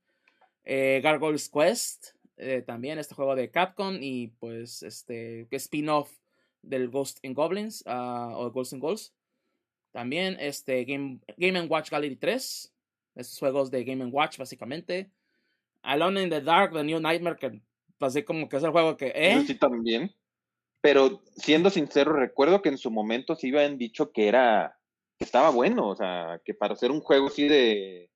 [0.63, 6.11] Eh, Gargoyles Quest, eh, también este juego de Capcom y pues este spin-off
[6.61, 9.13] del Ghost and Goblins uh, o Ghosts and Goals.
[9.91, 12.73] También este Game, Game Watch Gallery 3,
[13.15, 15.11] estos juegos de Game Watch básicamente.
[15.83, 17.61] Alone in the Dark, The New Nightmare, que
[17.99, 19.11] así como que es el juego que...
[19.15, 19.43] ¿eh?
[19.45, 20.13] Sí, también.
[20.81, 24.77] Pero siendo sincero, recuerdo que en su momento sí habían dicho que era,
[25.17, 28.09] que estaba bueno, o sea, que para hacer un juego así de,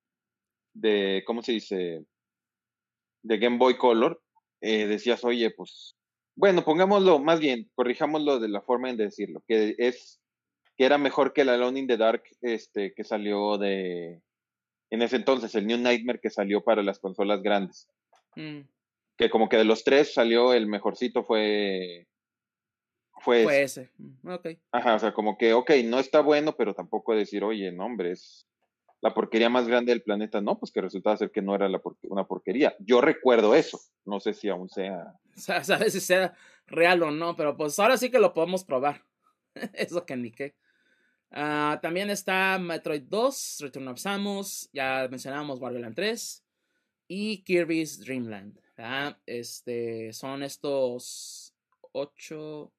[0.73, 2.05] de, ¿cómo se dice?
[3.25, 4.21] de Game Boy Color,
[4.61, 5.95] eh, decías, oye, pues,
[6.35, 10.21] bueno, pongámoslo, más bien, corrijámoslo de la forma en decirlo, que es,
[10.77, 14.21] que era mejor que el Alone in the Dark, este, que salió de,
[14.89, 17.87] en ese entonces, el New Nightmare que salió para las consolas grandes.
[18.35, 18.61] Mm.
[19.17, 22.07] Que como que de los tres salió el mejorcito fue...
[23.21, 23.91] Fue, fue ese.
[23.97, 24.47] Mm, ok.
[24.71, 28.11] Ajá, o sea, como que, ok, no está bueno, pero tampoco decir, oye, no, hombre,
[28.11, 28.45] es,
[29.05, 31.79] la porquería más grande del planeta, no, pues que resultaba ser que no era la
[32.09, 32.75] una porquería.
[32.79, 35.13] Yo recuerdo eso, no sé si aún sea.
[35.35, 36.33] Sabes si sea
[36.65, 39.03] real o no, pero pues ahora sí que lo podemos probar.
[39.73, 40.55] eso que ni qué.
[41.37, 46.45] Ah, también está Metroid 2, Return of Samus, ya mencionábamos Wario Land 3
[47.09, 48.57] y Kirby's Dream Land.
[49.25, 51.53] Este, son estos
[51.91, 52.71] 8,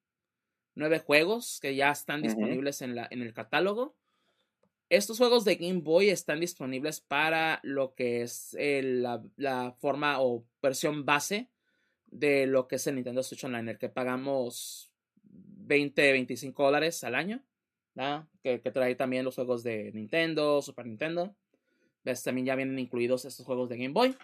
[0.74, 3.94] 9 juegos que ya están disponibles en, la, en el catálogo.
[4.88, 11.04] Estos juegos de Game Boy están disponibles para lo que es la, forma o versión
[11.04, 11.50] base
[12.06, 17.16] de lo que es el Nintendo Switch Online, el que pagamos 20, 25 dólares al
[17.16, 17.44] año,
[18.42, 21.34] que, trae también los juegos de Nintendo, Super Nintendo.
[22.04, 22.22] ¿Ves?
[22.22, 24.16] También ya vienen incluidos estos juegos de Game Boy.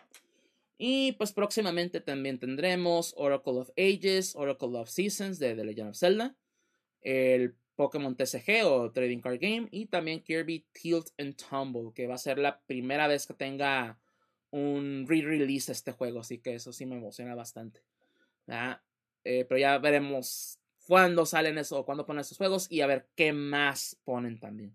[0.79, 5.97] Y pues próximamente también tendremos Oracle of Ages, Oracle of Seasons de The Legend of
[5.97, 6.37] Zelda,
[7.01, 12.15] el Pokémon TCG o Trading Card Game y también Kirby Tilt and Tumble, que va
[12.15, 13.99] a ser la primera vez que tenga
[14.51, 17.83] un re-release este juego, así que eso sí me emociona bastante.
[19.25, 23.33] eh, pero ya veremos cuándo salen eso cuándo ponen esos juegos y a ver qué
[23.33, 24.75] más ponen también.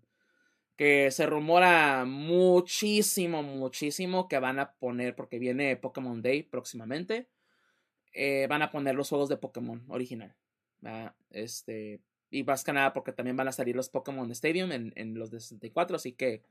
[0.76, 7.28] Que se rumora muchísimo, muchísimo que van a poner, porque viene Pokémon Day próximamente,
[8.12, 10.34] eh, van a poner los juegos de Pokémon original.
[11.30, 15.14] Este, y más que nada porque también van a salir los Pokémon Stadium en, en
[15.14, 16.42] los de 64, así que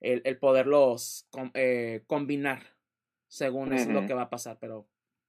[0.00, 2.62] el, el poderlos eh, combinar
[3.28, 4.86] según es lo que va a pasar, pero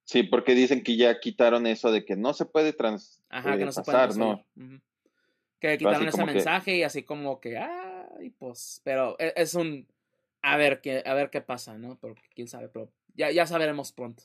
[0.10, 3.66] Sí, porque dicen que ya quitaron eso de que no se puede trans Ajá, que
[3.66, 4.44] no se puede ¿no?
[5.60, 9.86] Que quitaron ese mensaje y así como que, ay, pues, pero e, es, un,
[10.42, 12.00] a ver qué, a ver qué pasa, ¿no?
[12.02, 14.24] Pero quién sabe, pero ya, ya sabremos pronto.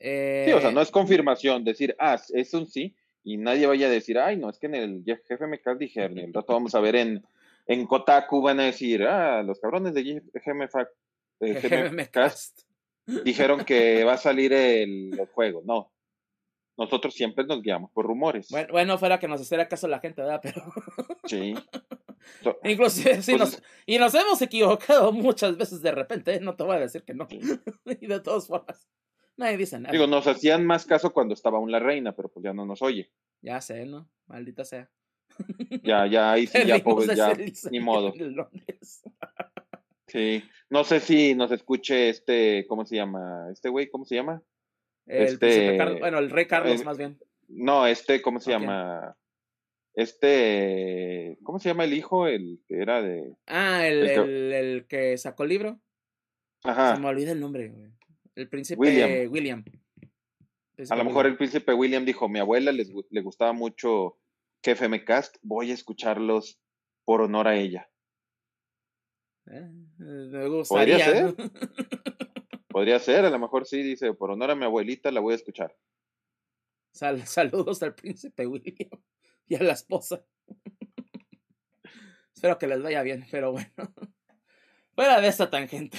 [0.00, 3.86] sí, o sea, eh, no es confirmación, decir, ah, es un sí, y nadie vaya
[3.86, 6.80] a decir, ay, no, es que en el me dijeron, y el rato vamos a
[6.80, 7.24] ver en,
[7.68, 10.00] en Kotaku van a decir, ah, los cabrones de
[11.38, 12.62] eh, Cast
[13.06, 15.62] dijeron que va a salir el, juego.
[15.64, 15.92] No.
[16.76, 18.48] Nosotros siempre nos guiamos por rumores.
[18.70, 20.40] Bueno, fuera que nos hiciera caso la gente, ¿verdad?
[20.42, 20.62] Pero.
[21.26, 21.54] Sí.
[22.64, 26.40] Inclusive, sí, pues nos, y nos hemos equivocado muchas veces de repente, ¿eh?
[26.40, 27.26] no te voy a decir que no.
[28.00, 28.88] y de todas formas,
[29.36, 29.92] nadie dice nada.
[29.92, 32.80] Digo, nos hacían más caso cuando estaba aún la reina, pero pues ya no nos
[32.82, 33.10] oye.
[33.40, 34.08] Ya sé, ¿no?
[34.26, 34.90] Maldita sea.
[35.82, 37.34] Ya, ya, ahí sí, ya, pobre, ya,
[37.70, 38.12] ni modo.
[40.08, 43.46] Sí, no sé si nos escuche este, ¿cómo se llama?
[43.52, 44.42] Este güey, ¿cómo se llama?
[45.04, 47.18] El este, bueno, el rey Carlos más bien.
[47.46, 49.14] No, este, ¿cómo se llama?
[49.92, 52.26] Este, ¿cómo se llama el hijo?
[52.26, 53.36] El que era de...
[53.46, 55.78] Ah, el, el, que sacó el libro.
[56.64, 56.96] Ajá.
[56.96, 57.90] Se me olvida el nombre, güey.
[58.34, 59.30] El príncipe William.
[59.30, 59.64] William.
[60.88, 64.18] a lo mejor el príncipe William dijo, mi abuela les, le gustaba mucho
[64.62, 66.58] KFM Cast, voy a escucharlos
[67.04, 67.91] por honor a ella.
[69.52, 70.96] Eh, me gustaría.
[70.96, 71.34] ¿Podría ser?
[72.68, 75.36] Podría ser, a lo mejor sí, dice, por honor a mi abuelita la voy a
[75.36, 75.76] escuchar.
[77.26, 78.90] saludos al príncipe William
[79.46, 80.24] y a la esposa.
[82.34, 83.70] Espero que les vaya bien, pero bueno.
[84.94, 85.98] Fuera de esta tangente.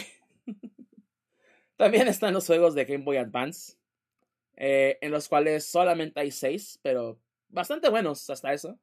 [1.77, 3.77] También están los juegos de Game Boy Advance,
[4.55, 7.19] eh, en los cuales solamente hay seis, pero
[7.49, 8.79] bastante buenos hasta eso.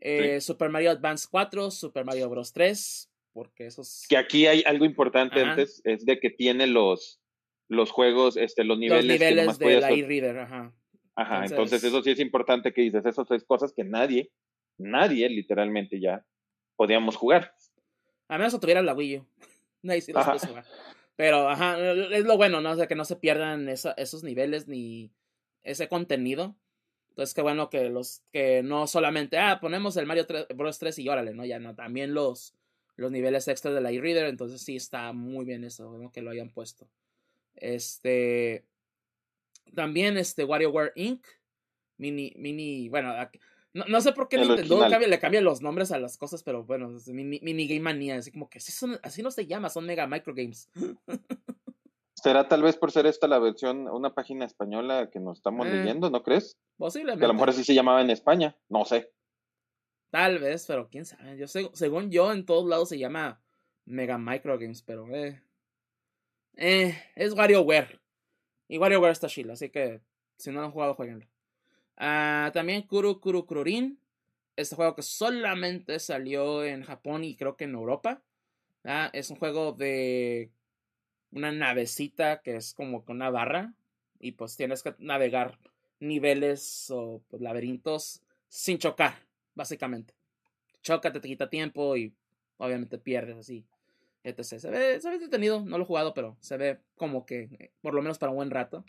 [0.00, 2.52] Eh, Super Mario Advance 4, Super Mario Bros.
[2.52, 4.06] 3, porque esos...
[4.08, 7.20] Que aquí hay algo importante antes, es de que tiene los,
[7.68, 9.04] los juegos, este, los niveles...
[9.04, 10.74] Los niveles de la e-reader, ajá.
[11.14, 11.82] Ajá, entonces...
[11.84, 14.30] eso sí es importante que dices, esas tres cosas que nadie,
[14.78, 16.24] nadie literalmente ya
[16.76, 17.54] podíamos jugar.
[18.28, 19.26] A menos que tuviera la Wii U.
[19.82, 20.64] Nadie sí los puede jugar.
[21.16, 22.70] Pero, ajá, es lo bueno, ¿no?
[22.70, 25.10] O sea, que no se pierdan esos niveles ni
[25.62, 26.56] ese contenido.
[27.10, 31.08] Entonces, qué bueno que los, que no solamente, ah, ponemos el Mario Bros 3 y
[31.08, 31.44] órale, ¿no?
[31.44, 32.54] Ya no, también los,
[33.00, 34.26] los niveles extras de la e-reader.
[34.26, 36.88] Entonces sí está muy bien eso, que lo hayan puesto.
[37.54, 38.64] Este.
[39.74, 41.24] También este WarioWare Inc.
[41.96, 43.12] Mini, mini, bueno,
[43.72, 47.38] no, sé por qué Nintendo le cambia los nombres a las cosas, pero bueno, mini,
[47.42, 50.34] mini Game Mania, así como que así, son, así no se llama, son Mega Micro
[50.34, 50.70] Games.
[52.14, 55.72] Será tal vez por ser esta la versión, una página española que nos estamos eh,
[55.72, 56.58] leyendo, ¿no crees?
[56.78, 57.20] Posiblemente.
[57.20, 59.10] Que a lo mejor así se llamaba en España, no sé.
[60.10, 61.38] Tal vez, pero quién sabe.
[61.38, 63.40] Yo según yo, en todos lados se llama
[63.84, 65.40] Mega Micro Games, pero eh.
[66.56, 68.00] Eh, es WarioWare.
[68.68, 70.00] Y WarioWare está chill, así que
[70.36, 71.26] si no lo han jugado, jueguenlo.
[71.96, 73.98] Ah, también Kuru Kuru Kururin.
[74.56, 78.22] Este juego que solamente salió en Japón y creo que en Europa.
[78.84, 80.50] Ah, es un juego de
[81.30, 83.74] una navecita que es como con una barra.
[84.18, 85.58] Y pues tienes que navegar
[86.00, 90.14] niveles o pues, laberintos sin chocar básicamente.
[90.82, 92.14] Choca, te quita tiempo y
[92.56, 93.66] obviamente pierdes así.
[94.22, 94.42] Etc.
[94.42, 97.94] Se ve, se ve entretenido, no lo he jugado, pero se ve como que, por
[97.94, 98.84] lo menos para un buen rato.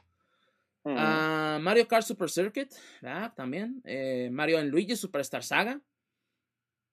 [0.83, 2.73] Ah, Mario Kart Super Circuit,
[3.03, 3.81] ah, también.
[3.85, 5.81] Eh, Mario en Luigi Superstar Saga,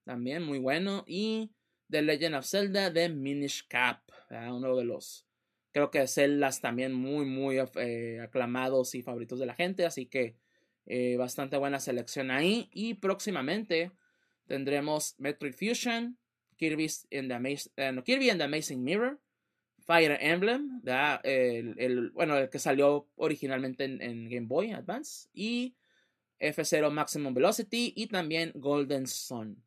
[0.03, 1.03] también muy bueno.
[1.07, 1.51] Y
[1.89, 5.25] The Legend of Zelda de Minish Cap, uno de los,
[5.71, 9.85] creo que Zeldas también muy, muy eh, aclamados y favoritos de la gente.
[9.85, 10.35] Así que
[10.91, 12.67] eh, bastante buena selección ahí.
[12.73, 13.91] Y próximamente
[14.47, 16.17] tendremos Metroid Fusion,
[16.57, 17.35] Kirby's in the
[17.77, 19.19] eh, Kirby and the Amazing Mirror,
[19.77, 20.81] Fire Emblem,
[21.23, 25.75] el, bueno, el que salió originalmente en, Game Boy Advance, y
[26.39, 29.63] F0 Maximum Velocity y también Golden Sun.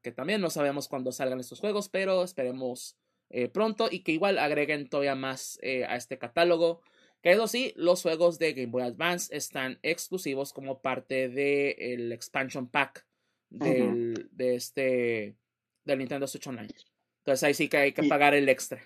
[0.00, 2.96] Que también no sabemos cuándo salgan estos juegos, pero esperemos
[3.28, 6.80] eh, pronto y que igual agreguen todavía más a este catálogo.
[7.22, 12.68] Que eso sí, los juegos de Game Boy Advance están exclusivos como parte del expansion
[12.68, 13.06] pack
[13.48, 15.36] del, de este,
[15.84, 16.74] del Nintendo Switch Online.
[17.18, 18.82] Entonces ahí sí que hay que pagar el extra.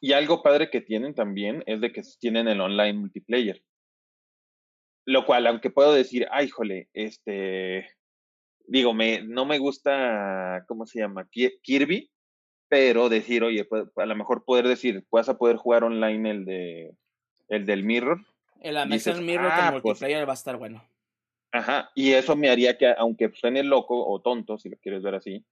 [0.00, 3.64] Y algo padre que tienen también es de que tienen el online multiplayer.
[5.06, 7.88] Lo cual, aunque puedo decir, ay, jole, este,
[8.66, 11.26] digo, me, no me gusta, ¿cómo se llama?
[11.62, 12.10] Kirby,
[12.68, 13.66] pero decir, oye,
[13.96, 16.90] a lo mejor poder decir, vas a poder jugar online el de
[17.48, 18.24] el del Mirror.
[18.60, 20.84] El Amazon Mirror ah, con pues multiplayer va a estar bueno.
[21.52, 25.14] Ajá, y eso me haría que, aunque suene loco o tonto, si lo quieres ver
[25.14, 25.44] así,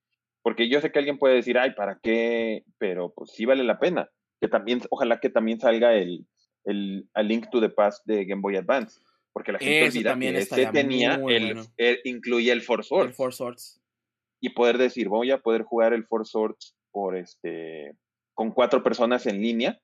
[0.43, 2.63] porque yo sé que alguien puede decir, ay, ¿para qué?
[2.77, 4.09] Pero pues sí vale la pena.
[4.39, 6.25] Que también, ojalá que también salga el,
[6.63, 8.99] el A Link to the Past de Game Boy Advance.
[9.33, 11.67] Porque la gente olvida que ese tenía, el,
[12.05, 13.09] incluye el Force Swords.
[13.09, 13.81] El Force Swords.
[14.39, 17.95] Y poder decir, voy a poder jugar el Force Swords por este,
[18.33, 19.81] con cuatro personas en línea,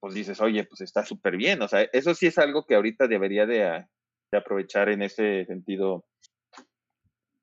[0.00, 1.60] pues dices, oye, pues está súper bien.
[1.62, 3.88] O sea, eso sí es algo que ahorita debería de, ah,
[4.30, 6.04] de, aprovechar en ese sentido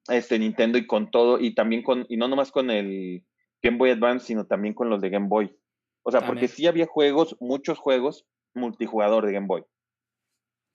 [0.08, 3.26] este Nintendo y con todo, y también con, y no nomás con el
[3.62, 5.58] Game Boy Advance, sino también con los de Game Boy.
[6.04, 9.64] O sea, porque sí había juegos, muchos juegos multijugador de Game Boy.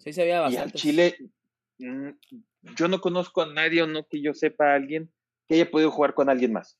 [0.00, 0.60] Sí, se había bastante.
[0.60, 1.16] Y al Chile,
[1.78, 2.10] mm,
[2.76, 5.12] yo no conozco a nadie o no que yo sepa a alguien
[5.46, 6.78] que haya podido jugar con alguien más.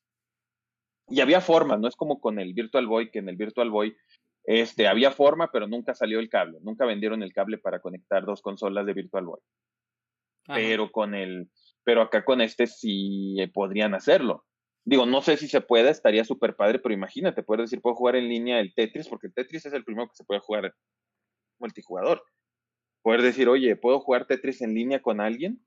[1.09, 3.97] Y había forma, no es como con el Virtual Boy, que en el Virtual Boy
[4.53, 6.59] este, había forma, pero nunca salió el cable.
[6.63, 9.41] Nunca vendieron el cable para conectar dos consolas de Virtual Boy.
[10.45, 11.49] Pero con el,
[11.85, 14.45] pero acá con este sí podrían hacerlo.
[14.85, 18.17] Digo, no sé si se puede, estaría súper padre, pero imagínate, puedes decir, puedo jugar
[18.17, 20.75] en línea el Tetris, porque el Tetris es el primero que se puede jugar
[21.61, 22.25] multijugador.
[23.03, 25.65] Poder decir, oye, ¿puedo jugar Tetris en línea con alguien?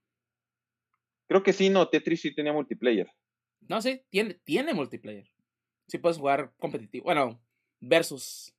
[1.30, 3.10] Creo que sí, no, Tetris sí tenía multiplayer.
[3.62, 5.32] No, sí, tiene, tiene multiplayer.
[5.88, 7.06] Sí puedes jugar competitivo.
[7.06, 7.40] Bueno,
[7.80, 8.53] versus.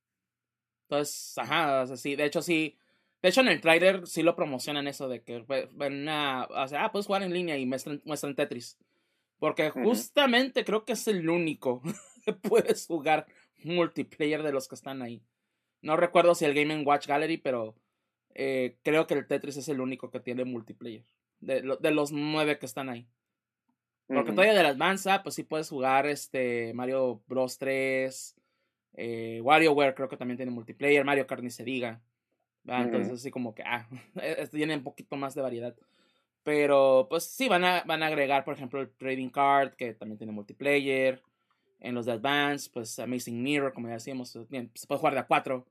[0.85, 2.17] Entonces, ajá, así.
[2.17, 2.79] De hecho, sí.
[3.23, 6.85] De hecho, en el trailer sí lo promocionan eso de que ven a, o sea,
[6.85, 8.79] ah, puedes jugar en línea y muestran, muestran Tetris.
[9.39, 11.83] Porque justamente creo que es el único
[12.25, 13.27] que puedes jugar
[13.63, 15.23] multiplayer de los que están ahí.
[15.81, 17.75] No recuerdo si el Game Watch Gallery, pero
[18.35, 21.05] eh, creo que el Tetris es el único que tiene multiplayer.
[21.41, 23.07] De, de los nueve que están ahí.
[24.07, 28.37] Porque todavía de la Advance, pues sí puedes jugar este Mario Bros 3,
[28.95, 32.01] eh, WarioWare creo que también tiene multiplayer, Mario Kart ni se diga.
[32.67, 33.87] Entonces así como que, ah,
[34.51, 35.77] tiene un poquito más de variedad.
[36.43, 40.19] Pero pues sí, van a, van a agregar, por ejemplo, el Trading Card, que también
[40.19, 41.23] tiene multiplayer.
[41.81, 45.27] En los de Advance, pues Amazing Mirror, como ya decíamos, se puede jugar de a
[45.27, 45.67] 4.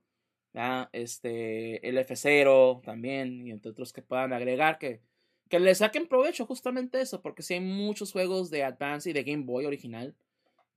[0.92, 5.00] Este, el F0 también, y entre otros que puedan agregar, que
[5.48, 9.22] que le saquen provecho justamente eso, porque si hay muchos juegos de Advance y de
[9.22, 10.14] Game Boy original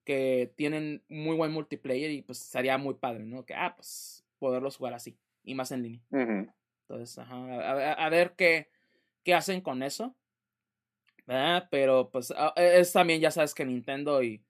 [0.07, 3.45] que tienen muy buen multiplayer y pues sería muy padre, ¿no?
[3.45, 6.01] Que, ah, pues poderlos jugar así y más en línea.
[6.09, 8.69] Entonces, ajá, a, ver qué,
[9.23, 10.15] qué hacen con eso.
[11.25, 11.67] ¿verdad?
[11.69, 14.41] Pero pues ah, e, es también, ya sabes que Nintendo y,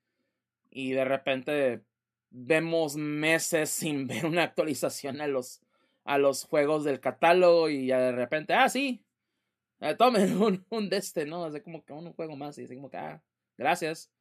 [0.70, 1.82] y de repente
[2.30, 5.60] vemos meses sin ver una actualización a los,
[6.04, 9.04] a los juegos del catálogo y ya de repente, ah, sí,
[9.80, 11.46] eh, tomen un, un, de este, ¿no?
[11.46, 13.24] Así como que un juego más y así como que, ah,
[13.58, 14.12] gracias.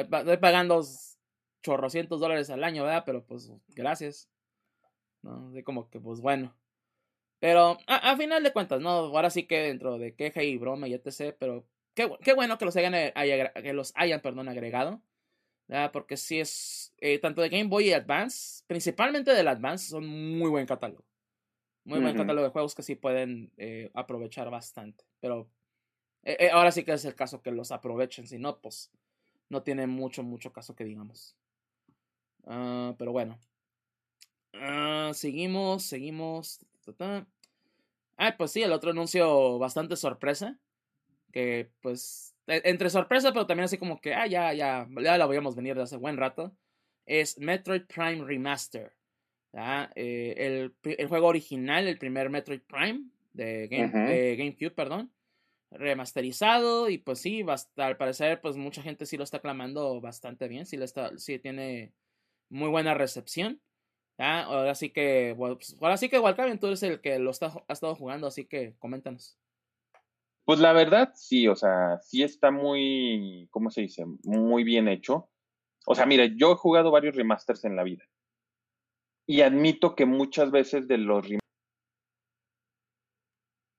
[0.00, 0.82] Estoy, pagando
[1.62, 3.04] chorrocientos dólares al año, ¿verdad?
[3.06, 4.28] Pero pues, gracias.
[5.22, 5.48] ¿No?
[5.48, 6.54] Así como que, pues bueno.
[7.40, 8.90] Pero a, final de cuentas, ¿no?
[8.90, 11.36] Ahora sí que dentro de queja y broma y etc.
[11.38, 13.12] Pero qué, qué bueno que los hayan, eh,
[13.62, 15.02] que los hayan perdón, agregado.
[15.66, 15.92] ¿verdad?
[15.92, 20.50] Porque sí es, eh, tanto de Game Boy y Advance, principalmente del Advance, son muy
[20.50, 21.04] buen catálogo.
[21.84, 25.04] Muy buen catálogo de juegos que sí pueden eh, aprovechar bastante.
[25.20, 25.50] Pero
[26.22, 28.26] eh, ahora sí que es el caso que los aprovechen.
[28.26, 28.90] Si no, pues
[29.48, 31.36] no tiene mucho, mucho caso que digamos.
[32.46, 33.38] Ah, pero bueno.
[34.54, 36.64] Ah, seguimos, seguimos.
[38.16, 40.58] Ah, pues sí, el otro anuncio bastante sorpresa.
[41.32, 45.26] Que pues, e, entre sorpresa, pero también así como que, ah, ya, ya, ya la
[45.26, 46.56] voy a venir de hace buen rato.
[47.06, 48.92] Es Metroid Prime Remaster.
[49.94, 53.68] Eh, el, juego original, el primer Metroid Prime de,
[54.36, 55.12] GameCube, perdón,
[55.74, 57.44] remasterizado y pues sí,
[57.76, 61.10] al parecer pues mucha gente sí lo está clamando bastante bien, sí, está,
[61.42, 61.92] tiene
[62.48, 63.60] muy buena recepción.
[64.16, 67.72] Ahora sí que, pues, ahora sí que Walcavian, tú eres el que lo está, ha
[67.72, 69.36] estado jugando, así que coméntanos.
[70.44, 74.04] Pues la verdad, sí, o sea, sí está muy, ¿cómo se dice?
[74.22, 75.30] Muy bien hecho.
[75.86, 78.04] O sea, mire, yo he jugado varios remasters en la vida.
[79.26, 81.26] Y admito que muchas veces de los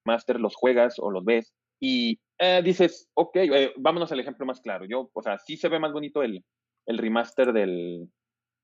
[0.05, 4.61] remaster los juegas o los ves y eh, dices, ok, eh, vámonos al ejemplo más
[4.61, 4.85] claro.
[4.85, 6.43] Yo, o sea, sí se ve más bonito el,
[6.85, 8.09] el remaster del,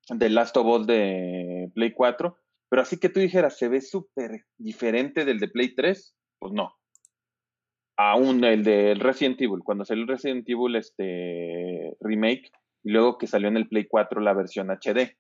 [0.09, 2.37] del Last of Us de Play 4,
[2.69, 6.73] pero así que tú dijeras, se ve súper diferente del de Play 3, pues no.
[7.97, 12.51] Aún el del Resident Evil, cuando salió el Resident Evil este remake,
[12.83, 15.15] y luego que salió en el Play 4 la versión HD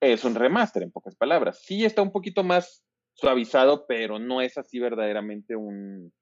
[0.00, 1.60] es un remaster, en pocas palabras.
[1.62, 2.82] Sí está un poquito más
[3.14, 6.12] suavizado, pero no es así verdaderamente un,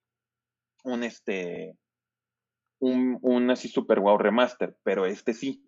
[0.89, 1.77] un este,
[2.81, 5.65] un, un así super wow remaster, pero este sí.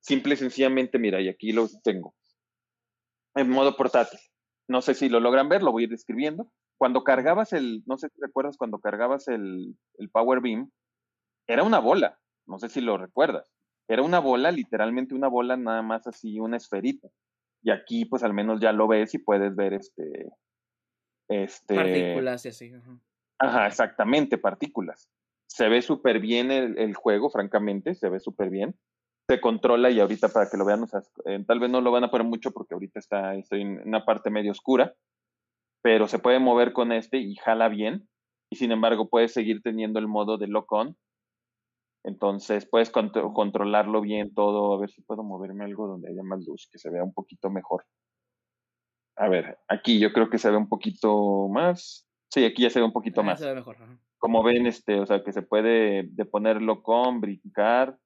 [0.00, 2.14] Simple y sencillamente, mira, y aquí lo tengo.
[3.34, 4.20] En modo portátil.
[4.68, 6.50] No sé si lo logran ver, lo voy a ir describiendo.
[6.78, 10.70] Cuando cargabas el, no sé si recuerdas, cuando cargabas el, el Power Beam,
[11.46, 12.18] era una bola.
[12.46, 13.50] No sé si lo recuerdas.
[13.88, 17.08] Era una bola, literalmente una bola, nada más así, una esferita.
[17.62, 20.32] Y aquí, pues al menos ya lo ves y puedes ver este.
[21.28, 22.72] este partículas y así.
[23.44, 25.10] Ajá, exactamente, partículas.
[25.46, 28.74] Se ve súper bien el, juego, francamente, se ve súper bien.
[29.28, 30.86] Se controla y ahorita para que lo vean,
[31.26, 34.04] eh, tal vez no lo van a poner mucho porque ahorita está, estoy en una
[34.04, 34.94] parte medio oscura,
[35.82, 38.08] pero se puede mover con este y jala bien.
[38.50, 40.96] Y sin embargo, puedes seguir teniendo el modo de lock-on.
[42.02, 44.74] Entonces puedes controlarlo bien todo.
[44.74, 47.50] A ver si puedo moverme algo donde haya más luz, que se vea un poquito
[47.50, 47.84] mejor.
[49.16, 52.06] A ver, aquí yo creo que se ve un poquito más.
[52.34, 53.38] Sí, aquí ya se ve un poquito ah, más.
[53.38, 53.76] Se ve mejor.
[54.18, 57.96] Como ven, este, o sea, que se puede de ponerlo con, brincar,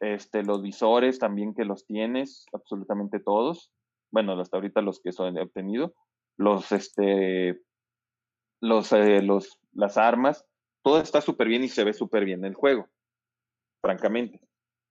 [0.00, 3.70] este, los visores también que los tienes, absolutamente todos.
[4.10, 5.94] Bueno, hasta ahorita los que son obtenido.
[6.36, 7.60] Los, este,
[8.60, 10.44] los, eh, los, las armas,
[10.82, 12.88] todo está súper bien y se ve súper bien el juego,
[13.80, 14.40] francamente.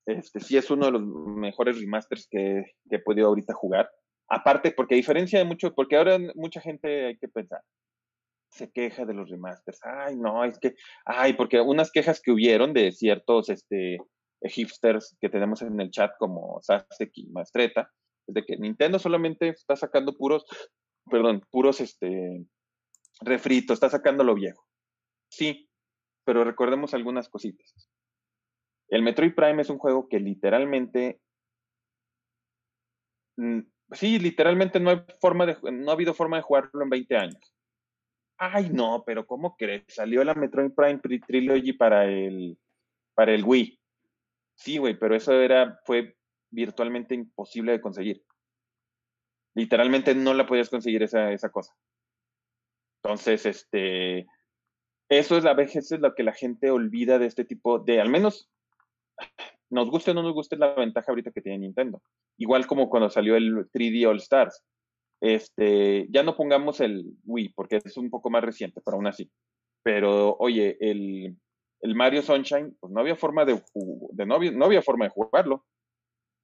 [0.05, 3.91] Este, sí es uno de los mejores remasters que, que he podido ahorita jugar.
[4.29, 7.61] Aparte, porque a diferencia de mucho, porque ahora mucha gente hay que pensar,
[8.51, 9.79] se queja de los remasters.
[9.83, 10.75] Ay, no, es que,
[11.05, 13.97] ay, porque unas quejas que hubieron de ciertos este,
[14.43, 17.89] hipsters que tenemos en el chat como Sasek y Mastreta,
[18.27, 20.45] es de que Nintendo solamente está sacando puros,
[21.09, 22.45] perdón, puros este,
[23.21, 24.65] refritos, está sacando lo viejo.
[25.29, 25.69] Sí,
[26.25, 27.89] pero recordemos algunas cositas.
[28.89, 31.21] El Metroid Prime es un juego que literalmente
[33.37, 33.61] mm,
[33.93, 37.53] sí, literalmente no hay forma de, no ha habido forma de jugarlo en 20 años.
[38.43, 39.83] Ay, no, pero ¿cómo crees?
[39.87, 42.57] Salió la Metroid Prime Trilogy para el,
[43.13, 43.79] para el Wii.
[44.55, 46.17] Sí, güey, pero eso era, fue
[46.49, 48.25] virtualmente imposible de conseguir.
[49.53, 51.77] Literalmente no la podías conseguir esa, esa cosa.
[53.03, 54.25] Entonces, este,
[55.07, 58.09] eso es a veces es lo que la gente olvida de este tipo de, al
[58.09, 58.49] menos,
[59.69, 62.01] nos guste o no nos guste la ventaja ahorita que tiene Nintendo.
[62.37, 64.63] Igual como cuando salió el 3D All Stars.
[65.21, 69.31] Este, ya no pongamos el Wii porque es un poco más reciente, pero aún así.
[69.83, 71.37] Pero, oye, el,
[71.81, 73.61] el Mario Sunshine, pues no había forma de,
[74.25, 75.63] no, había, no había forma de jugarlo.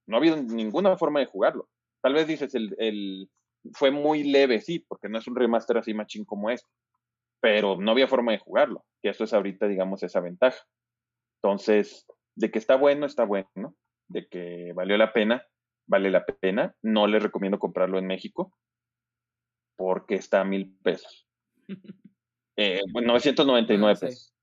[0.07, 1.67] No había ninguna forma de jugarlo.
[2.01, 3.29] Tal vez dices, el, el,
[3.73, 6.69] fue muy leve, sí, porque no es un remaster así machín como este.
[7.41, 10.63] Pero no había forma de jugarlo, que eso es ahorita, digamos, esa ventaja.
[11.41, 12.05] Entonces,
[12.35, 13.75] de que está bueno, está bueno,
[14.07, 15.45] De que valió la pena,
[15.87, 16.75] vale la pena.
[16.83, 18.53] No les recomiendo comprarlo en México
[19.77, 21.27] porque está a mil pesos.
[22.59, 24.33] Eh, 999 ah, pesos.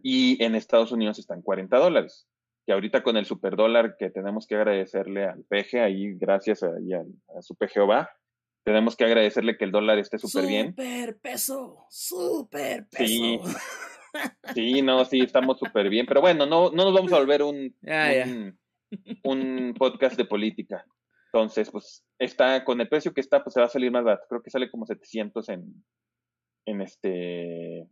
[0.00, 2.28] Y en Estados Unidos está en 40 dólares.
[2.64, 7.42] Que ahorita con el superdólar que tenemos que agradecerle al PG, ahí gracias a, a,
[7.42, 8.08] su PGOVA,
[8.64, 10.68] tenemos que agradecerle que el dólar esté súper bien.
[10.68, 13.04] Super peso, super peso.
[13.04, 13.40] Sí,
[14.54, 16.06] sí no, sí, estamos súper bien.
[16.06, 18.58] Pero bueno, no, no nos vamos a volver un, un,
[19.24, 20.86] un podcast de política.
[21.32, 24.26] Entonces, pues está con el precio que está, pues se va a salir más barato.
[24.28, 25.84] Creo que sale como 700 en,
[26.66, 27.88] en este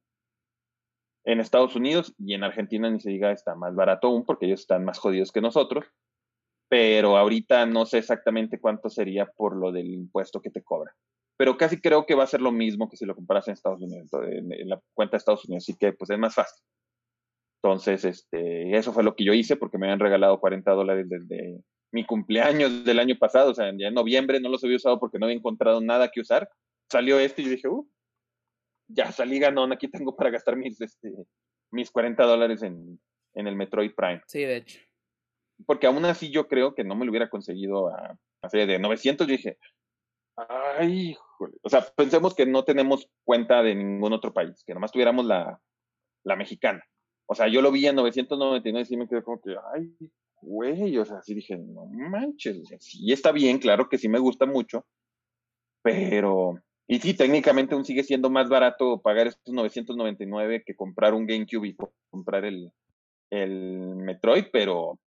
[1.26, 4.60] en Estados Unidos y en Argentina ni se diga está más barato aún porque ellos
[4.60, 5.84] están más jodidos que nosotros.
[6.68, 10.94] Pero ahorita no sé exactamente cuánto sería por lo del impuesto que te cobra.
[11.36, 13.82] Pero casi creo que va a ser lo mismo que si lo comparas en Estados
[13.82, 15.64] Unidos, en, la cuenta de Estados Unidos.
[15.64, 16.64] Así que pues es más fácil.
[17.62, 21.60] Entonces, este, eso fue lo que yo hice porque me habían regalado 40 dólares desde,
[21.97, 25.18] mi cumpleaños del año pasado, o sea, ya en noviembre no los había usado porque
[25.18, 26.47] no había encontrado nada que usar.
[26.93, 27.89] Salió este y yo dije, uh,
[28.89, 31.10] ya salí ganón, aquí tengo para gastar mis, este,
[31.70, 33.01] mis 40 dólares en,
[33.32, 34.20] en el Metroid Prime.
[34.27, 34.78] Sí, de hecho.
[35.64, 39.27] Porque aún así yo creo que no me lo hubiera conseguido a, a de 900,
[39.27, 39.59] yo dije,
[40.36, 41.16] ay,
[41.62, 45.59] o sea, pensemos que no tenemos cuenta de ningún otro país, que nomás tuviéramos la,
[46.24, 46.85] la mexicana.
[47.24, 49.97] O sea, yo lo vi en 999 y sí me quedé como que, ay,
[50.42, 54.46] güey, o sea, sí dije, no manches, sí está bien, claro que sí me gusta
[54.46, 54.86] mucho,
[55.82, 61.26] pero, y sí, técnicamente aún sigue siendo más barato pagar estos 999 que comprar un
[61.26, 61.76] GameCube y
[62.10, 62.72] comprar el,
[63.30, 64.98] el Metroid, pero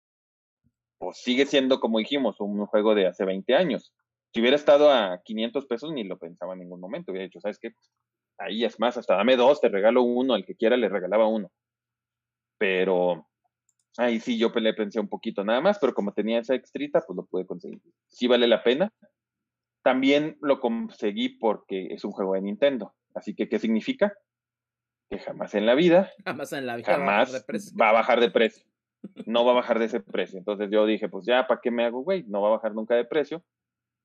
[0.98, 3.92] pues sigue siendo, como dijimos, un juego de hace 20 años.
[4.32, 7.12] Si hubiera estado a 500 pesos, ni lo pensaba en ningún momento.
[7.12, 7.72] Hubiera dicho, ¿sabes qué?
[8.38, 11.50] Ahí es más, hasta dame dos, te regalo uno, al que quiera le regalaba uno.
[12.58, 13.27] Pero
[13.98, 17.16] Ahí sí, yo le pensé un poquito nada más, pero como tenía esa extrita, pues
[17.16, 17.80] lo pude conseguir.
[18.06, 18.92] Sí vale la pena.
[19.82, 22.94] también lo conseguí porque es un juego de Nintendo.
[23.14, 24.14] Así que, ¿qué significa?
[25.10, 27.76] Que jamás en la vida, Jamás en la vida jamás va a bajar de precio.
[27.80, 28.64] va a bajar de precio.
[29.26, 30.38] No va a bajar de ese precio.
[30.38, 32.22] Entonces yo dije, pues ya, ¿para qué me hago, güey?
[32.28, 33.42] No va a bajar nunca de precio.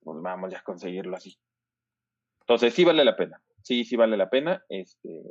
[0.02, 1.38] Pues vamos ya a conseguirlo así.
[2.42, 3.42] Entonces sí vale la pena.
[3.62, 4.64] Sí, sí vale la pena.
[4.70, 5.22] Este,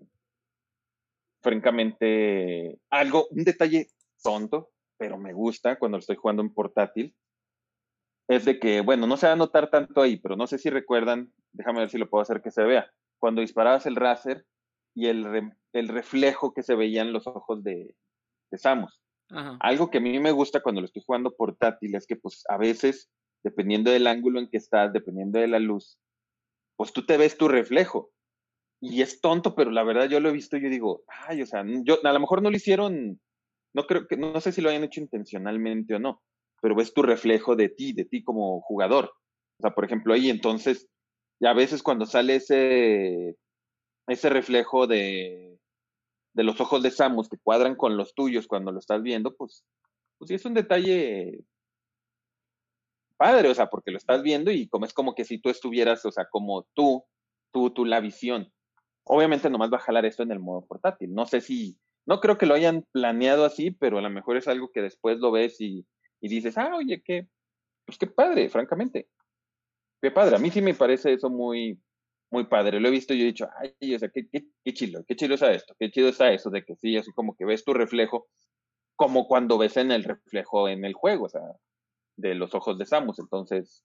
[1.42, 3.88] francamente, algo, un detalle
[4.22, 7.16] tonto, pero me gusta cuando lo estoy jugando en portátil,
[8.28, 10.70] es de que, bueno, no se va a notar tanto ahí, pero no sé si
[10.70, 12.90] recuerdan, déjame ver si lo puedo hacer que se vea.
[13.18, 14.46] Cuando disparabas el Razer
[14.94, 17.94] y el, re- el reflejo que se veía en los ojos de,
[18.50, 19.00] de Samus.
[19.30, 19.56] Ajá.
[19.60, 22.56] Algo que a mí me gusta cuando lo estoy jugando portátil es que pues a
[22.56, 23.10] veces,
[23.42, 25.98] dependiendo del ángulo en que estás, dependiendo de la luz,
[26.76, 28.10] pues tú te ves tu reflejo.
[28.80, 31.46] Y es tonto, pero la verdad yo lo he visto y yo digo, ay, o
[31.46, 33.20] sea, yo a lo mejor no lo hicieron,
[33.74, 36.22] no creo que, no sé si lo hayan hecho intencionalmente o no,
[36.60, 39.12] pero ves tu reflejo de ti, de ti como jugador.
[39.58, 40.88] O sea, por ejemplo, ahí entonces,
[41.40, 43.36] y a veces cuando sale ese,
[44.06, 45.58] ese reflejo de,
[46.34, 49.64] de los ojos de Samus que cuadran con los tuyos cuando lo estás viendo, pues,
[50.18, 51.44] pues sí es un detalle
[53.16, 56.04] padre, o sea, porque lo estás viendo y como es como que si tú estuvieras,
[56.04, 57.04] o sea, como tú,
[57.52, 58.52] tú, tú la visión.
[59.04, 61.14] Obviamente nomás va a jalar esto en el modo portátil.
[61.14, 64.48] No sé si, no creo que lo hayan planeado así, pero a lo mejor es
[64.48, 65.86] algo que después lo ves y,
[66.20, 67.28] y dices, ah, oye, qué,
[67.84, 69.08] pues qué padre, francamente.
[70.00, 70.36] Qué padre.
[70.36, 71.80] A mí sí me parece eso muy,
[72.30, 72.80] muy padre.
[72.80, 75.34] Lo he visto y he dicho, ay, o sea, qué, qué, qué chido, qué chido
[75.34, 78.28] está esto, qué chido está eso, de que sí, así como que ves tu reflejo,
[78.96, 81.42] como cuando ves en el reflejo en el juego, o sea,
[82.16, 83.20] de los ojos de Samus.
[83.20, 83.84] Entonces,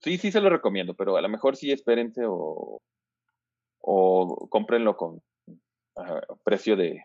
[0.00, 2.80] sí, sí se lo recomiendo, pero a lo mejor sí espérense o,
[3.80, 5.20] o cómprenlo con
[6.44, 7.04] precio de,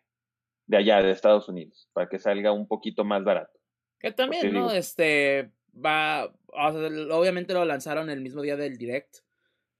[0.67, 3.57] de allá, de Estados Unidos, para que salga un poquito más barato.
[3.99, 4.67] Que también, Porque ¿no?
[4.67, 9.17] digo- Este va, o sea, obviamente lo lanzaron el mismo día del direct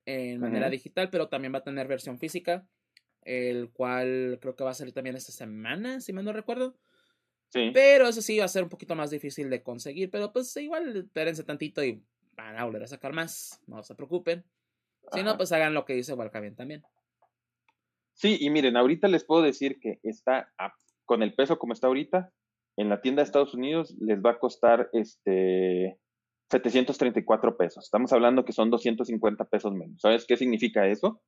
[0.05, 2.65] en manera digital, pero también va a tener versión física,
[3.23, 6.77] el cual creo que va a salir también esta semana, si mal no recuerdo.
[7.49, 7.71] Sí.
[7.73, 10.95] Pero eso sí va a ser un poquito más difícil de conseguir, pero pues igual
[10.95, 12.01] espérense tantito y
[12.35, 14.45] van a volver a sacar más, no se preocupen.
[15.13, 16.83] Si no, pues hagan lo que dice Walcavian también.
[18.17, 20.51] Sí, y miren, ahorita les puedo decir que está
[21.05, 22.33] con el peso como está ahorita,
[22.75, 25.99] en la tienda de Estados Unidos les va a costar este
[26.49, 27.83] 734 pesos.
[27.83, 30.01] Estamos hablando que son 250 pesos menos.
[30.01, 31.21] ¿Sabes qué significa eso?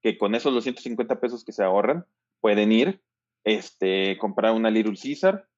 [0.00, 2.06] Que con esos 250 pesos que se ahorran,
[2.40, 3.02] pueden ir,
[3.42, 5.48] este, comprar una Little Caesar,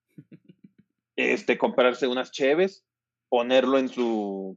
[1.17, 2.87] este, comprarse unas cheves,
[3.29, 4.57] ponerlo en su,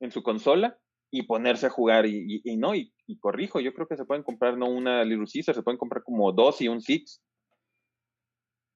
[0.00, 0.79] en su consola
[1.10, 2.06] y ponerse a jugar.
[2.06, 5.04] Y, y- y no, y, y corrijo, yo creo que se pueden comprar no una
[5.04, 7.22] Little Caesar, se pueden comprar como dos y un Six.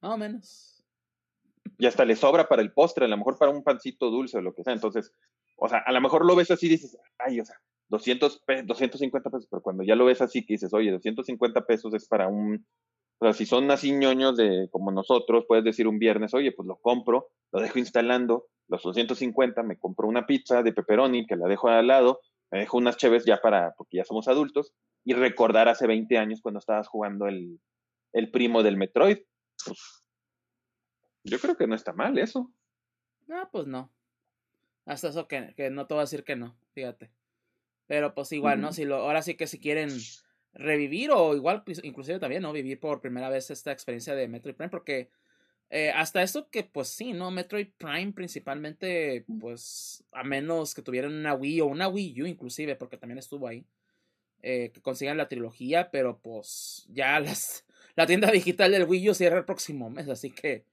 [0.01, 0.85] Más o menos.
[1.79, 4.43] Y hasta le sobra para el postre, a lo mejor para un pancito dulce o
[4.43, 4.73] lo que sea.
[4.73, 5.13] Entonces,
[5.57, 7.57] o sea, a lo mejor lo ves así y dices, ay, o sea,
[7.89, 11.95] 200 pe- 250 pesos, pero cuando ya lo ves así que dices, oye, 250 pesos
[11.95, 12.67] es para un,
[13.19, 16.67] o sea, si son así ñoños de como nosotros, puedes decir un viernes, oye, pues
[16.67, 21.47] lo compro, lo dejo instalando, los 250, me compro una pizza de pepperoni que la
[21.47, 22.21] dejo al lado,
[22.51, 24.73] me dejo unas cheves ya para, porque ya somos adultos,
[25.05, 27.61] y recordar hace 20 años cuando estabas jugando el,
[28.13, 29.19] el primo del Metroid.
[29.65, 30.05] Pues,
[31.25, 32.51] yo creo que no está mal eso.
[33.27, 33.91] No, pues no.
[34.87, 37.11] Hasta eso que, que no te voy a decir que no, fíjate.
[37.87, 38.73] Pero pues igual, ¿no?
[38.73, 39.91] Si lo, ahora sí que si quieren
[40.53, 42.53] revivir o igual, pues, inclusive también, ¿no?
[42.53, 45.11] Vivir por primera vez esta experiencia de Metroid Prime, porque
[45.77, 47.33] eh, hasta eso que pues sí, ¿no?
[47.33, 52.77] Metroid Prime principalmente, pues a menos que tuvieran una Wii o una Wii U inclusive,
[52.77, 53.67] porque también estuvo ahí,
[54.41, 59.15] eh, que consigan la trilogía, pero pues ya las, la tienda digital del Wii U
[59.15, 60.65] cierra el próximo mes, así que...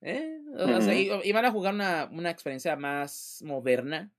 [0.00, 4.10] Eh, o sea, van a jugar una, una experiencia más moderna.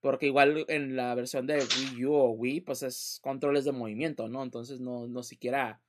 [0.00, 4.28] Porque igual en la versión de Wii U o Wii, pues es controles de movimiento,
[4.28, 4.44] ¿no?
[4.44, 5.80] Entonces no, no siquiera.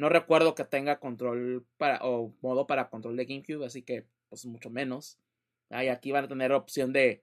[0.00, 1.98] No recuerdo que tenga control para.
[2.02, 5.18] o modo para control de GameCube, así que, pues mucho menos.
[5.68, 7.22] Ah, y aquí van a tener opción de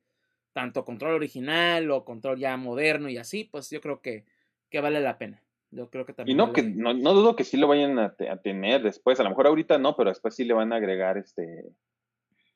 [0.53, 4.25] tanto control original o control ya moderno y así, pues yo creo que,
[4.69, 5.41] que vale la pena.
[5.71, 6.37] Yo creo que Y también.
[6.37, 9.19] no, que, no, no dudo que sí lo vayan a, te- a tener después.
[9.19, 11.65] A lo mejor ahorita no, pero después sí le van a agregar este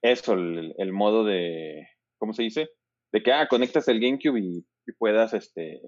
[0.04, 1.88] eso, el, el modo de,
[2.18, 2.70] ¿cómo se dice?
[3.12, 5.82] De que, ah, conectas el GameCube y, y puedas, este,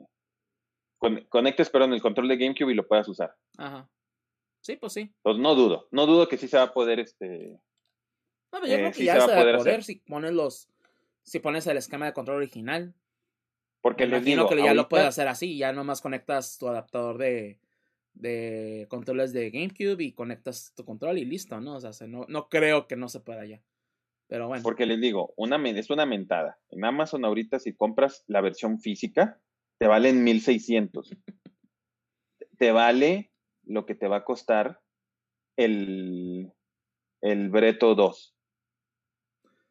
[0.97, 3.35] con- conectes, perdón, el control de GameCube y lo puedas usar.
[3.57, 3.89] Ajá.
[4.63, 5.01] Sí, pues sí.
[5.17, 7.49] Entonces no dudo, no dudo que sí se va a poder, este,
[8.51, 9.83] No, pero yo Eh, creo que sí ya se va a poder poder hacer.
[9.83, 10.69] si pones los.
[11.21, 12.93] Si pones el esquema de control original.
[13.81, 16.67] porque Me les imagino digo, que ya lo puedes hacer así, ya nomás conectas tu
[16.69, 17.59] adaptador de,
[18.13, 21.75] de controles de GameCube y conectas tu control y listo, ¿no?
[21.75, 23.61] O sea, se- no, no creo que no se pueda ya.
[24.27, 24.63] Pero bueno.
[24.63, 26.57] Porque les digo, una, es una mentada.
[26.69, 29.41] En Amazon ahorita si compras la versión física,
[29.77, 31.11] te valen 1600.
[32.57, 33.32] te vale
[33.65, 34.79] lo que te va a costar
[35.57, 36.51] el,
[37.21, 38.35] el Breto 2.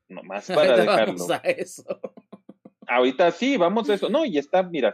[0.08, 1.26] Nomás para dejarlo.
[1.32, 1.84] a eso.
[2.88, 4.08] Ahorita sí, vamos a eso.
[4.10, 4.92] No, y está, mira,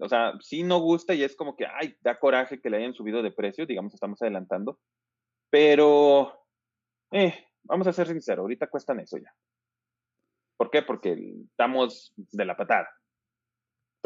[0.00, 2.94] o sea, sí no gusta y es como que, ay, da coraje que le hayan
[2.94, 4.80] subido de precio, digamos, estamos adelantando.
[5.50, 6.44] Pero,
[7.12, 9.32] eh, vamos a ser sinceros, ahorita cuestan eso ya.
[10.56, 10.82] ¿Por qué?
[10.82, 11.12] Porque
[11.50, 12.88] estamos de la patada.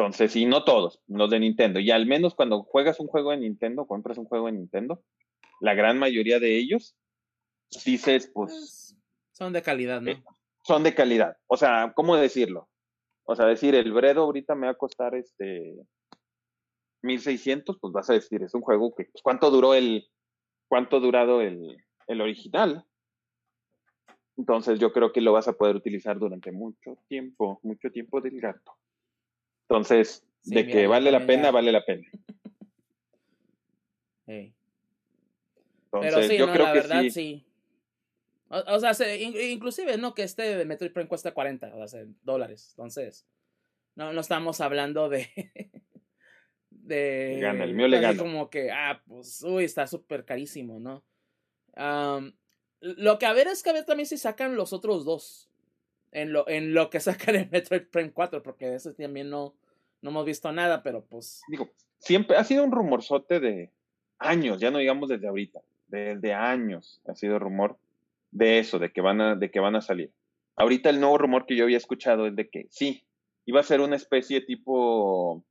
[0.00, 1.78] Entonces, y no todos, los de Nintendo.
[1.78, 5.04] Y al menos cuando juegas un juego en Nintendo, compras un juego en Nintendo,
[5.60, 6.96] la gran mayoría de ellos,
[7.84, 8.50] dices, pues...
[8.50, 8.96] pues
[9.32, 10.10] son de calidad, ¿no?
[10.10, 10.24] Eh,
[10.64, 11.36] son de calidad.
[11.48, 12.70] O sea, ¿cómo decirlo?
[13.24, 15.76] O sea, decir, el Bredo ahorita me va a costar este
[17.02, 20.08] 1600, pues vas a decir, es un juego que, pues, ¿cuánto duró el,
[20.66, 22.86] cuánto ha durado el, el original?
[24.38, 28.40] Entonces yo creo que lo vas a poder utilizar durante mucho tiempo, mucho tiempo del
[28.40, 28.72] gato.
[29.70, 32.04] Entonces, de que vale la pena, vale la pena.
[34.26, 34.52] Entonces,
[35.92, 37.46] Pero sí, yo creo la que verdad sí.
[38.48, 40.12] O, sea, inclusive, ¿no?
[40.12, 42.70] Que este de Metroid Prime cuesta 40 o sea, dólares.
[42.70, 43.28] Entonces,
[43.94, 45.28] no, no estamos hablando de...
[46.70, 47.38] de...
[47.40, 48.18] Gana, el mío le gana.
[48.18, 51.04] como que, ah, pues, uy, está súper carísimo, ¿no?
[52.80, 55.46] lo que a ver es que a ver también si sacan los otros dos.
[56.12, 59.54] En lo, en lo que sacan en Metroid Prime 4, porque ese también no,
[60.02, 61.42] no hemos visto nada, pero pues...
[61.48, 63.70] Digo, siempre ha sido un rumorzote de
[64.18, 67.78] años, ya no digamos desde ahorita, desde años ha sido rumor
[68.30, 70.12] de eso, de que van a, de que van a salir.
[70.56, 73.04] Ahorita el nuevo rumor que yo había escuchado es de que sí,
[73.46, 75.44] iba a ser una especie tipo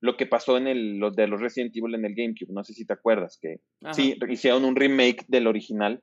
[0.00, 2.72] lo que pasó en el, los de los Resident Evil en el GameCube, no sé
[2.72, 3.60] si te acuerdas, que
[3.92, 6.02] sí, hicieron un remake del original,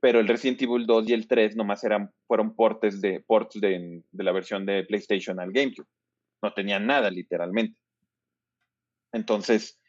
[0.00, 4.02] pero el Resident Evil 2 y el 3 nomás eran, fueron portes de, ports de,
[4.10, 5.86] de la versión de PlayStation al GameCube.
[6.46, 7.76] No tenían nada, literalmente.
[9.12, 9.80] Entonces,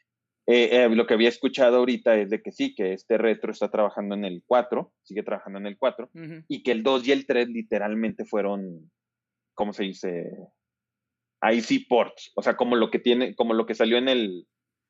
[0.47, 3.69] eh, eh, lo que había escuchado ahorita es de que sí, que este retro está
[3.69, 6.09] trabajando en el 4, sigue trabajando en el 4,
[6.47, 8.91] y que el 2 y el 3 literalmente fueron,
[9.53, 10.31] ¿cómo se dice?
[11.43, 14.47] IC ports, o sea, como lo que tiene, como lo que salió en el,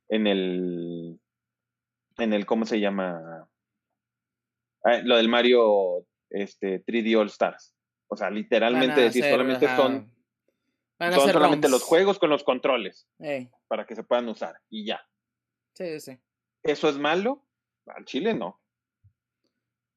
[0.08, 1.20] en el,
[2.18, 3.50] en el, ¿cómo se llama?
[4.86, 7.76] Ah, lo del Mario este, 3D All Stars.
[8.10, 10.10] O sea, literalmente decir, solamente son,
[11.00, 13.08] son solamente los juegos con los controles
[13.68, 15.02] para que se puedan usar y ya.
[15.74, 16.18] Sí, sí.
[16.64, 17.46] ¿Eso es malo?
[17.86, 18.60] Al Chile no.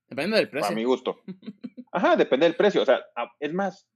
[0.08, 0.72] Depende del precio.
[0.72, 1.22] A mi gusto.
[1.92, 2.82] Ajá, depende del precio.
[2.82, 3.00] O sea,
[3.38, 3.88] es más,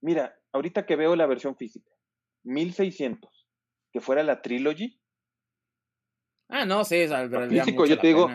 [0.00, 1.90] mira, ahorita que veo la versión física,
[2.44, 3.48] 1600,
[3.92, 5.00] que fuera la Trilogy.
[6.48, 8.28] Ah, no, sí, el físico, yo te digo,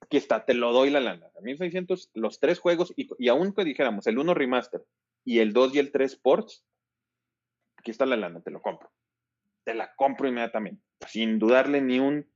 [0.00, 1.26] aquí está, te lo doy la lana.
[1.42, 4.86] 1600, los tres juegos, y, y aún que dijéramos, el 1 Remaster
[5.24, 6.64] y el 2 y el 3 Ports,
[7.80, 8.90] aquí está la lana, te lo compro.
[9.64, 12.26] Te la compro inmediatamente sin dudarle ni un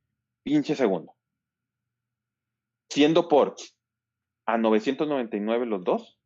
[0.42, 1.14] pinche segundo.
[2.88, 3.76] Siendo ports
[4.46, 6.18] a 999 los dos,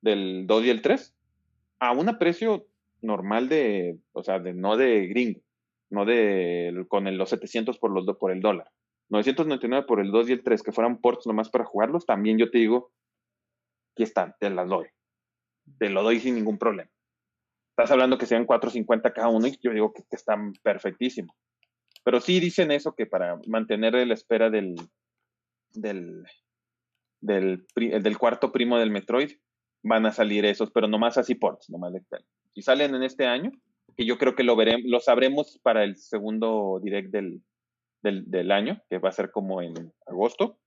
[0.00, 1.16] del 2 y el 3,
[1.80, 2.66] a un precio
[3.00, 5.40] normal de, o sea, de, no de gringo,
[5.90, 8.70] no de con los 700 por, los, por el dólar.
[9.10, 12.50] 999 por el 2 y el 3, que fueran ports nomás para jugarlos, también yo
[12.50, 12.92] te digo,
[13.94, 14.86] aquí están, te las doy.
[15.78, 16.90] Te lo doy sin ningún problema.
[17.78, 21.36] Estás hablando que sean 450 cada uno y yo digo que, están perfectísimos.
[22.02, 24.74] Pero sí dicen eso, que para mantener la espera del,
[25.74, 26.24] del,
[27.20, 29.30] del, cuarto primo del Metroid,
[29.84, 32.02] van a salir esos, pero nomás así ports, nomás de
[32.52, 33.52] Si salen en este año,
[33.96, 37.44] que yo creo que lo veremos, lo sabremos para el segundo direct del,
[38.02, 40.58] del, año, que va a ser como en agosto.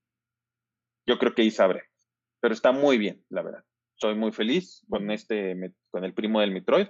[1.06, 1.90] Yo creo que ahí sabremos.
[2.40, 3.64] Pero está muy bien, la verdad.
[3.96, 6.88] Soy muy feliz con este, con el primo del Metroid.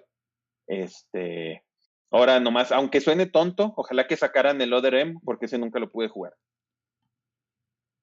[0.67, 1.65] Este,
[2.13, 5.91] Ahora nomás, aunque suene tonto, ojalá que sacaran el Other M, porque ese nunca lo
[5.91, 6.37] pude jugar.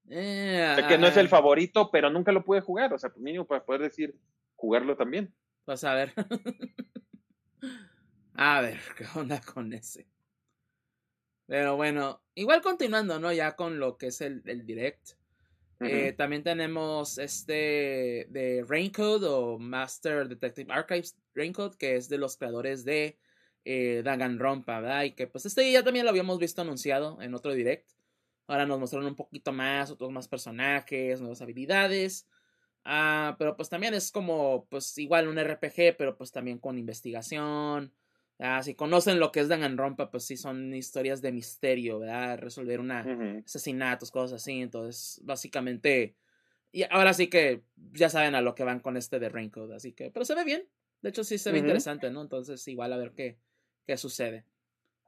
[0.10, 2.92] Eh, que no es el favorito, pero nunca lo pude jugar.
[2.92, 4.18] O sea, pues mínimo para poder decir,
[4.56, 5.32] jugarlo también.
[5.64, 6.12] Pues a ver.
[8.34, 10.08] a ver, ¿qué onda con ese?
[11.46, 13.32] Pero bueno, igual continuando, ¿no?
[13.32, 15.12] Ya con lo que es el, direct.
[15.82, 22.36] Eh, también tenemos este de Raincode o Master Detective Archives Raincode, que es de los
[22.36, 23.18] creadores de
[23.64, 25.04] eh, Danganronpa, ¿verdad?
[25.04, 27.90] Y que pues este ya también lo habíamos visto anunciado en otro direct.
[28.48, 32.28] Ahora nos mostraron un poquito más, otros más personajes, nuevas habilidades.
[32.84, 37.94] Ah, pero pues también es como, pues igual un RPG, pero pues también con investigación.
[38.64, 42.38] Si conocen lo que es Danganronpa, pues sí son historias de misterio, ¿verdad?
[42.40, 43.12] Resolver una
[43.46, 44.62] asesinatos, cosas así.
[44.62, 46.16] Entonces, básicamente
[46.72, 47.64] Y ahora sí que
[47.94, 50.46] ya saben a lo que van con este de Raincode, así que, pero se ve
[50.46, 50.70] bien.
[51.02, 52.22] De hecho, sí se ve interesante, ¿no?
[52.22, 53.40] Entonces, igual a ver qué,
[53.88, 54.46] qué sucede.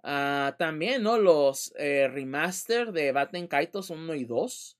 [0.04, 1.18] Ah, también, ¿no?
[1.20, 4.78] Los eh, remaster de Batten Kaitos 1 y 2.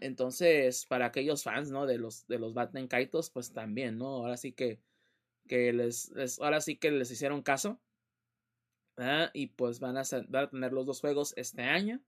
[0.00, 1.86] Entonces, para aquellos fans, ¿no?
[1.86, 4.06] De los, de los Batten Kaitos, pues también, ¿no?
[4.06, 4.80] Ahora sí que,
[5.46, 7.80] que les, ahora sí que les hicieron caso.
[9.32, 12.00] Y pues van a, tener los dos juegos este año.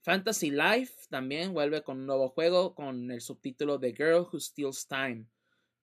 [0.00, 4.88] Fantasy Life también vuelve con un nuevo juego con el subtítulo The Girl Who Steals
[4.88, 5.26] Time.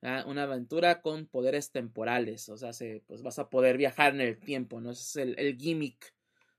[0.01, 2.49] Una aventura con poderes temporales.
[2.49, 4.81] O sea, se, pues vas a poder viajar en el tiempo.
[4.81, 4.91] ¿no?
[4.91, 6.13] Es el, gimmick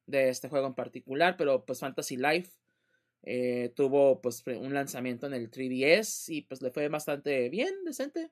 [0.06, 1.36] de este juego en particular.
[1.36, 2.52] Pero pues Fantasy Life
[3.22, 8.30] eh, tuvo pues un lanzamiento en el 3DS y pues le fue bastante bien, decente.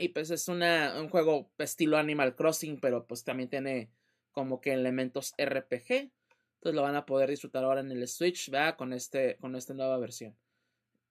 [0.00, 3.90] Y pues es una, un juego estilo Animal Crossing, pero pues también tiene
[4.32, 6.10] como que elementos RPG.
[6.56, 8.76] Entonces lo van a poder disfrutar ahora en el Switch, ¿verdad?
[8.76, 10.34] Con, este, con esta nueva versión.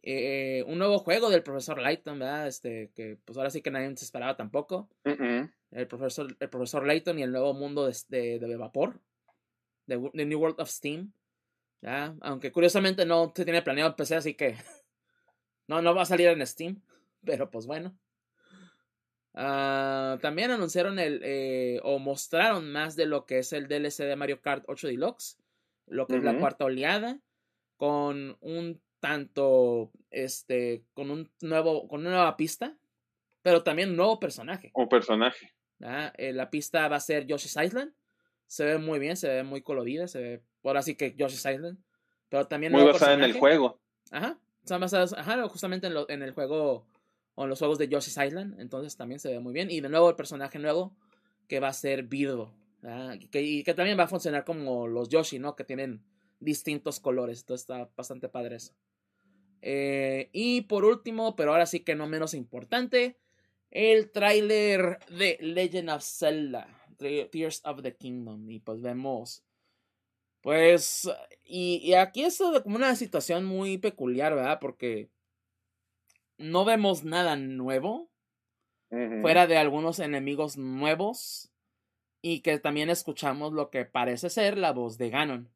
[0.01, 2.47] Eh, un nuevo juego del profesor Layton, ¿verdad?
[2.47, 4.89] Este, que pues ahora sí que nadie se esperaba tampoco.
[5.03, 8.99] El profesor, el profesor Layton y el nuevo mundo de, de, vapor.
[9.87, 11.11] De, New World of Steam.
[11.81, 12.15] ¿ya?
[12.21, 14.55] Aunque curiosamente no se tiene planeado el PC, así que
[15.67, 16.81] no, no va a salir en Steam.
[17.23, 17.97] Pero pues bueno.
[19.37, 24.15] Ah, también anunciaron el eh, o mostraron más de lo que es el DLC de
[24.15, 25.37] Mario Kart 8 Deluxe,
[25.87, 27.19] lo que es la cuarta oleada,
[27.75, 32.77] con un tanto, este, con un nuevo, con una nueva pista,
[33.41, 34.71] pero también un nuevo personaje.
[34.73, 35.53] O personaje.
[36.17, 37.93] Eh, la pista va a ser Yoshi's Island,
[38.47, 41.77] se ve muy bien, se ve muy colorida, se ve, por así que Yoshi's Island,
[42.29, 43.81] pero también muy basada en el juego.
[44.11, 46.87] Ajá, están basadas, ajá, justamente en, lo, en el juego
[47.35, 49.69] o en los juegos de Yoshi's Island, entonces también se ve muy bien.
[49.69, 50.95] Y de nuevo el personaje nuevo
[51.47, 52.53] que va a ser Birdo,
[53.33, 55.55] y que también va a funcionar como los Yoshi, ¿no?
[55.55, 56.03] Que tienen
[56.39, 58.73] distintos colores, entonces está bastante padre eso.
[59.61, 63.17] Eh, y por último, pero ahora sí que no menos importante,
[63.71, 66.67] el tráiler de Legend of Zelda,
[66.97, 68.49] Tears of the Kingdom.
[68.51, 69.43] Y pues vemos,
[70.41, 71.09] pues,
[71.43, 74.59] y, y aquí es como una situación muy peculiar, ¿verdad?
[74.61, 75.09] Porque
[76.37, 78.09] no vemos nada nuevo.
[79.21, 81.51] Fuera de algunos enemigos nuevos.
[82.21, 85.49] Y que también escuchamos lo que parece ser la voz de Ganon.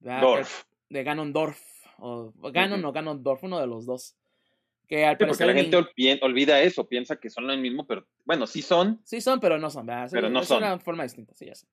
[0.00, 0.64] Dorf.
[0.88, 1.60] De Ganondorf.
[1.98, 4.16] O Ganon o Ganondorf, uno de los dos.
[4.88, 5.76] Que al porque la gente
[6.22, 9.00] olvida eso, piensa que son lo mismo, pero bueno, sí son.
[9.04, 10.58] Sí son, pero no son, Pero no es son.
[10.58, 11.66] una forma distinta, sí, ya sé.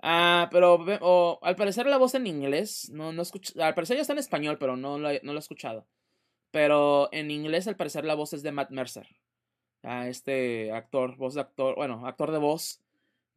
[0.00, 4.12] Ah, pero al parecer la voz en inglés, no, no escucho, al parecer ya está
[4.12, 5.86] en español, pero no no lo he escuchado.
[6.50, 9.06] Pero en inglés, al parecer, la voz es de Matt Mercer.
[9.82, 12.82] este actor, voz de actor, bueno, actor de voz,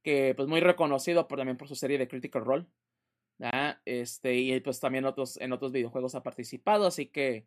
[0.04, 2.66] que pues muy reconocido por, también por su serie de Critical Role.
[3.86, 7.46] Este, y pues también otros, en otros videojuegos ha participado, así que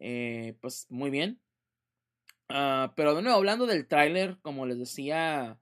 [0.00, 1.40] eh, pues muy bien.
[2.48, 5.58] Ah, pero de nuevo, hablando del tráiler, como les decía,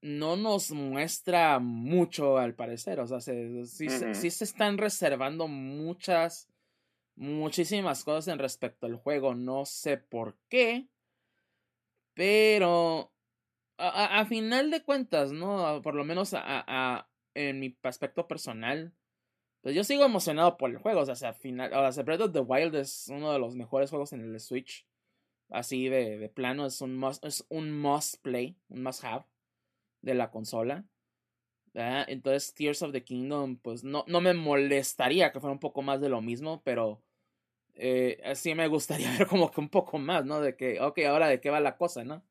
[0.00, 3.00] no nos muestra mucho al parecer.
[3.00, 6.51] O sea, sí, sí se están reservando muchas
[7.16, 9.34] muchísimas cosas en respecto al juego.
[9.34, 10.88] No sé por qué.
[12.14, 13.12] Pero
[13.78, 15.80] a, final de cuentas, ¿no?
[15.82, 18.92] Por lo menos a, en mi aspecto personal.
[19.62, 21.00] Pues yo sigo emocionado por el juego.
[21.00, 21.72] O sea, al final.
[21.72, 24.86] O sea, Breath of the Wild es uno de los mejores juegos en el Switch.
[25.50, 26.66] Así de, de plano.
[26.66, 28.56] Es un must, es un must play.
[28.68, 29.24] Un must have.
[30.00, 30.84] De la consola.
[31.74, 36.00] Entonces, Tears of the Kingdom, pues no, no me molestaría que fuera un poco más
[36.00, 37.02] de lo mismo, pero
[37.74, 40.40] eh, sí me gustaría ver como que un poco más, ¿no?
[40.40, 42.24] De que, ok, ahora de qué va la cosa, ¿no?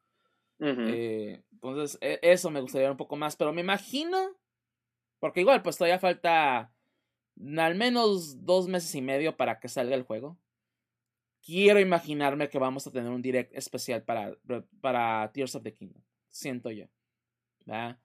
[0.60, 4.38] Eh, entonces, e, eso me gustaría ver un poco más, pero me imagino,
[5.20, 6.72] porque igual, pues todavía falta
[7.58, 10.38] al menos dos meses y medio para que salga el juego.
[11.44, 14.38] Quiero imaginarme que vamos a tener un direct especial para,
[14.82, 16.04] para Tears of the Kingdom.
[16.30, 16.86] Siento yo.
[17.66, 18.00] ¿verdad?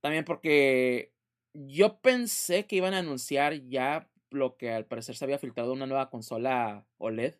[0.00, 1.12] También porque
[1.52, 5.86] yo pensé que iban a anunciar ya lo que al parecer se había filtrado una
[5.86, 7.34] nueva consola OLED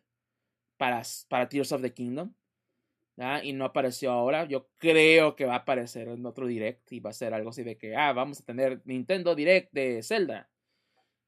[0.77, 2.33] para, para Tears of the Kingdom.
[3.43, 4.45] Y no apareció ahora.
[4.45, 7.63] Yo creo que va a aparecer en otro direct y va a ser algo así
[7.63, 10.49] de que, ah, vamos a tener Nintendo Direct de Zelda.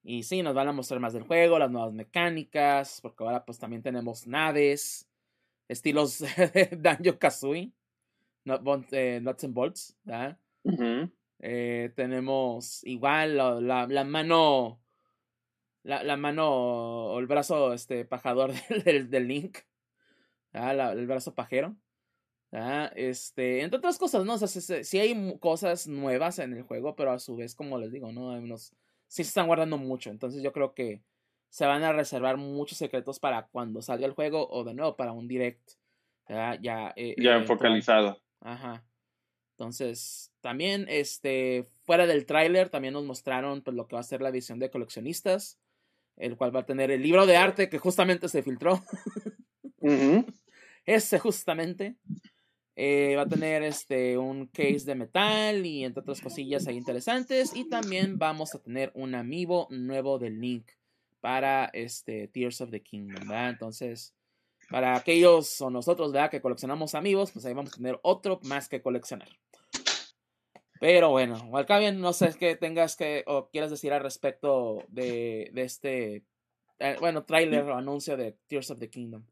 [0.04, 3.58] Y sí, nos van a mostrar más del juego, las nuevas mecánicas, porque ahora pues
[3.60, 5.10] también tenemos naves,
[5.68, 6.20] estilos
[6.54, 7.74] de Danjo Kazooie,
[8.92, 9.98] eh, Nuts and Bolts.
[11.40, 14.82] Eh, tenemos igual la, la, mano,
[15.84, 18.52] la, la, mano o el brazo este, pajador
[18.86, 19.60] del, del Link,
[20.54, 21.76] el brazo pajero.
[22.96, 24.34] Este, entre otras cosas, ¿no?
[24.34, 27.92] O sea, sí, hay cosas nuevas en el juego, pero a su vez, como les
[27.92, 28.30] digo, ¿no?
[28.30, 28.74] Unos,
[29.08, 30.10] sí se están guardando mucho.
[30.10, 31.04] Entonces yo creo que
[31.50, 35.14] se van a reservar muchos secretos para cuando salga el juego o de nuevo para
[35.14, 35.72] un direct.
[36.28, 38.22] Ya, eh, ya focalizado.
[38.40, 38.84] Ajá.
[39.60, 44.22] Entonces, también, este, fuera del tráiler, también nos mostraron pues, lo que va a ser
[44.22, 45.60] la edición de coleccionistas,
[46.16, 48.82] el cual va a tener el libro de arte que justamente se filtró.
[50.86, 51.98] Ese justamente.
[52.78, 57.54] Eh, va a tener este, un case de metal y entre otras cosillas ahí interesantes.
[57.54, 60.72] Y también vamos a tener un amiibo nuevo de Link
[61.20, 63.50] para este, Tears of the Kingdom, ¿verdad?
[63.50, 64.16] Entonces,
[64.70, 66.32] para aquellos o nosotros, ¿verdad?
[66.32, 69.28] Que coleccionamos amigos, pues ahí vamos a tener otro más que coleccionar.
[70.80, 71.38] Pero bueno,
[71.78, 76.26] bien no sé qué tengas que o quieras decir al respecto de, de este,
[76.80, 79.26] eh, bueno, tráiler o anuncio de Tears of the Kingdom.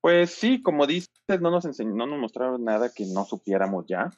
[0.00, 1.10] Pues sí, como dices,
[1.40, 4.10] no nos enseñó, no nos mostraron nada que no supiéramos ya.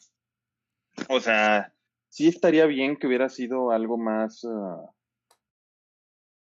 [1.09, 1.74] O sea,
[2.09, 4.90] sí estaría bien que hubiera sido algo más, ah,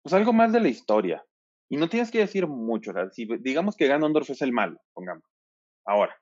[0.02, 1.24] pues algo más de la historia.
[1.68, 5.24] Y no tienes que decir mucho, sea, si digamos que Ganondorf es el malo, pongamos,
[5.86, 6.14] ahora,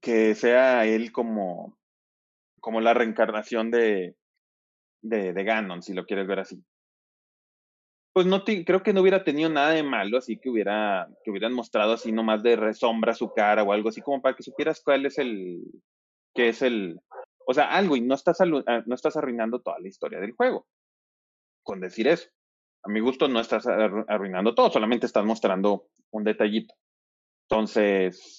[0.00, 1.76] que sea él como,
[2.60, 4.16] como la reencarnación de,
[5.02, 6.62] de, de Ganon, si lo quieres ver así
[8.12, 11.52] pues no creo que no hubiera tenido nada de malo, así que hubiera, que hubieran
[11.52, 15.06] mostrado así nomás de resombra su cara o algo así como para que supieras cuál
[15.06, 15.62] es el,
[16.34, 17.00] que es el,
[17.46, 20.66] o sea, algo y no estás, ah, no estás arruinando toda la historia del juego
[21.62, 22.28] con decir eso.
[22.82, 26.74] A mi gusto no estás arruinando todo, solamente estás mostrando un detallito.
[27.48, 28.38] Entonces,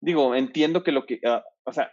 [0.00, 1.92] digo, entiendo que lo que, ah, o sea,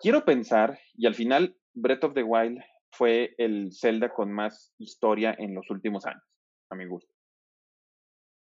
[0.00, 2.60] quiero pensar y al final Breath of the Wild
[2.90, 6.22] fue el Zelda con más historia en los últimos años,
[6.70, 7.12] a mi gusto.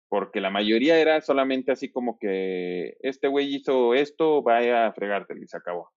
[0.09, 5.35] Porque la mayoría era solamente así como que este güey hizo esto, vaya a fregarte
[5.39, 5.91] y se acabó.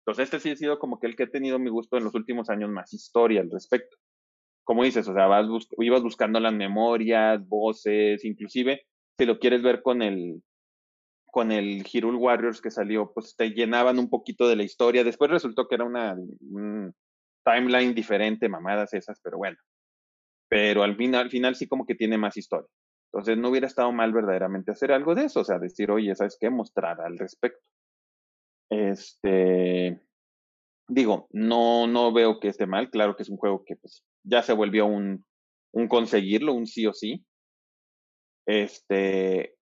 [0.00, 2.14] Entonces este sí ha sido como que el que ha tenido mi gusto en los
[2.14, 3.96] últimos años más historia al respecto.
[4.64, 5.28] Como dices, o sea,
[5.78, 8.86] ibas buscando las memorias, voces, inclusive
[9.18, 10.42] si lo quieres ver con el
[11.36, 15.04] con el Hyrule Warriors que salió, pues te llenaban un poquito de la historia.
[15.04, 16.16] Después resultó que era una,
[17.44, 19.58] timeline diferente, mamadas esas, pero bueno.
[20.48, 22.70] Pero al final, al final sí como que tiene más historia.
[23.12, 26.38] Entonces no hubiera estado mal verdaderamente hacer algo de eso, o sea, decir, oye, ¿sabes
[26.40, 26.48] qué?
[26.48, 27.60] Mostrar al respecto.
[28.70, 30.00] Este,
[30.88, 34.42] digo, no, no veo que esté mal, claro que es un juego que pues ya
[34.42, 35.22] se volvió un,
[35.72, 37.26] un conseguirlo, un sí o sí.
[38.46, 39.55] Este,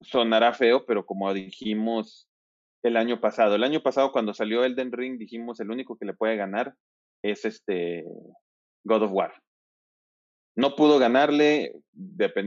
[0.00, 2.28] sonará feo, pero como dijimos
[2.82, 6.14] el año pasado, el año pasado cuando salió Elden Ring dijimos el único que le
[6.14, 6.74] puede ganar
[7.22, 8.04] es este
[8.84, 9.34] God of War.
[10.56, 11.74] No pudo ganarle,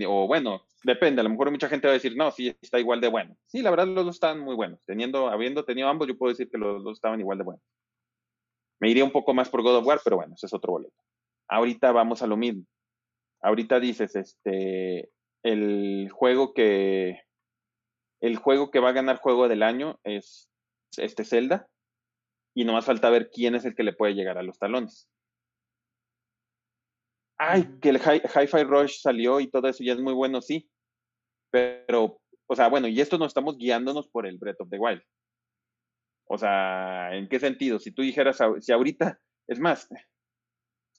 [0.08, 3.00] o bueno, depende, a lo mejor mucha gente va a decir, no, sí, está igual
[3.02, 3.36] de bueno.
[3.46, 4.84] Sí, la verdad los dos estaban muy buenos.
[4.86, 7.64] Teniendo, habiendo tenido ambos, yo puedo decir que los dos estaban igual de buenos.
[8.80, 11.02] Me iría un poco más por God of War, pero bueno, ese es otro boleto.
[11.48, 12.66] Ahorita vamos a lo mismo.
[13.42, 15.10] Ahorita dices, este,
[15.44, 17.23] el juego que,
[18.24, 20.50] el juego que va a ganar juego del año es
[20.96, 21.68] este Zelda,
[22.56, 25.10] y no más falta ver quién es el que le puede llegar a los talones.
[27.38, 30.70] Ay, que el Hi-Fi Rush salió y todo eso ya es muy bueno, sí.
[31.52, 35.04] Pero, o sea, bueno, y esto nos estamos guiándonos por el Breath of the Wild.
[36.30, 37.78] O sea, ¿en qué sentido?
[37.78, 39.90] Si tú dijeras, si ahorita, es más,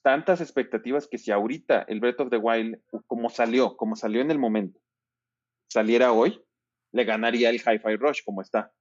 [0.03, 4.29] tantas expectativas que si ahorita el Breath of the Wild, como salió, como salió en
[4.29, 4.79] el momento,
[5.71, 6.44] saliera hoy,
[6.95, 8.71] le ganaría el Hi-Fi Rush como está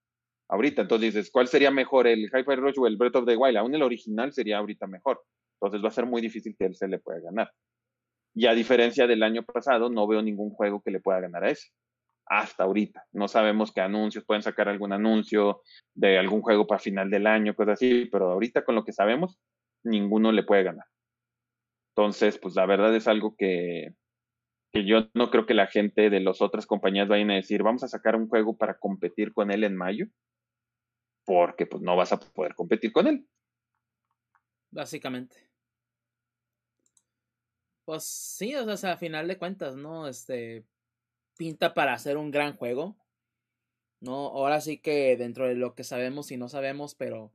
[0.49, 0.83] ahorita.
[0.83, 3.57] Entonces dices, ¿cuál sería mejor, el Hi-Fi Rush o el Breath of the Wild?
[3.57, 5.21] Aún el original sería ahorita mejor.
[5.61, 7.51] Entonces va a ser muy difícil que él se le pueda ganar.
[8.33, 11.51] Y a diferencia del año pasado, no veo ningún juego que le pueda ganar a
[11.51, 11.71] ese.
[12.27, 13.05] Hasta ahorita.
[13.13, 15.63] No sabemos qué anuncios, pueden sacar algún anuncio
[15.93, 19.41] de algún juego para final del año, cosas así, pero ahorita con lo que sabemos,
[19.83, 20.87] ninguno le puede ganar.
[21.97, 23.95] Entonces, pues la verdad es algo que,
[24.75, 27.85] que yo no creo que la gente de las otras compañías vayan a decir, vamos
[27.85, 30.09] a sacar un juego para competir con él en mayo
[31.25, 33.27] porque pues no vas a poder competir con él.
[34.71, 35.37] Básicamente.
[37.85, 40.09] Pues sí, o sea, a final de cuentas, ¿no?
[40.09, 40.65] Este
[41.37, 42.97] pinta para hacer un gran juego.
[44.01, 47.33] No, ahora sí que dentro de lo que sabemos y no sabemos, pero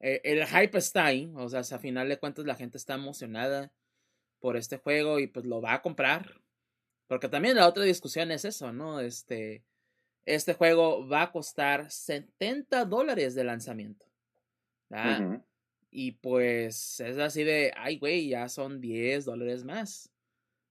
[0.00, 3.72] eh, el hype está ahí, o sea, a final de cuentas la gente está emocionada
[4.38, 6.40] por este juego y pues lo va a comprar.
[7.08, 9.00] Porque también la otra discusión es eso, ¿no?
[9.00, 9.64] Este,
[10.26, 14.06] este juego va a costar 70 dólares de lanzamiento.
[15.90, 20.10] Y pues es así de, ay, güey, ya son 10 dólares más.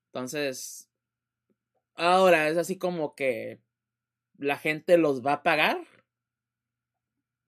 [0.07, 0.89] Entonces,
[1.95, 3.59] ahora es así como que
[4.37, 5.81] la gente los va a pagar.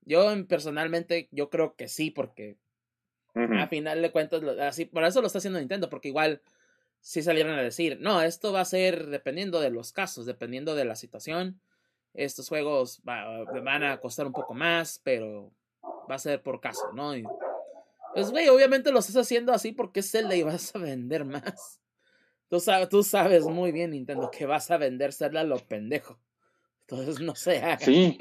[0.01, 2.57] Yo personalmente, yo creo que sí, porque
[3.35, 6.41] A final de cuentas, así, por eso lo está haciendo Nintendo, porque igual
[7.01, 10.85] si salieron a decir, no, esto va a ser dependiendo de los casos, dependiendo de
[10.85, 11.59] la situación.
[12.13, 15.53] Estos juegos van a costar un poco más, pero
[16.09, 17.13] va a ser por caso, ¿no?
[18.13, 21.79] pues, güey, obviamente lo estás haciendo así porque es Zelda y vas a vender más.
[22.49, 26.19] Tú sabes, tú sabes muy bien, Nintendo, que vas a vender Zelda lo pendejo.
[26.81, 27.61] Entonces, no sé.
[27.79, 28.17] Sí.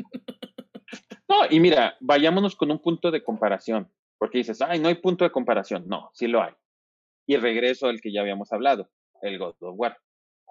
[1.26, 3.90] No, y mira, vayámonos con un punto de comparación.
[4.18, 5.84] Porque dices, ay, no hay punto de comparación.
[5.86, 6.52] No, sí lo hay.
[7.28, 8.90] Y regreso al que ya habíamos hablado,
[9.20, 9.98] el God of War.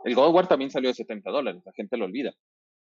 [0.06, 2.36] El God of War también salió de 70 dólares, la gente lo olvida.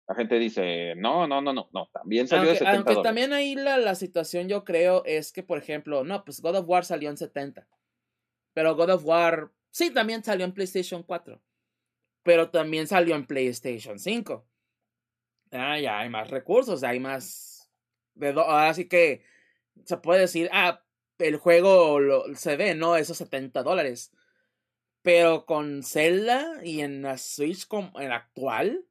[0.08, 3.56] La gente dice, no, no, no, no, no, también salió de 70 Aunque también ahí
[3.56, 7.10] la, la situación yo creo es que, por ejemplo, no, pues God of War salió
[7.10, 7.68] en 70.
[8.54, 11.42] Pero God of War, sí, también salió en PlayStation 4.
[12.24, 14.48] Pero también salió en PlayStation 5.
[15.52, 17.70] Ah, ya hay más recursos, hay más...
[18.48, 19.24] Así que
[19.84, 20.83] se puede decir, ah,
[21.20, 22.00] el juego
[22.36, 22.96] se ve, ¿no?
[22.96, 24.12] Esos 70 dólares.
[25.02, 28.86] Pero con Zelda y en la Switch como en actual,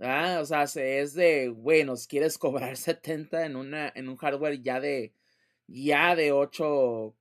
[0.00, 4.80] Ah, o sea, es de, bueno, quieres cobrar 70 en, una, en un hardware ya
[4.80, 5.12] de,
[5.66, 7.16] ya de 8,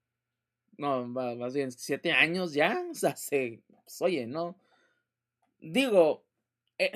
[0.78, 4.60] no, más bien 7 años ya, o sea, se, pues, oye, ¿no?
[5.60, 6.26] Digo,
[6.78, 6.92] eh,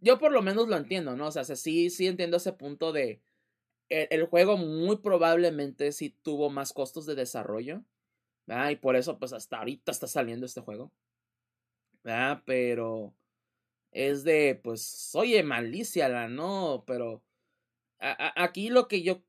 [0.00, 1.28] yo por lo menos lo entiendo, ¿no?
[1.28, 3.22] O sea, sí, sí entiendo ese punto de,
[4.00, 7.84] el, el juego muy probablemente sí tuvo más costos de desarrollo.
[8.70, 10.92] Y por eso, pues hasta ahorita está saliendo este juego.
[12.44, 13.14] Pero
[13.92, 16.84] es de, pues, oye, malicia, ¿no?
[16.86, 17.22] Pero
[17.98, 19.22] aquí lo que yo,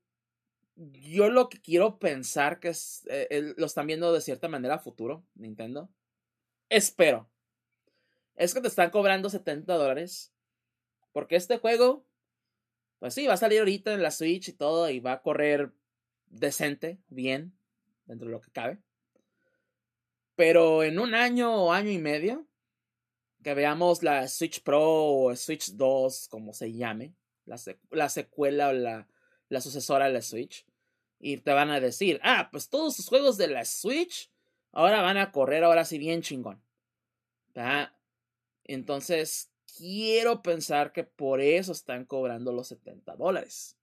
[0.76, 4.78] yo lo que quiero pensar que es, eh, lo están viendo de cierta manera a
[4.78, 5.88] futuro, Nintendo.
[6.68, 7.30] Espero.
[8.34, 10.32] Es que te están cobrando 70 dólares.
[11.12, 12.04] Porque este juego,
[12.98, 15.72] pues sí, va a salir ahorita en la Switch y todo y va a correr
[16.26, 17.56] decente, bien,
[18.06, 18.78] dentro de lo que cabe.
[20.36, 22.46] Pero en un año o año y medio,
[23.42, 27.14] que veamos la Switch Pro o Switch 2, como se llame,
[27.44, 27.60] la,
[27.90, 29.06] la secuela o la,
[29.48, 30.66] la, sucesora de la Switch,
[31.20, 34.30] y te van a decir, ah, pues todos los juegos de la Switch
[34.72, 36.62] ahora van a correr ahora sí bien chingón.
[38.64, 43.76] Entonces, quiero pensar que por eso están cobrando los 70 dólares.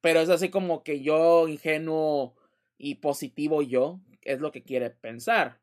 [0.00, 2.34] Pero es así como que yo, ingenuo
[2.78, 5.60] y positivo yo, es lo que quiere pensar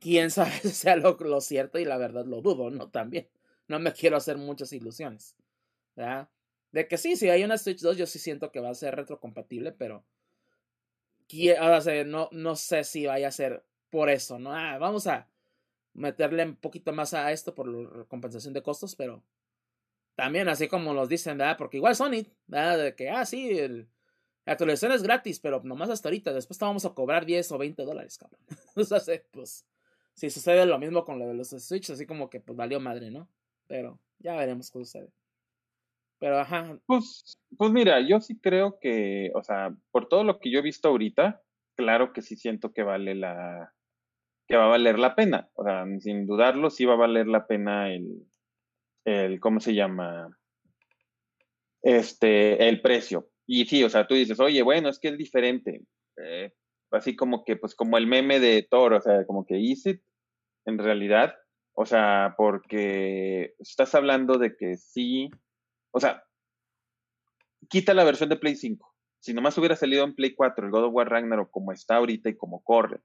[0.00, 2.90] quién sabe si sea lo, cierto y la verdad lo dudo, ¿no?
[2.90, 3.28] También.
[3.68, 5.36] No me quiero hacer muchas ilusiones.
[5.94, 6.28] ¿verdad?
[6.72, 8.96] De que sí, si hay una Switch 2, yo sí siento que va a ser
[8.96, 10.04] retrocompatible, pero
[12.06, 14.54] no, no sé si vaya a ser por eso, ¿no?
[14.54, 15.28] Ah, vamos a
[15.94, 19.22] meterle un poquito más a esto por la compensación de costos, pero
[20.14, 21.56] también así como nos dicen, ¿verdad?
[21.56, 22.78] Porque igual Sony, ¿verdad?
[22.78, 23.52] De que, ah, sí,
[24.44, 27.58] la actualización es gratis, pero nomás hasta ahorita, después te vamos a cobrar 10 o
[27.58, 28.40] 20 dólares, cabrón.
[28.76, 29.00] o sea,
[29.30, 29.66] pues
[30.14, 33.10] si sucede lo mismo con lo de los Switch, así como que pues valió madre,
[33.10, 33.28] ¿no?
[33.66, 35.12] Pero ya veremos qué sucede.
[36.18, 36.78] Pero ajá.
[36.86, 40.62] Pues, pues mira, yo sí creo que, o sea, por todo lo que yo he
[40.62, 41.42] visto ahorita,
[41.74, 43.72] claro que sí siento que vale la,
[44.46, 45.48] que va a valer la pena.
[45.54, 48.26] O sea, sin dudarlo, sí va a valer la pena el,
[49.04, 50.28] el, ¿cómo se llama?
[51.82, 53.28] Este, el precio.
[53.46, 55.82] Y sí, o sea, tú dices, oye, bueno, es que es diferente.
[56.16, 56.52] Eh,
[56.90, 60.00] así como que, pues como el meme de Thor, o sea, como que easy
[60.64, 61.34] en realidad,
[61.74, 65.30] o sea, porque estás hablando de que sí,
[65.90, 66.24] o sea,
[67.68, 68.94] quita la versión de Play 5.
[69.20, 72.28] Si nomás hubiera salido en Play 4 el God of War Ragnarok como está ahorita
[72.28, 73.00] y como corre,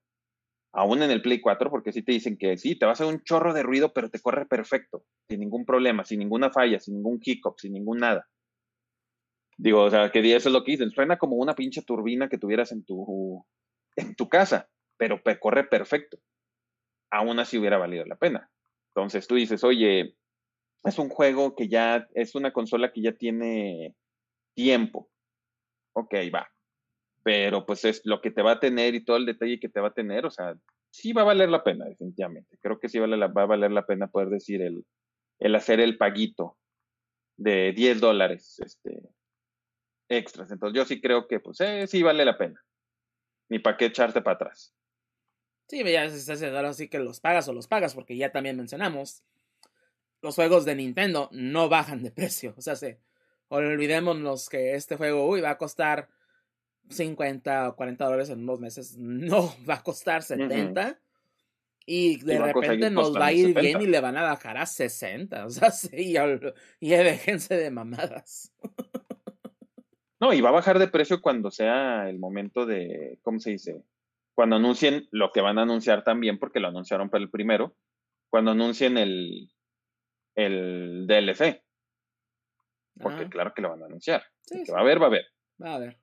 [0.77, 3.07] aún en el Play 4, porque sí te dicen que sí, te va a hacer
[3.07, 6.93] un chorro de ruido, pero te corre perfecto, sin ningún problema, sin ninguna falla, sin
[6.93, 8.27] ningún hiccup, sin ningún nada.
[9.57, 12.37] Digo, o sea, que eso es lo que dicen, suena como una pinche turbina que
[12.37, 13.43] tuvieras en tu,
[13.95, 16.19] en tu casa, pero corre perfecto.
[17.09, 18.51] Aún así hubiera valido la pena.
[18.93, 20.15] Entonces tú dices, oye,
[20.83, 23.95] es un juego que ya, es una consola que ya tiene
[24.53, 25.09] tiempo.
[25.93, 26.47] Ok, va.
[27.27, 29.81] Pero pues es lo que te va a tener y todo el detalle que te
[29.81, 30.57] va a tener, o sea,
[30.89, 32.57] sí va a valer la pena, definitivamente.
[32.61, 34.85] Creo que sí la, va a valer la pena poder decir el,
[35.37, 36.57] el hacer el paguito
[37.35, 39.01] de 10 dólares este,
[40.07, 40.51] extras.
[40.51, 42.63] Entonces yo sí creo que pues eh, sí vale la pena
[43.49, 44.73] ni para qué echarte para atrás.
[45.67, 49.25] Sí, ya es ahora sí que los pagas o los pagas, porque ya también mencionamos,
[50.21, 52.53] los juegos de Nintendo no bajan de precio.
[52.55, 53.01] O sea, se,
[53.49, 56.15] olvidémonos que este juego, uy, va a costar
[56.89, 58.97] 50 o 40 dólares en unos meses.
[58.97, 60.99] No, va a costar 70.
[61.89, 65.45] Y de repente nos va a ir bien y le van a bajar a 60.
[65.45, 66.15] O sea, sí,
[66.79, 68.53] y, déjense de mamadas.
[70.19, 73.83] No, y va a bajar de precio cuando sea el momento de, ¿cómo se dice?
[74.33, 77.75] Cuando anuncien lo que van a anunciar también, porque lo anunciaron para el primero,
[78.31, 79.51] cuando anuncien el,
[80.33, 81.61] el DLC.
[82.99, 84.23] Porque claro que lo van a anunciar.
[84.49, 85.25] que va a haber, va a haber.
[85.61, 85.99] Va a haber.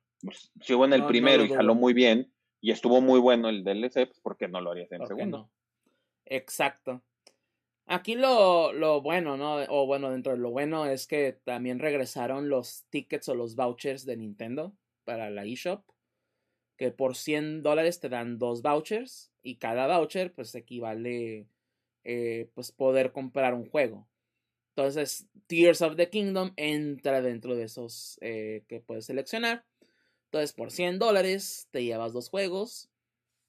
[0.61, 2.31] Si hubo en el primero y jaló muy bien
[2.61, 5.49] y estuvo muy bueno el DLC, pues ¿por qué no lo harías en el segundo?
[6.25, 7.03] Exacto.
[7.87, 9.57] Aquí lo, lo, bueno, ¿no?
[9.69, 14.05] O bueno, dentro de lo bueno es que también regresaron los tickets o los vouchers
[14.05, 15.83] de Nintendo para la eShop.
[16.77, 21.47] Que por 100 dólares te dan dos vouchers y cada voucher pues equivale
[22.03, 24.07] eh, pues poder comprar un juego.
[24.75, 29.63] Entonces, Tears of the Kingdom entra dentro de esos eh, que puedes seleccionar.
[30.35, 32.89] Entonces, por 100 dólares te llevas dos juegos.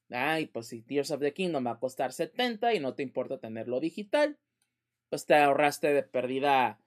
[0.08, 3.38] Ay, pues si Tears of the Kingdom va a costar 70 y no te importa
[3.38, 4.38] tenerlo digital,
[5.08, 6.78] pues te ahorraste de pérdida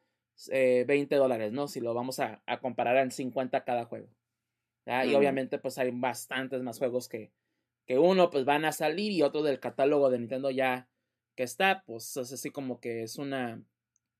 [0.47, 1.67] 20 eh, dólares, ¿no?
[1.67, 4.07] Si lo vamos a, comparar en 50 cada juego.
[4.85, 7.33] Y obviamente, pues hay bastantes más juegos que,
[7.85, 10.87] que uno, pues van a salir y otro del catálogo de Nintendo ya
[11.35, 13.61] que está, pues es así como que es una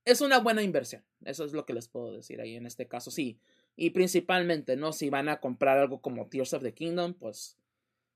[0.03, 1.05] es una buena inversión.
[1.23, 3.11] Eso es lo que les puedo decir ahí en este caso.
[3.11, 3.39] Sí.
[3.81, 4.91] Y principalmente, ¿no?
[4.91, 7.57] Si van a comprar algo como Tears of the Kingdom, pues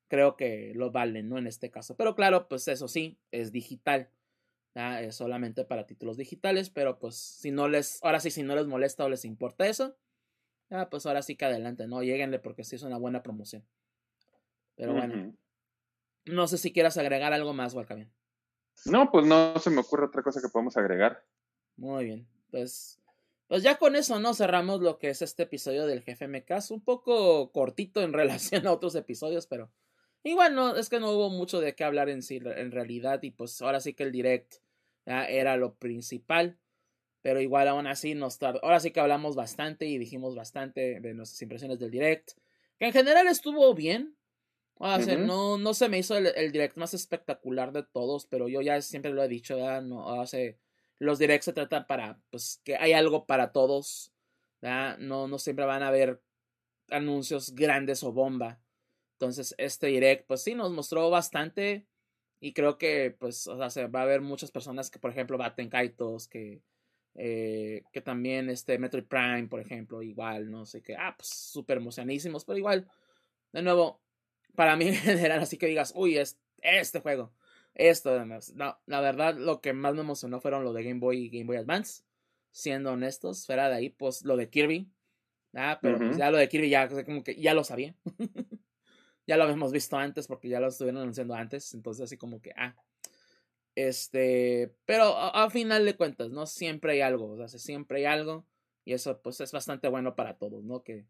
[0.10, 1.38] creo que lo valen, ¿no?
[1.38, 1.96] En este caso.
[1.96, 4.10] Pero claro, pues eso sí, es digital.
[4.76, 6.70] Es solamente para títulos digitales.
[6.70, 9.96] Pero pues si no les, ahora sí, si no les molesta o les importa eso,
[10.92, 12.04] pues ahora sí que adelante, ¿no?
[12.04, 13.64] Lleguenle porque sí es una buena promoción.
[14.76, 15.34] Pero bueno.
[16.26, 18.12] No sé si quieras agregar algo más, Walcabian.
[18.86, 21.24] No, pues no se me ocurre otra cosa que podemos agregar.
[21.78, 22.28] Muy bien.
[22.52, 23.00] Pues,
[23.48, 24.34] pues ya con eso, ¿no?
[24.34, 26.28] Cerramos lo que es este episodio del jefe.
[26.70, 29.72] Un poco cortito en relación a otros episodios, pero
[30.24, 33.22] igual no, es que no hubo mucho de qué hablar en sí, en realidad.
[33.24, 34.56] Y pues ahora sí que el direct
[35.06, 36.58] ya era lo principal.
[37.22, 41.42] Pero igual aún así nos ahora sí que hablamos bastante y dijimos bastante de nuestras
[41.42, 42.32] impresiones del direct.
[42.80, 44.18] Que en general estuvo bien.
[44.76, 48.62] O sea, no, no se me hizo el, direct más espectacular de todos, pero yo
[48.62, 50.58] ya siempre lo he dicho, no hace
[51.04, 54.14] los directs se tratan para, pues, que hay algo para todos.
[54.62, 56.22] No, siempre van a haber
[56.90, 58.62] anuncios grandes o bomba.
[59.14, 61.86] Entonces, este direct, pues sí, nos mostró bastante.
[62.40, 65.70] Y creo que, pues, o sea, va a haber muchas personas que, por ejemplo, baten
[65.70, 66.62] Kaitos, que,
[67.16, 71.78] eh, que también este Metroid Prime, por ejemplo, igual, no sé qué, ah, pues súper
[71.78, 72.90] emocionísimos, pero igual,
[73.54, 74.02] de nuevo,
[74.56, 77.34] para mí en general, así que digas, uy, es este juego
[77.76, 78.54] esto además.
[78.56, 81.46] No, la verdad, lo que más me emocionó fueron lo de Game Boy y Game
[81.46, 82.04] Boy Advance.
[82.52, 84.92] Siendo honestos, fuera de ahí, pues lo de Kirby.
[85.56, 87.96] Ah, pero pues ya lo de Kirby ya como que ya lo sabía.
[89.28, 91.74] ya lo habíamos visto antes porque ya lo estuvieron anunciando antes.
[91.74, 92.76] Entonces, así como que, ah.
[93.76, 96.46] Este, pero al final de cuentas, ¿no?
[96.46, 98.46] Siempre hay algo, o sea, siempre hay algo.
[98.86, 100.84] Y eso, pues, es bastante bueno para todos, ¿no?
[100.84, 101.08] Que,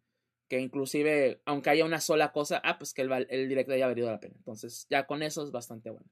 [0.48, 4.10] que inclusive, aunque haya una sola cosa, ah, pues que el, el directo haya valido
[4.10, 4.36] la pena.
[4.38, 6.10] Entonces, ya con eso es bastante bueno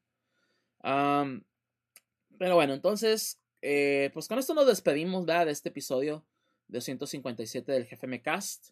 [0.83, 6.25] pero bueno, entonces, eh, pues con esto nos despedimos de este episodio
[6.67, 8.69] 257 del GFM Cast.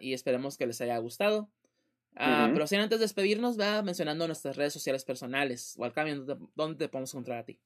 [0.00, 1.50] Y esperemos que les haya gustado.
[2.14, 5.74] Ah, pero sin antes de despedirnos, va mencionando nuestras redes sociales personales.
[5.76, 6.24] Walcavian,
[6.54, 7.58] ¿dónde te podemos encontrar a ti?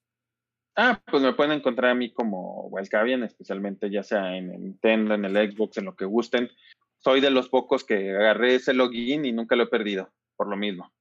[0.76, 5.24] Ah, pues me pueden encontrar a mí como Walcavian, especialmente ya sea en Nintendo, en
[5.24, 6.50] el Xbox, en lo que gusten.
[6.98, 10.56] Soy de los pocos que agarré ese login y nunca lo he perdido, por lo
[10.56, 10.92] mismo.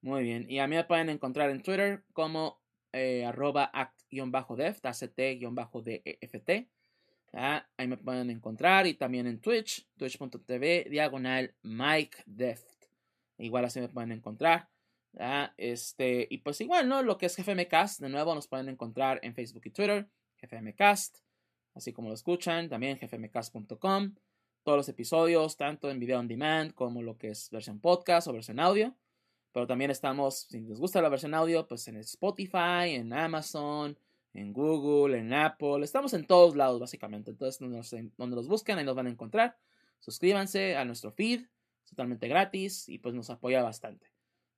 [0.00, 0.46] Muy bien.
[0.48, 2.60] Y a mí me pueden encontrar en Twitter como
[2.92, 6.68] eh, arroba act-deft, act-deft.
[7.32, 12.84] Ahí me pueden encontrar y también en Twitch, twitch.tv, diagonal Mike Deft.
[13.38, 14.68] Igual así me pueden encontrar.
[15.56, 17.02] Este, y pues igual, ¿no?
[17.02, 20.08] Lo que es GFMcast, de nuevo nos pueden encontrar en Facebook y Twitter,
[20.40, 21.18] GFMcast,
[21.74, 24.14] así como lo escuchan, también gfmcast.com.
[24.62, 28.32] Todos los episodios, tanto en video on demand como lo que es versión podcast o
[28.32, 28.96] versión audio.
[29.58, 33.98] Pero también estamos, si les gusta la versión audio, pues en Spotify, en Amazon,
[34.32, 35.82] en Google, en Apple.
[35.82, 37.32] Estamos en todos lados, básicamente.
[37.32, 39.58] Entonces, donde, los busquen, ahí nos van a encontrar.
[39.98, 41.46] Suscríbanse a nuestro feed,
[41.88, 44.12] totalmente gratis y pues nos apoya bastante.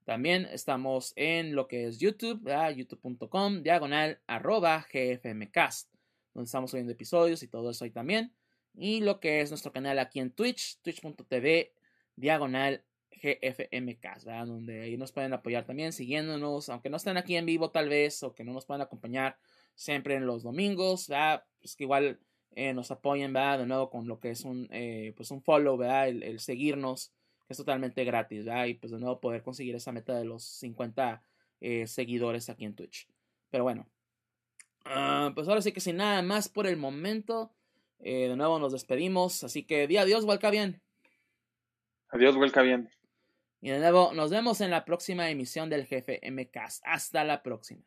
[0.05, 2.47] También estamos en lo que es YouTube,
[2.77, 5.91] youtube.com, diagonal, gfmcast,
[6.35, 8.35] donde estamos subiendo episodios y todo eso ahí también.
[8.75, 11.73] Y lo que es nuestro canal aquí en Twitch, twitch.tv,
[12.17, 12.85] diagonal,
[13.23, 14.47] GFMK, ¿verdad?
[14.47, 18.23] Donde ahí nos pueden apoyar también siguiéndonos, aunque no estén aquí en vivo tal vez,
[18.23, 19.37] o que no nos puedan acompañar
[19.75, 21.45] siempre en los domingos, ¿verdad?
[21.61, 22.19] Pues que igual
[22.55, 23.61] eh, nos apoyen, ¿verdad?
[23.61, 26.09] De nuevo con lo que es un, eh, pues un follow, ¿verdad?
[26.09, 27.13] El, seguirnos,
[27.47, 28.67] que es totalmente gratis, ¿verdad?
[28.67, 31.23] Y pues de nuevo poder conseguir esa meta de los 50
[31.61, 33.09] eh, seguidores aquí en Twitch.
[33.51, 33.87] Pero bueno,
[34.85, 37.53] ah, pues ahora sí que sin nada más por el momento.
[37.99, 40.81] De nuevo nos despedimos, así que di adiós, vuelca bien.
[42.09, 42.89] Adiós, vuelca bien.
[43.61, 46.81] Y de nuevo nos vemos en la próxima emisión del Jefe MCAS.
[46.85, 47.83] Hasta la próxima.